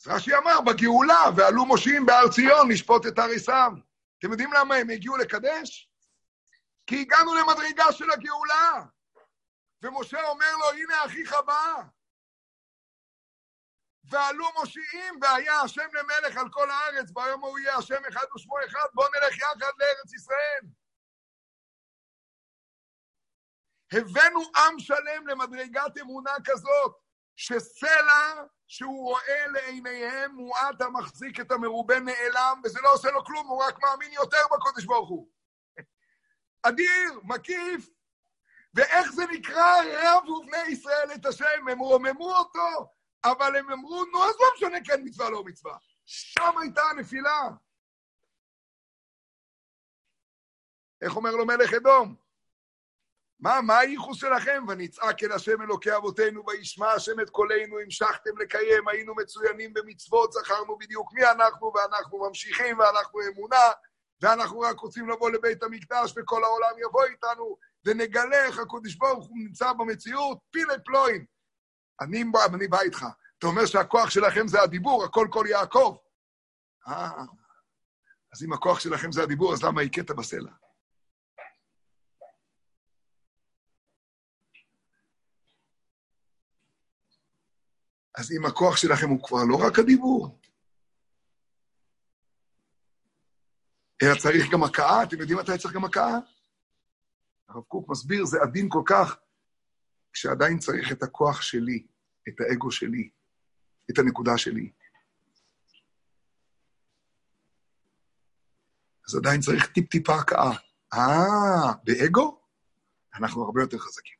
אז 0.01 0.07
רש"י 0.07 0.35
אמר, 0.35 0.61
בגאולה, 0.61 1.23
ועלו 1.37 1.65
מושיעים 1.65 2.05
בהר 2.05 2.31
ציון 2.31 2.71
לשפוט 2.71 3.05
את 3.05 3.19
הר 3.19 3.29
עשיו. 3.35 3.71
אתם 4.19 4.31
יודעים 4.31 4.53
למה 4.53 4.75
הם 4.75 4.89
הגיעו 4.89 5.17
לקדש? 5.17 5.91
כי 6.87 7.01
הגענו 7.01 7.35
למדרגה 7.35 7.91
של 7.91 8.11
הגאולה. 8.11 8.83
ומשה 9.81 10.27
אומר 10.27 10.55
לו, 10.59 10.71
הנה 10.71 11.05
אחיך 11.05 11.33
בא. 11.45 11.81
ועלו 14.03 14.45
מושיעים, 14.59 15.19
והיה 15.21 15.61
השם 15.61 15.87
למלך 15.93 16.37
על 16.37 16.49
כל 16.51 16.71
הארץ, 16.71 17.11
ביום 17.11 17.43
ההוא 17.43 17.59
יהיה 17.59 17.75
השם 17.75 18.05
אחד 18.09 18.25
ושמו 18.35 18.55
אחד, 18.65 18.87
בואו 18.93 19.07
נלך 19.07 19.37
יחד 19.37 19.55
לארץ 19.79 20.13
ישראל. 20.13 20.61
הבאנו 23.93 24.41
עם 24.55 24.79
שלם 24.79 25.27
למדרגת 25.27 25.97
אמונה 26.01 26.33
כזאת, 26.45 26.95
שסלע 27.35 28.43
שהוא 28.67 29.09
רואה 29.09 29.47
לעיניהם 29.47 30.35
מועט 30.35 30.81
המחזיק 30.81 31.39
את 31.39 31.51
המרובה 31.51 31.99
נעלם, 31.99 32.61
וזה 32.63 32.79
לא 32.81 32.93
עושה 32.93 33.11
לו 33.11 33.25
כלום, 33.25 33.47
הוא 33.47 33.63
רק 33.63 33.83
מאמין 33.83 34.11
יותר 34.11 34.47
בקודש 34.51 34.85
ברוך 34.85 35.09
הוא. 35.09 35.36
אדיר, 36.63 37.19
מקיף, 37.23 37.89
ואיך 38.73 39.11
זה 39.11 39.23
נקרא 39.31 39.75
רב 39.93 40.29
ובני 40.29 40.67
ישראל 40.67 41.11
את 41.15 41.25
השם, 41.25 41.67
הם 41.71 41.79
רוממו 41.79 42.35
אותו, 42.35 42.93
אבל 43.23 43.55
הם 43.55 43.71
אמרו, 43.71 44.05
נו, 44.05 44.23
אז 44.23 44.35
לא 44.39 44.47
משנה 44.55 44.77
כן 44.85 45.01
מצווה, 45.03 45.29
לא 45.29 45.43
מצווה. 45.43 45.77
שם 46.05 46.57
הייתה 46.61 46.81
הנפילה. 46.81 47.49
איך 51.01 51.15
אומר 51.15 51.31
לו 51.31 51.45
מלך 51.45 51.73
אדום? 51.73 52.15
מה, 53.39 53.61
מה 53.61 53.77
הייחוס 53.77 54.19
שלכם? 54.19 54.65
ונצעק 54.67 55.23
אל 55.23 55.31
השם 55.31 55.61
אלוקי 55.61 55.95
אבותינו, 55.95 56.43
וישמע 56.47 56.91
השם 56.91 57.19
את 57.19 57.29
קולנו, 57.29 57.79
המשכתם 57.79 58.37
לקיים, 58.37 58.87
היינו 58.87 59.15
מצוינים 59.15 59.73
במצוות, 59.73 60.33
זכרנו 60.33 60.77
בדיוק 60.77 61.13
מי 61.13 61.25
אנחנו, 61.25 61.73
ואנחנו 61.75 62.19
ממשיכים, 62.27 62.79
ואנחנו 62.79 63.19
אמונה, 63.33 63.71
ואנחנו 64.21 64.59
רק 64.59 64.79
רוצים 64.79 65.09
לבוא 65.09 65.29
לבית 65.29 65.63
המקדש 65.63 66.13
וכל 66.15 66.43
העולם 66.43 66.79
יבוא 66.87 67.05
איתנו, 67.05 67.57
ונגלה 67.85 68.45
איך 68.45 68.59
הקודש 68.59 68.95
ברוך 68.95 69.27
הוא 69.27 69.37
נמצא 69.37 69.73
במציאות, 69.73 70.39
פילי 70.51 70.73
פלואים. 70.85 71.25
אני, 72.01 72.23
אני 72.53 72.67
בא 72.67 72.81
איתך. 72.81 73.05
אתה 73.37 73.47
אומר 73.47 73.65
שהכוח 73.65 74.09
שלכם 74.09 74.47
זה 74.47 74.61
הדיבור, 74.61 75.03
הכל 75.03 75.27
כל 75.31 75.45
יעקב. 75.49 75.97
אה, 76.87 77.11
אז 78.33 78.43
אם 78.43 78.53
הכוח 78.53 78.79
שלכם 78.79 79.11
זה 79.11 79.23
הדיבור, 79.23 79.53
אז 79.53 79.63
למה 79.63 79.81
הכית 79.81 80.11
בסלע? 80.11 80.51
אז 88.17 88.31
אם 88.31 88.45
הכוח 88.45 88.77
שלכם 88.77 89.09
הוא 89.09 89.23
כבר 89.23 89.43
לא 89.49 89.57
רק 89.67 89.79
הדיבור, 89.79 90.39
אלא 94.03 94.15
צריך 94.19 94.45
גם 94.51 94.63
הכאה, 94.63 95.03
אתם 95.03 95.19
יודעים 95.19 95.39
מתי 95.39 95.57
צריך 95.57 95.73
גם 95.73 95.85
הכאה? 95.85 96.17
הרב 97.49 97.63
קוק 97.63 97.89
מסביר, 97.89 98.25
זה 98.25 98.37
עדין 98.41 98.67
כל 98.69 98.81
כך, 98.85 99.17
כשעדיין 100.13 100.59
צריך 100.59 100.91
את 100.91 101.03
הכוח 101.03 101.41
שלי, 101.41 101.87
את 102.29 102.33
האגו 102.39 102.71
שלי, 102.71 103.09
את 103.91 103.99
הנקודה 103.99 104.37
שלי. 104.37 104.71
אז 109.07 109.15
עדיין 109.15 109.41
צריך 109.41 109.71
טיפ-טיפה 109.71 110.15
הכאה. 110.15 110.51
אה, 110.93 111.73
באגו? 111.83 112.41
אנחנו 113.15 113.43
הרבה 113.43 113.61
יותר 113.61 113.77
חזקים. 113.77 114.17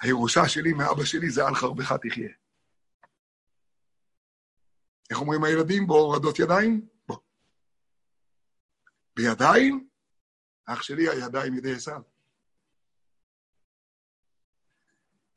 הירושה 0.00 0.48
שלי 0.48 0.72
מאבא 0.72 1.04
שלי 1.04 1.30
זה 1.30 1.46
על 1.46 1.54
חרבך 1.54 1.92
תחיה. 1.92 2.28
איך 5.10 5.18
אומרים 5.18 5.44
הילדים? 5.44 5.86
בואו 5.86 6.04
הורדות 6.04 6.38
ידיים? 6.38 6.93
בידיים? 9.16 9.88
אח 10.66 10.82
שלי, 10.82 11.08
הידיים 11.08 11.54
ידי 11.54 11.72
עשיו. 11.72 12.00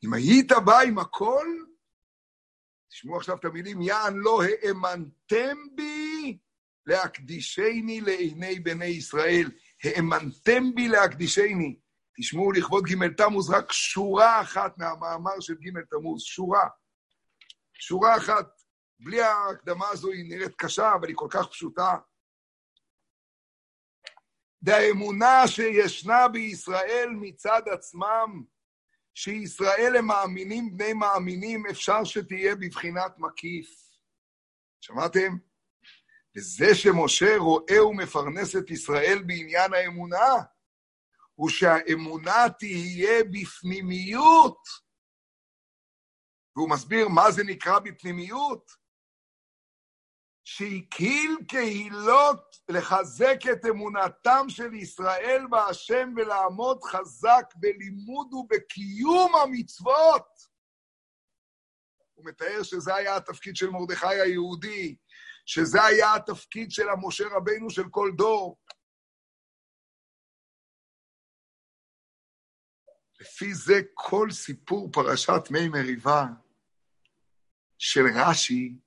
אם 0.03 0.13
היית 0.13 0.51
בא 0.65 0.79
עם 0.79 0.99
הכל, 0.99 1.47
תשמעו 2.89 3.17
עכשיו 3.17 3.37
את 3.37 3.45
המילים, 3.45 3.81
יען 3.81 4.13
לא 4.15 4.41
האמנתם 4.43 5.57
בי 5.75 6.37
להקדישני 6.85 8.01
לעיני 8.01 8.59
בני 8.59 8.85
ישראל. 8.85 9.51
האמנתם 9.83 10.75
בי 10.75 10.87
להקדישני. 10.87 11.79
תשמעו, 12.17 12.51
לכבוד 12.51 12.83
ג' 12.83 13.15
תמוז, 13.17 13.49
רק 13.49 13.71
שורה 13.71 14.41
אחת 14.41 14.77
מהמאמר 14.77 15.39
של 15.39 15.53
ג' 15.53 15.81
תמוז, 15.89 16.21
שורה. 16.21 16.67
שורה 17.73 18.17
אחת, 18.17 18.61
בלי 18.99 19.21
ההקדמה 19.21 19.89
הזו 19.89 20.11
היא 20.11 20.29
נראית 20.29 20.55
קשה, 20.55 20.95
אבל 20.95 21.07
היא 21.07 21.15
כל 21.15 21.27
כך 21.29 21.47
פשוטה. 21.49 21.97
והאמונה 24.61 25.47
שישנה 25.47 26.27
בישראל 26.27 27.09
מצד 27.21 27.61
עצמם, 27.71 28.43
שישראל 29.13 29.95
הם 29.97 30.05
מאמינים 30.05 30.77
בני 30.77 30.93
מאמינים, 30.93 31.63
אפשר 31.71 32.03
שתהיה 32.03 32.55
בבחינת 32.55 33.11
מקיף. 33.17 33.87
שמעתם? 34.81 35.37
וזה 36.37 36.75
שמשה 36.75 37.37
רואה 37.37 37.85
ומפרנס 37.85 38.55
את 38.55 38.71
ישראל 38.71 39.23
בעניין 39.27 39.73
האמונה, 39.73 40.33
הוא 41.35 41.49
שהאמונה 41.49 42.45
תהיה 42.59 43.23
בפנימיות. 43.23 44.59
והוא 46.55 46.69
מסביר 46.69 47.07
מה 47.07 47.31
זה 47.31 47.43
נקרא 47.43 47.79
בפנימיות. 47.79 48.71
שהקהיל 50.49 51.37
קהילות 51.47 52.57
לחזק 52.69 53.39
את 53.51 53.65
אמונתם 53.69 54.45
של 54.49 54.73
ישראל 54.73 55.45
בהשם 55.49 56.13
ולעמוד 56.15 56.83
חזק 56.83 57.53
בלימוד 57.55 58.33
ובקיום 58.33 59.35
המצוות. 59.35 60.27
הוא 62.13 62.25
מתאר 62.25 62.63
שזה 62.63 62.95
היה 62.95 63.15
התפקיד 63.15 63.55
של 63.55 63.69
מרדכי 63.69 64.07
היהודי, 64.07 64.95
שזה 65.45 65.83
היה 65.83 66.15
התפקיד 66.15 66.71
של 66.71 66.89
המשה 66.89 67.23
רבנו 67.31 67.69
של 67.69 67.89
כל 67.91 68.11
דור. 68.15 68.57
לפי 73.19 73.53
זה 73.53 73.81
כל 73.93 74.27
סיפור 74.31 74.89
פרשת 74.91 75.41
מי 75.51 75.69
מריבה 75.69 76.25
של 77.77 78.03
רש"י, 78.15 78.86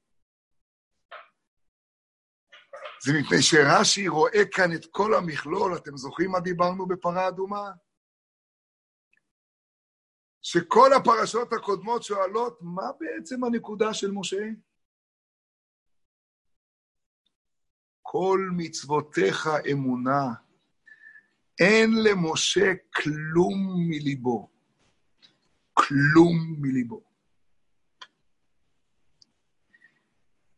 זה 3.02 3.12
מפני 3.20 3.42
שרש"י 3.42 4.08
רואה 4.08 4.44
כאן 4.52 4.72
את 4.74 4.86
כל 4.90 5.14
המכלול, 5.14 5.76
אתם 5.76 5.96
זוכרים 5.96 6.30
מה 6.30 6.40
דיברנו 6.40 6.86
בפרה 6.88 7.28
אדומה? 7.28 7.70
שכל 10.42 10.92
הפרשות 10.92 11.52
הקודמות 11.52 12.02
שואלות, 12.02 12.58
מה 12.60 12.82
בעצם 13.00 13.44
הנקודה 13.44 13.94
של 13.94 14.10
משה? 14.10 14.46
כל 18.02 18.40
מצוותיך 18.56 19.48
אמונה. 19.72 20.34
אין 21.60 21.90
למשה 22.04 22.72
כלום 22.94 23.88
מליבו. 23.88 24.50
כלום 25.74 26.56
מליבו. 26.58 27.09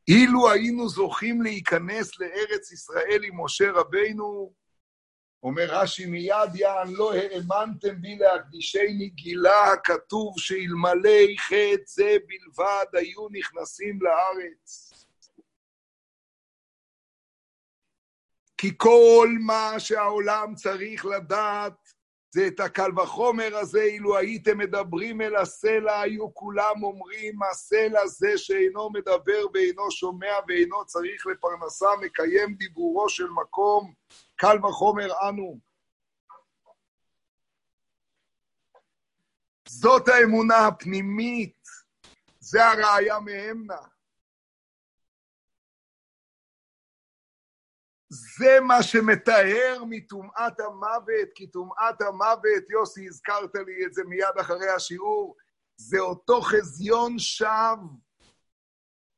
אילו 0.08 0.50
היינו 0.50 0.88
זוכים 0.88 1.42
להיכנס 1.42 2.20
לארץ 2.20 2.72
ישראל 2.72 3.24
עם 3.24 3.44
משה 3.44 3.70
רבינו, 3.72 4.52
אומר 5.42 5.66
רש"י, 5.68 6.06
מיד 6.06 6.54
יען 6.54 6.92
לא 6.92 7.14
האמנתם 7.14 8.00
בי 8.00 8.16
להקדישני, 8.16 9.08
גילה 9.08 9.72
הכתוב 9.72 10.34
שאלמלא 10.38 11.36
חטא 11.38 11.82
זה 11.86 12.16
בלבד 12.26 12.86
היו 12.92 13.28
נכנסים 13.30 13.98
לארץ. 14.02 14.92
כי 18.58 18.70
כל 18.76 19.28
מה 19.40 19.80
שהעולם 19.80 20.54
צריך 20.54 21.04
לדעת 21.04 21.81
זה 22.34 22.46
את 22.46 22.60
הקל 22.60 23.00
וחומר 23.00 23.56
הזה, 23.56 23.82
אילו 23.82 24.18
הייתם 24.18 24.58
מדברים 24.58 25.20
אל 25.20 25.36
הסלע, 25.36 26.00
היו 26.00 26.34
כולם 26.34 26.82
אומרים, 26.82 27.42
הסלע 27.42 28.06
זה 28.06 28.38
שאינו 28.38 28.90
מדבר 28.90 29.46
ואינו 29.54 29.90
שומע 29.90 30.34
ואינו 30.48 30.86
צריך 30.86 31.26
לפרנסה, 31.26 31.86
מקיים 32.00 32.54
דיבורו 32.54 33.08
של 33.08 33.28
מקום, 33.28 33.92
קל 34.36 34.66
וחומר 34.66 35.08
אנו. 35.28 35.58
זאת 39.68 40.08
האמונה 40.08 40.66
הפנימית, 40.66 41.62
זה 42.40 42.66
הראיה 42.66 43.20
מהמנה. 43.20 43.91
זה 48.12 48.60
מה 48.60 48.82
שמטהר 48.82 49.84
מטומאת 49.88 50.60
המוות, 50.60 51.28
כי 51.34 51.46
טומאת 51.46 52.00
המוות, 52.00 52.70
יוסי, 52.70 53.06
הזכרת 53.06 53.54
לי 53.54 53.86
את 53.86 53.92
זה 53.94 54.02
מיד 54.04 54.38
אחרי 54.40 54.68
השיעור, 54.68 55.36
זה 55.76 55.98
אותו 55.98 56.40
חזיון 56.40 57.18
שווא 57.18 57.76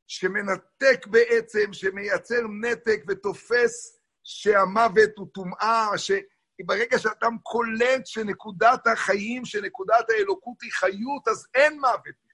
שמנתק 0.07 1.07
בעצם, 1.07 1.73
שמייצר 1.73 2.41
נתק 2.61 3.05
ותופס 3.09 4.01
שהמוות 4.25 5.11
הוא 5.19 5.29
טומאה, 5.35 5.89
שברגע 5.97 6.99
שאדם 6.99 7.39
קולט 7.43 8.07
שנקודת 8.07 8.87
החיים, 8.87 9.45
שנקודת 9.45 10.11
האלוקות 10.11 10.63
היא 10.63 10.73
חיות, 10.73 11.29
אז 11.29 11.47
אין 11.55 11.81
מוות. 11.81 12.25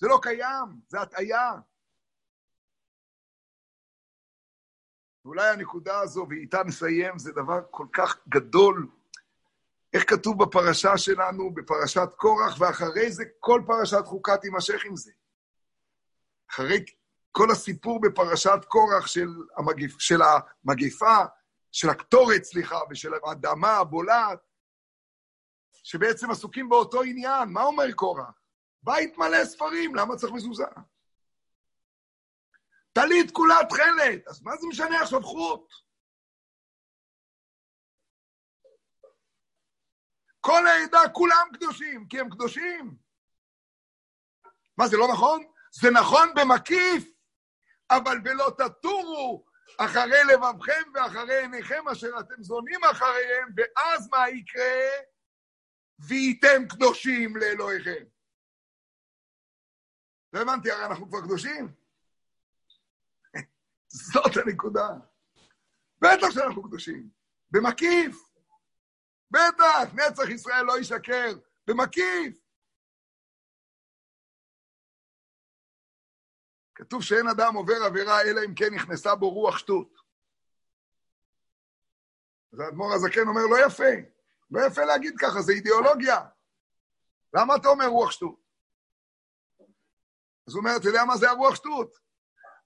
זה 0.00 0.08
לא 0.08 0.18
קיים, 0.22 0.80
זה 0.88 1.00
הטעיה. 1.00 1.52
ואולי 5.28 5.48
הנקודה 5.48 6.00
הזו, 6.00 6.26
ואיתה 6.30 6.62
נסיים, 6.62 7.18
זה 7.18 7.32
דבר 7.32 7.60
כל 7.70 7.86
כך 7.92 8.18
גדול. 8.28 8.88
איך 9.92 10.10
כתוב 10.10 10.44
בפרשה 10.44 10.98
שלנו, 10.98 11.54
בפרשת 11.54 12.08
קורח, 12.16 12.60
ואחרי 12.60 13.12
זה 13.12 13.24
כל 13.40 13.62
פרשת 13.66 14.02
חוקה 14.04 14.36
תימשך 14.36 14.84
עם 14.84 14.96
זה. 14.96 15.12
אחרי 16.50 16.84
כל 17.32 17.50
הסיפור 17.50 18.00
בפרשת 18.00 18.64
קורח 18.68 19.06
של, 19.06 19.28
המגפ, 19.56 20.00
של 20.00 20.20
המגפה, 20.22 21.16
של 21.72 21.90
הקטורת, 21.90 22.44
סליחה, 22.44 22.78
ושל 22.90 23.12
האדמה 23.24 23.76
הבולעת, 23.76 24.38
שבעצם 25.72 26.30
עסוקים 26.30 26.68
באותו 26.68 27.02
עניין. 27.02 27.48
מה 27.48 27.62
אומר 27.62 27.92
קורח? 27.92 28.40
בית 28.82 29.18
מלא 29.18 29.44
ספרים, 29.44 29.94
למה 29.94 30.16
צריך 30.16 30.32
מזוזה? 30.32 30.64
טלית 32.92 33.30
כולה 33.32 33.56
תכלת, 33.68 34.28
אז 34.28 34.42
מה 34.42 34.56
זה 34.56 34.66
משנה 34.66 35.02
עכשיו 35.02 35.22
חוט? 35.22 35.72
כל 40.40 40.66
העדה 40.66 41.12
כולם 41.12 41.48
קדושים, 41.52 42.08
כי 42.08 42.20
הם 42.20 42.30
קדושים. 42.30 42.96
מה, 44.78 44.88
זה 44.88 44.96
לא 44.96 45.08
נכון? 45.12 45.44
זה 45.72 45.88
נכון 45.90 46.28
במקיף. 46.36 47.18
אבל 47.90 48.16
ולא 48.24 48.50
תטורו 48.58 49.44
אחרי 49.78 50.24
לבבכם 50.32 50.82
ואחרי 50.94 51.40
עיניכם 51.40 51.88
אשר 51.88 52.20
אתם 52.20 52.42
זונים 52.42 52.84
אחריהם, 52.84 53.48
ואז 53.56 54.08
מה 54.10 54.28
יקרה? 54.28 54.88
והייתם 55.98 56.68
קדושים 56.68 57.36
לאלוהיכם. 57.36 58.04
לא 60.32 60.40
הבנתי, 60.40 60.70
הרי 60.70 60.84
אנחנו 60.84 61.08
כבר 61.08 61.20
קדושים. 61.20 61.77
זאת 63.88 64.36
הנקודה. 64.46 64.88
בטח 65.98 66.30
שאנחנו 66.30 66.62
קדושים. 66.62 67.10
במקיף. 67.50 68.16
בטח, 69.30 69.94
נצח 69.94 70.28
ישראל 70.28 70.64
לא 70.64 70.78
ישקר. 70.80 71.38
במקיף. 71.66 72.48
כתוב 76.74 77.02
שאין 77.02 77.28
אדם 77.28 77.54
עובר 77.54 77.84
עבירה 77.86 78.20
אלא 78.20 78.40
אם 78.44 78.54
כן 78.54 78.74
נכנסה 78.74 79.14
בו 79.14 79.30
רוח 79.30 79.58
שטות. 79.58 79.98
אז 82.52 82.60
האדמו"ר 82.60 82.94
הזקן 82.94 83.28
אומר, 83.28 83.40
לא 83.50 83.66
יפה. 83.66 84.18
לא 84.50 84.60
יפה 84.66 84.84
להגיד 84.84 85.14
ככה, 85.20 85.42
זה 85.42 85.52
אידיאולוגיה. 85.52 86.16
למה 87.34 87.56
אתה 87.56 87.68
אומר 87.68 87.86
רוח 87.86 88.10
שטות? 88.10 88.40
אז 90.46 90.54
הוא 90.54 90.60
אומר, 90.60 90.70
אתה 90.80 90.88
יודע 90.88 91.04
מה 91.04 91.16
זה 91.16 91.30
הרוח 91.30 91.54
שטות? 91.54 91.98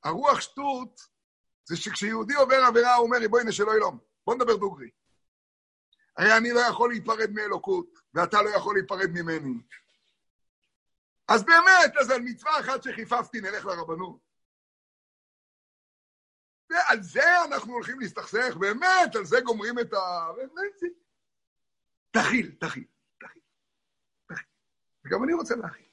הרוח 0.04 0.40
שטות 0.40 1.11
זה 1.64 1.76
שכשיהודי 1.76 2.34
עובר 2.34 2.64
עבירה, 2.68 2.94
הוא 2.94 3.06
אומר, 3.06 3.18
ריבונו 3.18 3.52
שלא 3.52 3.76
ילום. 3.76 3.98
בוא 4.26 4.34
נדבר 4.34 4.56
דוגרי. 4.56 4.90
הרי 6.16 6.36
אני 6.36 6.52
לא 6.52 6.60
יכול 6.60 6.90
להיפרד 6.90 7.30
מאלוקות, 7.30 7.98
ואתה 8.14 8.42
לא 8.42 8.50
יכול 8.50 8.74
להיפרד 8.74 9.10
ממני. 9.10 9.62
אז 11.28 11.44
באמת, 11.44 11.96
אז 12.00 12.10
על 12.10 12.20
מצווה 12.20 12.60
אחת 12.60 12.82
שחיפפתי, 12.82 13.40
נלך 13.40 13.64
לרבנות. 13.64 14.20
ועל 16.70 17.02
זה 17.02 17.44
אנחנו 17.44 17.72
הולכים 17.72 18.00
להסתכסך, 18.00 18.56
באמת, 18.60 19.16
על 19.16 19.24
זה 19.24 19.40
גומרים 19.40 19.78
את 19.78 19.92
ה... 19.92 20.28
תכיל, 22.10 22.56
תכיל, 22.60 22.84
תכיל, 23.18 23.42
תכיל. 24.28 24.46
וגם 25.04 25.24
אני 25.24 25.32
רוצה 25.32 25.54
להכיל. 25.56 25.86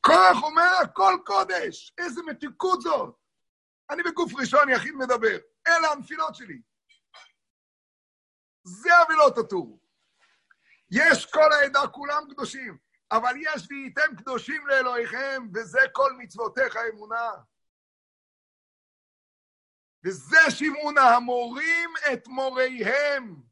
כוח 0.00 0.42
אומר 0.42 0.70
הכל 0.82 1.14
קודש, 1.24 1.94
איזה 1.98 2.22
מתיקות 2.22 2.80
זאת. 2.80 3.21
אני 3.92 4.02
בגוף 4.02 4.32
ראשון 4.34 4.68
יחיד 4.68 4.94
מדבר, 4.94 5.38
אלה 5.66 5.88
הנפילות 5.92 6.34
שלי. 6.34 6.62
זה 8.64 8.90
אבילות 9.02 9.38
הטור. 9.38 9.80
יש 10.90 11.26
כל 11.26 11.52
העדה, 11.52 11.88
כולם 11.88 12.22
קדושים, 12.30 12.78
אבל 13.12 13.34
יש 13.36 13.68
והייתם 13.70 14.16
קדושים 14.16 14.66
לאלוהיכם, 14.66 15.42
וזה 15.54 15.80
כל 15.92 16.12
מצוותיך 16.18 16.76
אמונה. 16.92 17.30
וזה 20.04 20.50
שמעונה 20.50 21.02
המורים 21.02 21.90
את 22.12 22.28
מוריהם. 22.28 23.51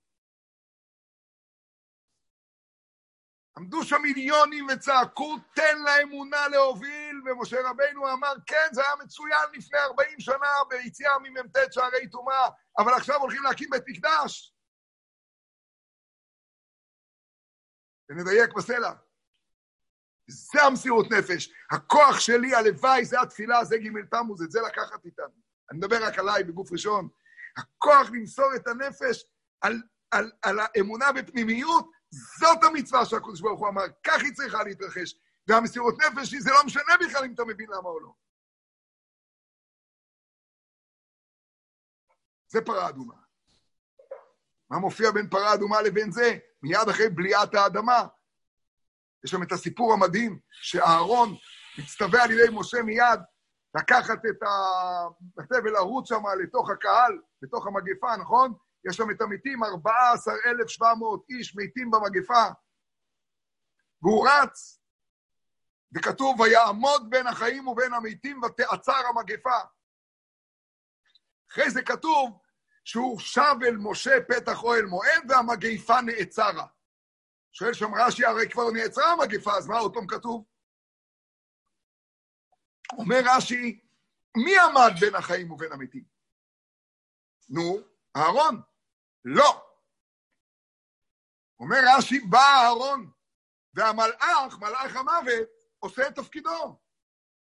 עמדו 3.60 3.84
שם 3.84 4.02
מיליונים 4.02 4.66
וצעקו, 4.72 5.36
תן 5.54 5.78
לאמונה 5.84 6.48
להוביל, 6.48 7.22
ומשה 7.26 7.56
רבנו 7.64 8.12
אמר, 8.12 8.32
כן, 8.46 8.68
זה 8.72 8.82
היה 8.82 8.96
מצוין 9.04 9.48
לפני 9.52 9.78
40 9.78 10.20
שנה 10.20 10.46
ביציאה 10.68 11.18
ממ"ט 11.18 11.56
שערי 11.70 12.08
טומאה, 12.10 12.48
אבל 12.78 12.94
עכשיו 12.94 13.20
הולכים 13.20 13.42
להקים 13.42 13.70
בית 13.70 13.82
מקדש. 13.86 14.54
ונדייק 18.08 18.52
בסלע. 18.56 18.92
זה 20.26 20.62
המסירות 20.62 21.06
נפש. 21.10 21.52
הכוח 21.70 22.20
שלי, 22.20 22.54
הלוואי, 22.54 23.04
זה 23.04 23.20
התפילה, 23.20 23.64
זה 23.64 23.76
ג' 23.78 24.06
תמוז, 24.10 24.42
את 24.42 24.50
זה 24.50 24.60
לקחת 24.60 25.04
איתנו. 25.04 25.40
אני 25.70 25.78
מדבר 25.78 26.06
רק 26.06 26.18
עליי 26.18 26.44
בגוף 26.44 26.72
ראשון. 26.72 27.08
הכוח 27.56 28.10
למסור 28.12 28.54
את 28.56 28.68
הנפש 28.68 29.24
על, 29.60 29.82
על, 30.10 30.32
על 30.42 30.58
האמונה 30.60 31.12
בפנימיות, 31.12 31.90
זאת 32.10 32.64
המצווה 32.64 33.06
שהקדוש 33.06 33.40
ברוך 33.40 33.60
הוא 33.60 33.68
אמר, 33.68 33.82
כך 34.04 34.22
היא 34.22 34.32
צריכה 34.34 34.64
להתרחש. 34.64 35.14
והמסירות 35.48 35.94
נפש 35.98 36.32
היא, 36.32 36.40
זה 36.40 36.50
לא 36.50 36.64
משנה 36.66 36.94
בכלל 37.00 37.24
אם 37.24 37.34
אתה 37.34 37.44
מבין 37.44 37.70
למה 37.70 37.88
או 37.88 38.00
לא. 38.00 38.12
זה 42.48 42.60
פרה 42.64 42.88
אדומה. 42.88 43.14
מה 44.70 44.78
מופיע 44.78 45.10
בין 45.10 45.28
פרה 45.30 45.54
אדומה 45.54 45.82
לבין 45.82 46.12
זה? 46.12 46.38
מיד 46.62 46.88
אחרי 46.90 47.08
בליעת 47.08 47.54
האדמה. 47.54 48.06
יש 49.24 49.30
שם 49.30 49.42
את 49.42 49.52
הסיפור 49.52 49.92
המדהים, 49.92 50.38
שאהרון 50.50 51.36
מצטווה 51.78 52.24
על 52.24 52.30
ידי 52.30 52.48
משה 52.52 52.82
מיד 52.82 53.20
לקחת 53.74 54.18
את 54.30 54.42
המטה 54.42 55.54
ולרוץ 55.64 56.08
שם 56.08 56.22
לתוך 56.42 56.70
הקהל, 56.70 57.20
לתוך 57.42 57.66
המגפה, 57.66 58.16
נכון? 58.16 58.54
יש 58.88 58.96
שם 58.96 59.10
את 59.10 59.20
המתים, 59.20 59.64
14,700 59.64 61.26
איש 61.30 61.56
מתים 61.56 61.90
במגפה. 61.90 62.44
והוא 64.02 64.28
רץ, 64.28 64.80
וכתוב, 65.96 66.40
ויעמוד 66.40 67.10
בין 67.10 67.26
החיים 67.26 67.68
ובין 67.68 67.94
המתים 67.94 68.42
ותעצר 68.42 69.02
המגפה. 69.08 69.60
אחרי 71.50 71.70
זה 71.70 71.82
כתוב 71.82 72.40
שהוא 72.84 73.20
שב 73.20 73.54
אל 73.62 73.76
משה 73.76 74.16
פתח 74.28 74.62
אוהל 74.62 74.84
מועד 74.84 75.22
והמגפה 75.28 76.00
נעצרה. 76.00 76.66
שואל 77.52 77.72
שם 77.72 77.94
רש"י, 77.94 78.24
הרי 78.24 78.48
כבר 78.50 78.70
נעצרה 78.70 79.12
המגפה, 79.12 79.56
אז 79.56 79.68
מה 79.68 79.78
עוד 79.78 79.94
פעם 79.94 80.06
כתוב? 80.06 80.44
אומר 82.92 83.20
רש"י, 83.36 83.80
מי 84.36 84.58
עמד 84.58 84.92
בין 85.00 85.14
החיים 85.14 85.50
ובין 85.50 85.72
המתים? 85.72 86.04
נו, 87.48 87.78
אהרון. 88.16 88.69
לא. 89.24 89.66
אומר 91.60 91.76
רש"י, 91.96 92.20
בא 92.20 92.38
אהרון, 92.38 93.10
והמלאך, 93.74 94.58
מלאך 94.58 94.96
המוות, 94.96 95.48
עושה 95.78 96.08
את 96.08 96.14
תפקידו. 96.14 96.78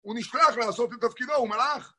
הוא 0.00 0.14
נשלח 0.18 0.56
לעשות 0.56 0.92
את 0.92 1.00
תפקידו, 1.00 1.34
הוא 1.34 1.48
מלאך. 1.48 1.94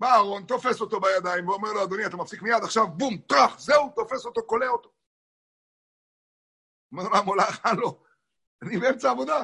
בא 0.00 0.06
אהרון, 0.06 0.46
תופס 0.46 0.80
אותו 0.80 1.00
בידיים 1.00 1.48
ואומר 1.48 1.72
לו, 1.72 1.84
אדוני, 1.84 2.06
אתה 2.06 2.16
מפסיק 2.16 2.42
מיד, 2.42 2.62
עכשיו 2.64 2.86
בום, 2.88 3.18
טראח, 3.18 3.58
זהו, 3.58 3.92
תופס 3.96 4.24
אותו, 4.26 4.40
כולא 4.46 4.66
אותו. 4.66 4.92
אומר 6.92 7.02
לו 7.08 7.16
המולך, 7.16 7.66
הלו, 7.66 8.04
אני 8.62 8.78
באמצע 8.78 9.10
עבודה. 9.10 9.40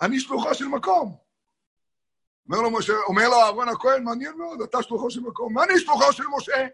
אני 0.00 0.20
שלוחו 0.20 0.54
של 0.54 0.64
מקום. 0.64 1.27
אומר 2.48 2.62
לו, 2.62 2.78
משה, 2.78 2.92
אומר 3.06 3.28
לו 3.28 3.34
אהרון 3.34 3.68
הכהן, 3.68 4.04
מעניין 4.04 4.36
מאוד, 4.36 4.60
אתה 4.60 4.82
שלוחו 4.82 5.10
של 5.10 5.20
מקום. 5.20 5.54
מה 5.54 5.64
אני 5.64 5.80
שלוחו 5.80 6.12
של 6.12 6.24
משה? 6.36 6.66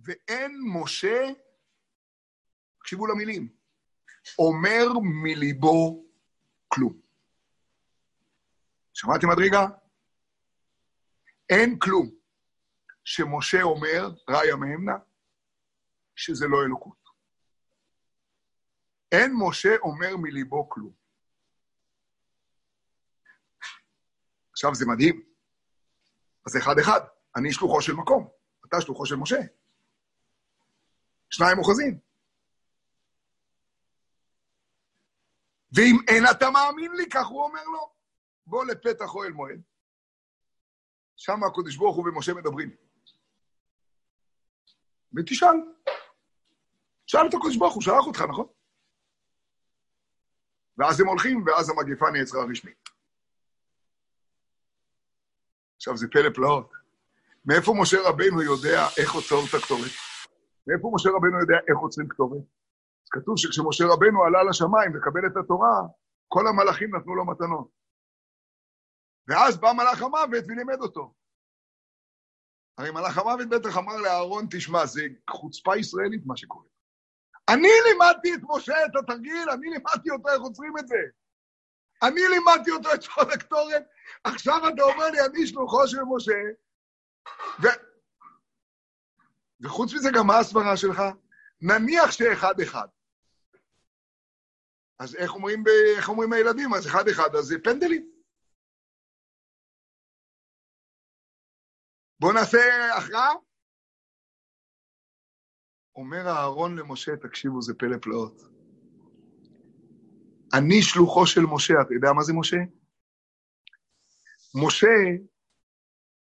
ואין 0.00 0.60
משה, 0.74 1.28
תקשיבו 2.78 3.06
למילים, 3.06 3.48
אומר 4.38 4.86
מליבו 5.22 6.04
כלום. 6.68 7.00
שמעתי 8.92 9.26
מדרגה? 9.26 9.66
אין 11.50 11.78
כלום 11.78 12.10
שמשה 13.04 13.62
אומר, 13.62 14.10
ראיה 14.28 14.56
מהמנה, 14.56 14.96
שזה 16.16 16.46
לא 16.48 16.62
אלוקות. 16.66 17.02
אין 19.12 19.32
משה 19.38 19.76
אומר 19.82 20.16
מליבו 20.16 20.68
כלום. 20.68 21.01
עכשיו 24.62 24.74
זה 24.74 24.86
מדהים. 24.86 25.22
אז 26.46 26.56
אחד-אחד, 26.56 27.00
אני 27.36 27.52
שלוחו 27.52 27.82
של 27.82 27.92
מקום, 27.92 28.28
אתה 28.66 28.80
שלוחו 28.80 29.06
של 29.06 29.16
משה. 29.16 29.40
שניים 31.30 31.58
אוחזים. 31.58 31.98
ואם 35.72 35.96
אין 36.08 36.24
אתה 36.30 36.50
מאמין 36.50 36.92
לי, 36.92 37.08
כך 37.08 37.26
הוא 37.26 37.42
אומר 37.42 37.64
לו, 37.64 37.92
בוא 38.46 38.64
לפתח 38.64 39.14
אוהל 39.14 39.32
מועד. 39.32 39.62
שם 41.16 41.44
הקדוש 41.44 41.76
ברוך 41.76 41.96
הוא 41.96 42.08
ומשה 42.08 42.34
מדברים. 42.34 42.76
ותשאל. 45.16 45.56
שאל 47.06 47.26
את 47.28 47.34
הקדוש 47.34 47.56
ברוך 47.56 47.74
הוא, 47.74 47.82
שלח 47.82 48.06
אותך, 48.06 48.20
נכון? 48.20 48.46
ואז 50.78 51.00
הם 51.00 51.06
הולכים, 51.06 51.44
ואז 51.46 51.70
המגפה 51.70 52.06
נעצרה 52.10 52.44
רשמית. 52.50 52.91
עכשיו, 55.82 55.96
זה 55.96 56.06
פלא 56.12 56.30
פלאות. 56.34 56.70
מאיפה 57.44 57.72
משה 57.80 57.96
רבנו 58.08 58.42
יודע 58.42 58.78
איך 58.98 59.14
עוצרים 59.14 59.44
את 59.48 59.54
הכתובת? 59.54 59.94
מאיפה 60.66 60.90
משה 60.94 61.08
רבנו 61.16 61.40
יודע 61.40 61.58
איך 61.68 61.78
עוצרים 61.78 62.08
כתובת? 62.08 62.44
אז 63.02 63.08
כתוב 63.10 63.34
שכשמשה 63.36 63.84
רבנו 63.84 64.24
עלה 64.24 64.42
לשמיים 64.50 64.96
לקבל 64.96 65.26
את 65.26 65.36
התורה, 65.36 65.76
כל 66.28 66.44
המלאכים 66.48 66.96
נתנו 66.96 67.14
לו 67.14 67.24
מתנות. 67.26 67.68
ואז 69.28 69.60
בא 69.60 69.72
מלאך 69.72 70.02
המוות 70.02 70.44
ולימד 70.48 70.80
אותו. 70.80 71.14
הרי 72.78 72.90
מלאך 72.90 73.18
המוות 73.18 73.48
בטח 73.48 73.76
אמר 73.78 73.96
לאהרון, 73.96 74.46
תשמע, 74.50 74.86
זה 74.86 75.02
חוצפה 75.30 75.76
ישראלית 75.76 76.22
מה 76.26 76.36
שקורה. 76.36 76.66
אני 77.48 77.72
לימדתי 77.86 78.34
את 78.34 78.40
משה 78.48 78.74
את 78.86 78.96
התרגיל, 78.96 79.50
אני 79.54 79.66
לימדתי 79.70 80.10
אותו 80.10 80.28
איך 80.28 80.40
עוצרים 80.40 80.78
את 80.78 80.88
זה. 80.88 81.02
אני 82.02 82.20
לימדתי 82.30 82.70
אותו 82.70 82.94
את 82.94 83.06
כל 83.06 83.32
הקטורת, 83.32 83.82
עכשיו 84.24 84.68
אתה 84.74 84.82
אומר 84.82 85.06
לי, 85.10 85.18
אני 85.26 85.46
שלוחו 85.46 85.88
של 85.88 86.02
משה, 86.16 86.40
ו... 87.62 87.66
וחוץ 89.60 89.94
מזה, 89.94 90.08
גם 90.14 90.26
מה 90.26 90.38
הסברה 90.38 90.76
שלך? 90.76 91.02
נניח 91.60 92.10
שאחד-אחד. 92.10 92.88
אז 94.98 95.14
איך 95.14 95.34
אומרים, 95.34 95.64
ב... 95.64 95.68
איך 95.96 96.08
אומרים 96.08 96.32
הילדים? 96.32 96.74
אז 96.74 96.86
אחד-אחד, 96.86 97.36
אז 97.36 97.44
זה 97.44 97.54
פנדלים. 97.64 98.12
בואו 102.20 102.32
נעשה 102.32 102.58
הכרעה. 102.98 103.32
אומר 105.96 106.28
אהרון 106.28 106.78
למשה, 106.78 107.16
תקשיבו, 107.16 107.62
זה 107.62 107.74
פלא 107.78 107.96
פלאות. 108.02 108.51
אני 110.54 110.82
שלוחו 110.82 111.26
של 111.26 111.40
משה, 111.40 111.74
אתה 111.82 111.94
יודע 111.94 112.12
מה 112.12 112.22
זה 112.22 112.32
משה? 112.32 112.56
משה 114.54 114.96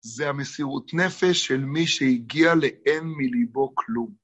זה 0.00 0.28
המסירות 0.28 0.94
נפש 0.94 1.46
של 1.46 1.64
מי 1.64 1.86
שהגיע 1.86 2.54
לאין 2.54 3.04
מליבו 3.04 3.72
כלום. 3.74 4.14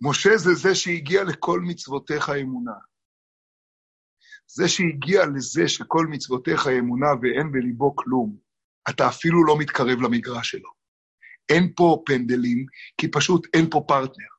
משה 0.00 0.36
זה 0.36 0.54
זה 0.54 0.74
שהגיע 0.74 1.24
לכל 1.24 1.60
מצוותיך 1.60 2.30
אמונה. 2.40 2.72
זה 4.46 4.68
שהגיע 4.68 5.26
לזה 5.36 5.68
שכל 5.68 6.06
מצוותיך 6.10 6.66
אמונה 6.78 7.06
ואין 7.22 7.52
בליבו 7.52 7.96
כלום, 7.96 8.36
אתה 8.90 9.08
אפילו 9.08 9.44
לא 9.44 9.58
מתקרב 9.58 10.00
למגרש 10.02 10.50
שלו. 10.50 10.70
אין 11.48 11.72
פה 11.76 12.02
פנדלים, 12.06 12.66
כי 12.98 13.10
פשוט 13.10 13.46
אין 13.54 13.70
פה 13.70 13.84
פרטנר. 13.88 14.31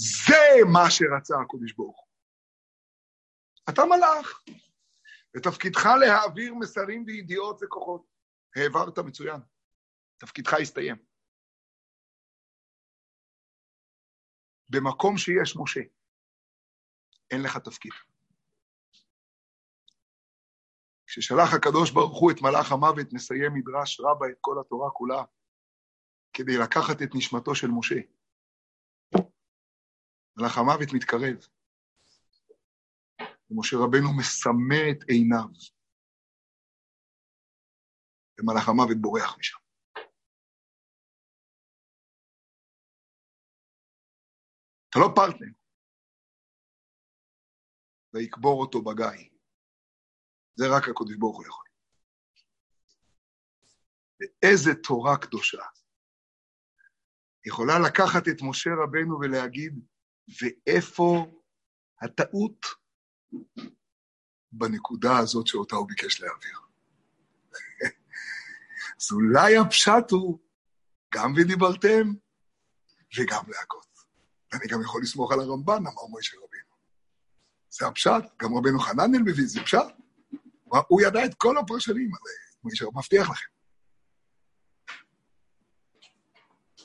זה 0.00 0.64
מה 0.72 0.90
שרצה 0.90 1.34
הקדוש 1.42 1.72
ברוך 1.72 1.98
הוא. 1.98 2.06
אתה 3.68 3.82
מלאך, 3.84 4.44
ותפקידך 5.36 5.86
להעביר 6.00 6.54
מסרים 6.54 7.04
וידיעות 7.06 7.60
וכוחות. 7.62 8.06
העברת 8.56 8.98
מצוין, 8.98 9.40
תפקידך 10.16 10.54
הסתיים. 10.54 10.96
במקום 14.68 15.18
שיש 15.18 15.56
משה, 15.56 15.80
אין 17.30 17.42
לך 17.42 17.56
תפקיד. 17.56 17.92
כששלח 21.06 21.54
הקדוש 21.56 21.90
ברוך 21.90 22.20
הוא 22.20 22.30
את 22.30 22.42
מלאך 22.42 22.72
המוות, 22.72 23.12
נסיים 23.12 23.54
מדרש 23.54 24.00
רבה 24.00 24.26
את 24.28 24.38
כל 24.40 24.60
התורה 24.60 24.90
כולה, 24.90 25.24
כדי 26.32 26.58
לקחת 26.58 27.02
את 27.02 27.14
נשמתו 27.14 27.54
של 27.54 27.68
משה. 27.68 28.00
מלאך 30.40 30.58
המוות 30.58 30.88
מתקרב, 30.94 31.46
ומשה 33.50 33.76
רבנו 33.76 34.16
מסמא 34.18 34.82
את 34.90 35.02
עיניו, 35.08 35.48
ומלאך 38.40 38.68
המוות 38.68 38.96
בורח 39.00 39.38
משם. 39.38 39.58
אתה 44.90 44.98
לא 44.98 45.08
פרטנר, 45.14 45.52
ויקבור 48.14 48.60
אותו 48.60 48.82
בגיא. 48.82 49.30
זה 50.54 50.64
רק 50.76 50.82
הקדוש 50.88 51.16
ברוך 51.18 51.36
הוא 51.36 51.46
יכול. 51.46 51.64
ואיזה 54.20 54.70
תורה 54.82 55.18
קדושה. 55.22 55.62
יכולה 57.44 57.72
לקחת 57.88 58.28
את 58.28 58.38
משה 58.42 58.70
רבנו 58.84 59.20
ולהגיד, 59.20 59.84
ואיפה 60.40 61.26
הטעות? 62.02 62.66
בנקודה 64.52 65.18
הזאת 65.18 65.46
שאותה 65.46 65.76
הוא 65.76 65.88
ביקש 65.88 66.20
להעביר. 66.20 66.58
אז 69.00 69.12
אולי 69.12 69.56
הפשט 69.56 70.10
הוא 70.10 70.38
גם 71.14 71.32
ודיברתם 71.36 72.12
וגם 73.18 73.42
להכות. 73.48 73.86
ואני 74.52 74.66
גם 74.66 74.82
יכול 74.82 75.02
לסמוך 75.02 75.32
על 75.32 75.40
הרמב"ן, 75.40 75.86
אמר 75.86 76.06
מוישה 76.08 76.36
רבינו. 76.36 76.74
זה 77.70 77.86
הפשט, 77.86 78.24
גם 78.42 78.54
רבנו 78.56 78.78
חננאל 78.78 79.22
מביא, 79.22 79.46
זה 79.46 79.60
פשט. 79.62 79.78
הוא 80.88 81.00
ידע 81.00 81.24
את 81.24 81.34
כל 81.34 81.58
הפרשנים, 81.58 82.10
מוישה 82.64 82.84
מבטיח 82.94 83.30
לכם. 83.30 83.48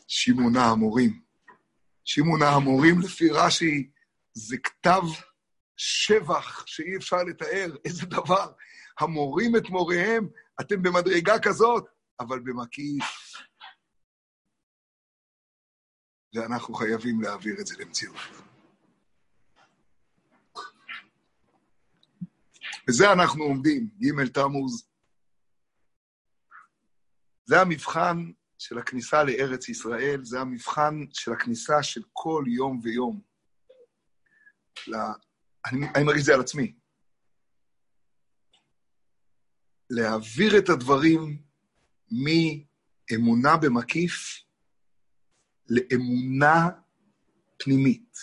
שמעונה 0.07 0.65
המורים. 0.65 1.24
שמעונה 2.05 2.49
המורים, 2.49 3.01
לפי 3.01 3.29
רש"י, 3.29 3.89
זה 4.33 4.57
כתב 4.57 5.01
שבח 5.77 6.65
שאי 6.67 6.97
אפשר 6.97 7.23
לתאר, 7.23 7.75
איזה 7.85 8.05
דבר. 8.05 8.51
המורים 8.99 9.55
את 9.55 9.69
מוריהם, 9.69 10.27
אתם 10.61 10.81
במדרגה 10.81 11.39
כזאת, 11.39 11.85
אבל 12.19 12.39
במקיף. 12.39 13.03
ואנחנו 16.33 16.73
חייבים 16.73 17.21
להעביר 17.21 17.55
את 17.61 17.67
זה 17.67 17.75
למציאות. 17.79 18.15
וזה 22.89 23.11
אנחנו 23.13 23.43
עומדים, 23.43 23.89
ג' 24.01 24.27
תמוז. 24.27 24.87
זה 27.45 27.61
המבחן 27.61 28.31
של 28.67 28.77
הכניסה 28.77 29.23
לארץ 29.23 29.69
ישראל, 29.69 30.19
זה 30.23 30.39
המבחן 30.39 31.05
של 31.13 31.31
הכניסה 31.31 31.83
של 31.83 32.01
כל 32.13 32.43
יום 32.47 32.79
ויום. 32.83 33.21
לה... 34.87 35.13
אני, 35.65 35.85
אני 35.95 36.03
מרגיש 36.03 36.21
את 36.21 36.25
זה 36.25 36.33
על 36.33 36.41
עצמי. 36.41 36.75
להעביר 39.89 40.57
את 40.57 40.69
הדברים 40.69 41.41
מאמונה 42.11 43.57
במקיף 43.57 44.43
לאמונה 45.69 46.69
פנימית, 47.57 48.17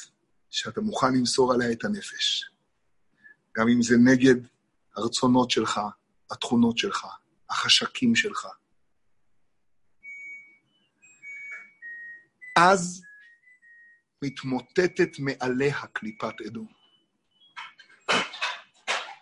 שאתה 0.51 0.81
מוכן 0.81 1.15
למסור 1.15 1.53
עליה 1.53 1.73
את 1.73 1.85
הנפש. 1.85 2.51
גם 3.57 3.69
אם 3.69 3.83
זה 3.83 3.95
נגד 3.97 4.47
הרצונות 4.97 5.51
שלך, 5.51 5.81
התכונות 6.31 6.79
שלך, 6.79 7.07
החשקים 7.51 8.15
שלך. 8.15 8.47
אז 12.59 13.03
מתמוטטת 14.25 15.19
מעליה 15.19 15.87
קליפת 15.93 16.35
אדום. 16.47 16.69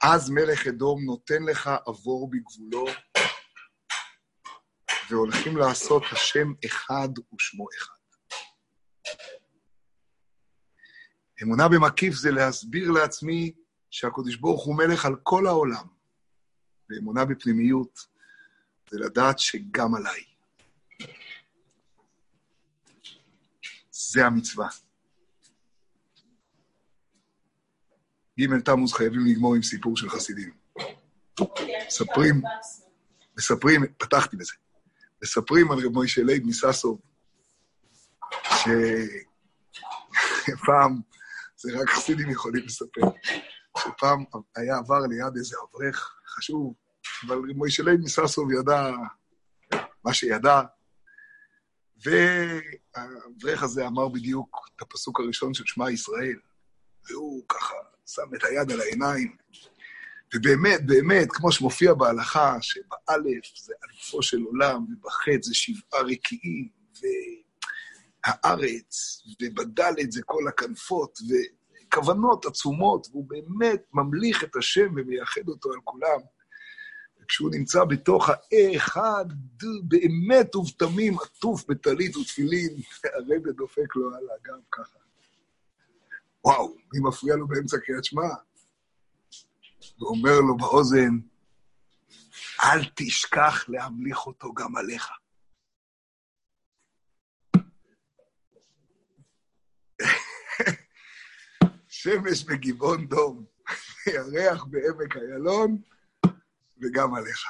אז 0.02 0.30
מלך 0.30 0.66
אדום 0.66 1.04
נותן 1.04 1.42
לך 1.42 1.70
עבור 1.86 2.30
בגבולו, 2.30 2.86
והולכים 5.10 5.56
לעשות 5.56 6.02
השם 6.12 6.52
אחד 6.66 7.08
ושמו 7.18 7.66
אחד. 7.78 7.94
אמונה 11.42 11.68
במקיף 11.68 12.14
זה 12.14 12.30
להסביר 12.30 12.90
לעצמי 12.90 13.52
שהקדוש 13.90 14.36
ברוך 14.36 14.64
הוא 14.64 14.76
מלך 14.76 15.04
על 15.04 15.16
כל 15.22 15.46
העולם, 15.46 15.86
ואמונה 16.90 17.24
בפנימיות 17.24 17.98
זה 18.90 18.98
לדעת 18.98 19.38
שגם 19.38 19.94
עליי. 19.94 20.29
זה 24.08 24.26
המצווה. 24.26 24.68
ג' 28.40 28.60
תמוז 28.64 28.92
חייבים 28.92 29.26
לגמור 29.26 29.54
עם 29.54 29.62
סיפור 29.62 29.96
של 29.96 30.08
חסידים. 30.10 30.52
מספרים, 31.86 32.42
מספרים, 33.38 33.80
פתחתי 33.98 34.36
בזה, 34.36 34.52
מספרים 35.22 35.70
על 35.70 35.78
רב 35.78 35.92
מוישה 35.92 36.22
לייב 36.22 36.46
מססוב, 36.46 37.00
שפעם, 40.44 41.00
זה 41.56 41.72
רק 41.82 41.88
חסידים 41.90 42.30
יכולים 42.30 42.64
לספר, 42.64 43.00
שפעם 43.78 44.24
היה 44.56 44.76
עבר 44.76 44.98
ליד 44.98 45.36
איזה 45.36 45.56
אברך 45.70 46.20
חשוב, 46.26 46.74
אבל 47.26 47.36
רב 47.36 47.56
מוישה 47.56 47.82
לייב 47.82 48.00
מססוב 48.00 48.52
ידע 48.52 48.90
מה 50.04 50.14
שידע, 50.14 50.60
והאברך 52.04 53.62
הזה 53.62 53.86
אמר 53.86 54.08
בדיוק 54.08 54.68
את 54.76 54.82
הפסוק 54.82 55.20
הראשון 55.20 55.54
של 55.54 55.64
שמע 55.66 55.90
ישראל, 55.90 56.36
והוא 57.10 57.44
ככה 57.48 57.74
שם 58.06 58.34
את 58.34 58.44
היד 58.44 58.70
על 58.70 58.80
העיניים. 58.80 59.36
ובאמת, 60.34 60.86
באמת, 60.86 61.28
כמו 61.32 61.52
שמופיע 61.52 61.94
בהלכה, 61.94 62.56
שבאלף 62.60 63.44
זה 63.56 63.74
אלופו 63.84 64.22
של 64.22 64.42
עולם, 64.42 64.84
ובחי"ת 64.92 65.42
זה 65.42 65.54
שבעה 65.54 66.00
רקיעים, 66.00 66.68
והארץ, 68.26 69.22
ובדלת 69.42 70.12
זה 70.12 70.22
כל 70.26 70.48
הכנפות, 70.48 71.18
וכוונות 71.86 72.46
עצומות, 72.46 73.06
והוא 73.10 73.28
באמת 73.28 73.82
ממליך 73.92 74.44
את 74.44 74.56
השם 74.56 74.92
ומייחד 74.96 75.48
אותו 75.48 75.72
על 75.72 75.80
כולם. 75.84 76.20
כשהוא 77.30 77.50
נמצא 77.50 77.84
בתוך 77.84 78.28
האחד, 78.28 79.24
באמת 79.88 80.56
ובתמים, 80.56 81.18
עטוף 81.18 81.64
בטלית 81.68 82.16
ותפילין, 82.16 82.76
הרבי 83.04 83.52
דופק 83.52 83.96
לו 83.96 84.14
על 84.14 84.24
הגב 84.34 84.60
ככה. 84.72 84.98
וואו, 86.44 86.76
מי 86.92 87.00
מפריע 87.08 87.36
לו 87.36 87.48
באמצע 87.48 87.76
קריאת 87.78 88.04
שמע? 88.04 88.28
ואומר 90.00 90.40
לו 90.40 90.56
באוזן, 90.56 91.18
אל 92.64 92.84
תשכח 92.94 93.68
להמליך 93.68 94.26
אותו 94.26 94.54
גם 94.54 94.76
עליך. 94.76 95.08
שמש 101.88 102.44
בגבעון 102.44 103.06
דום, 103.06 103.44
ירח 104.14 104.64
בעמק 104.64 105.16
איילון, 105.16 105.78
וגם 106.82 107.14
עליך. 107.14 107.44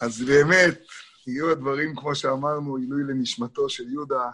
אז 0.00 0.22
באמת, 0.22 0.80
יהיו 1.26 1.50
הדברים, 1.50 1.96
כמו 1.96 2.14
שאמרנו, 2.14 2.76
עילוי 2.76 3.02
לנשמתו 3.04 3.68
של 3.68 3.90
יהודה, 3.90 4.30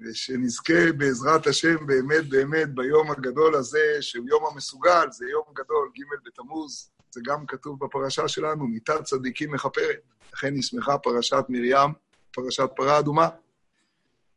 ושנזכה 0.00 0.92
בעזרת 0.96 1.46
השם 1.46 1.86
באמת 1.86 2.28
באמת 2.28 2.74
ביום 2.74 3.10
הגדול 3.10 3.54
הזה, 3.54 3.96
שהוא 4.00 4.26
יום 4.28 4.46
המסוגל, 4.52 5.06
זה 5.10 5.26
יום 5.26 5.44
גדול, 5.54 5.90
ג' 5.98 6.26
בתמוז, 6.26 6.90
זה 7.10 7.20
גם 7.24 7.46
כתוב 7.46 7.84
בפרשה 7.84 8.28
שלנו, 8.28 8.66
מיתת 8.66 9.04
צדיקים 9.04 9.52
מכפרת. 9.52 10.00
לכן 10.32 10.54
נשמחה 10.54 10.98
פרשת 10.98 11.44
מרים, 11.48 11.90
פרשת 12.32 12.68
פרה 12.76 12.98
אדומה. 12.98 13.28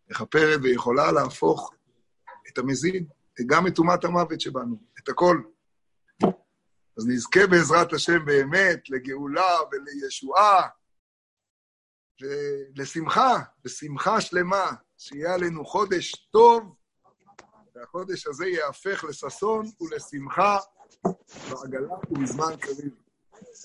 מכפרת 0.09 0.59
ויכולה 0.63 1.11
להפוך 1.11 1.73
את 2.47 2.57
המזיד, 2.57 3.07
וגם 3.39 3.67
את 3.67 3.75
טומאת 3.75 4.05
המוות 4.05 4.41
שבנו, 4.41 4.77
את 5.03 5.09
הכל. 5.09 5.41
אז 6.97 7.07
נזכה 7.07 7.47
בעזרת 7.47 7.93
השם 7.93 8.25
באמת 8.25 8.89
לגאולה 8.89 9.57
ולישועה 9.71 10.67
ולשמחה, 12.21 13.35
לשמחה 13.65 14.21
שלמה, 14.21 14.71
שיהיה 14.97 15.33
עלינו 15.33 15.65
חודש 15.65 16.15
טוב, 16.31 16.75
והחודש 17.75 18.27
הזה 18.27 18.47
יהפך 18.47 19.03
לששון 19.03 19.65
ולשמחה 19.81 20.57
בעגלה 21.51 21.93
ובזמן 22.11 22.55
קריב. 22.59 22.93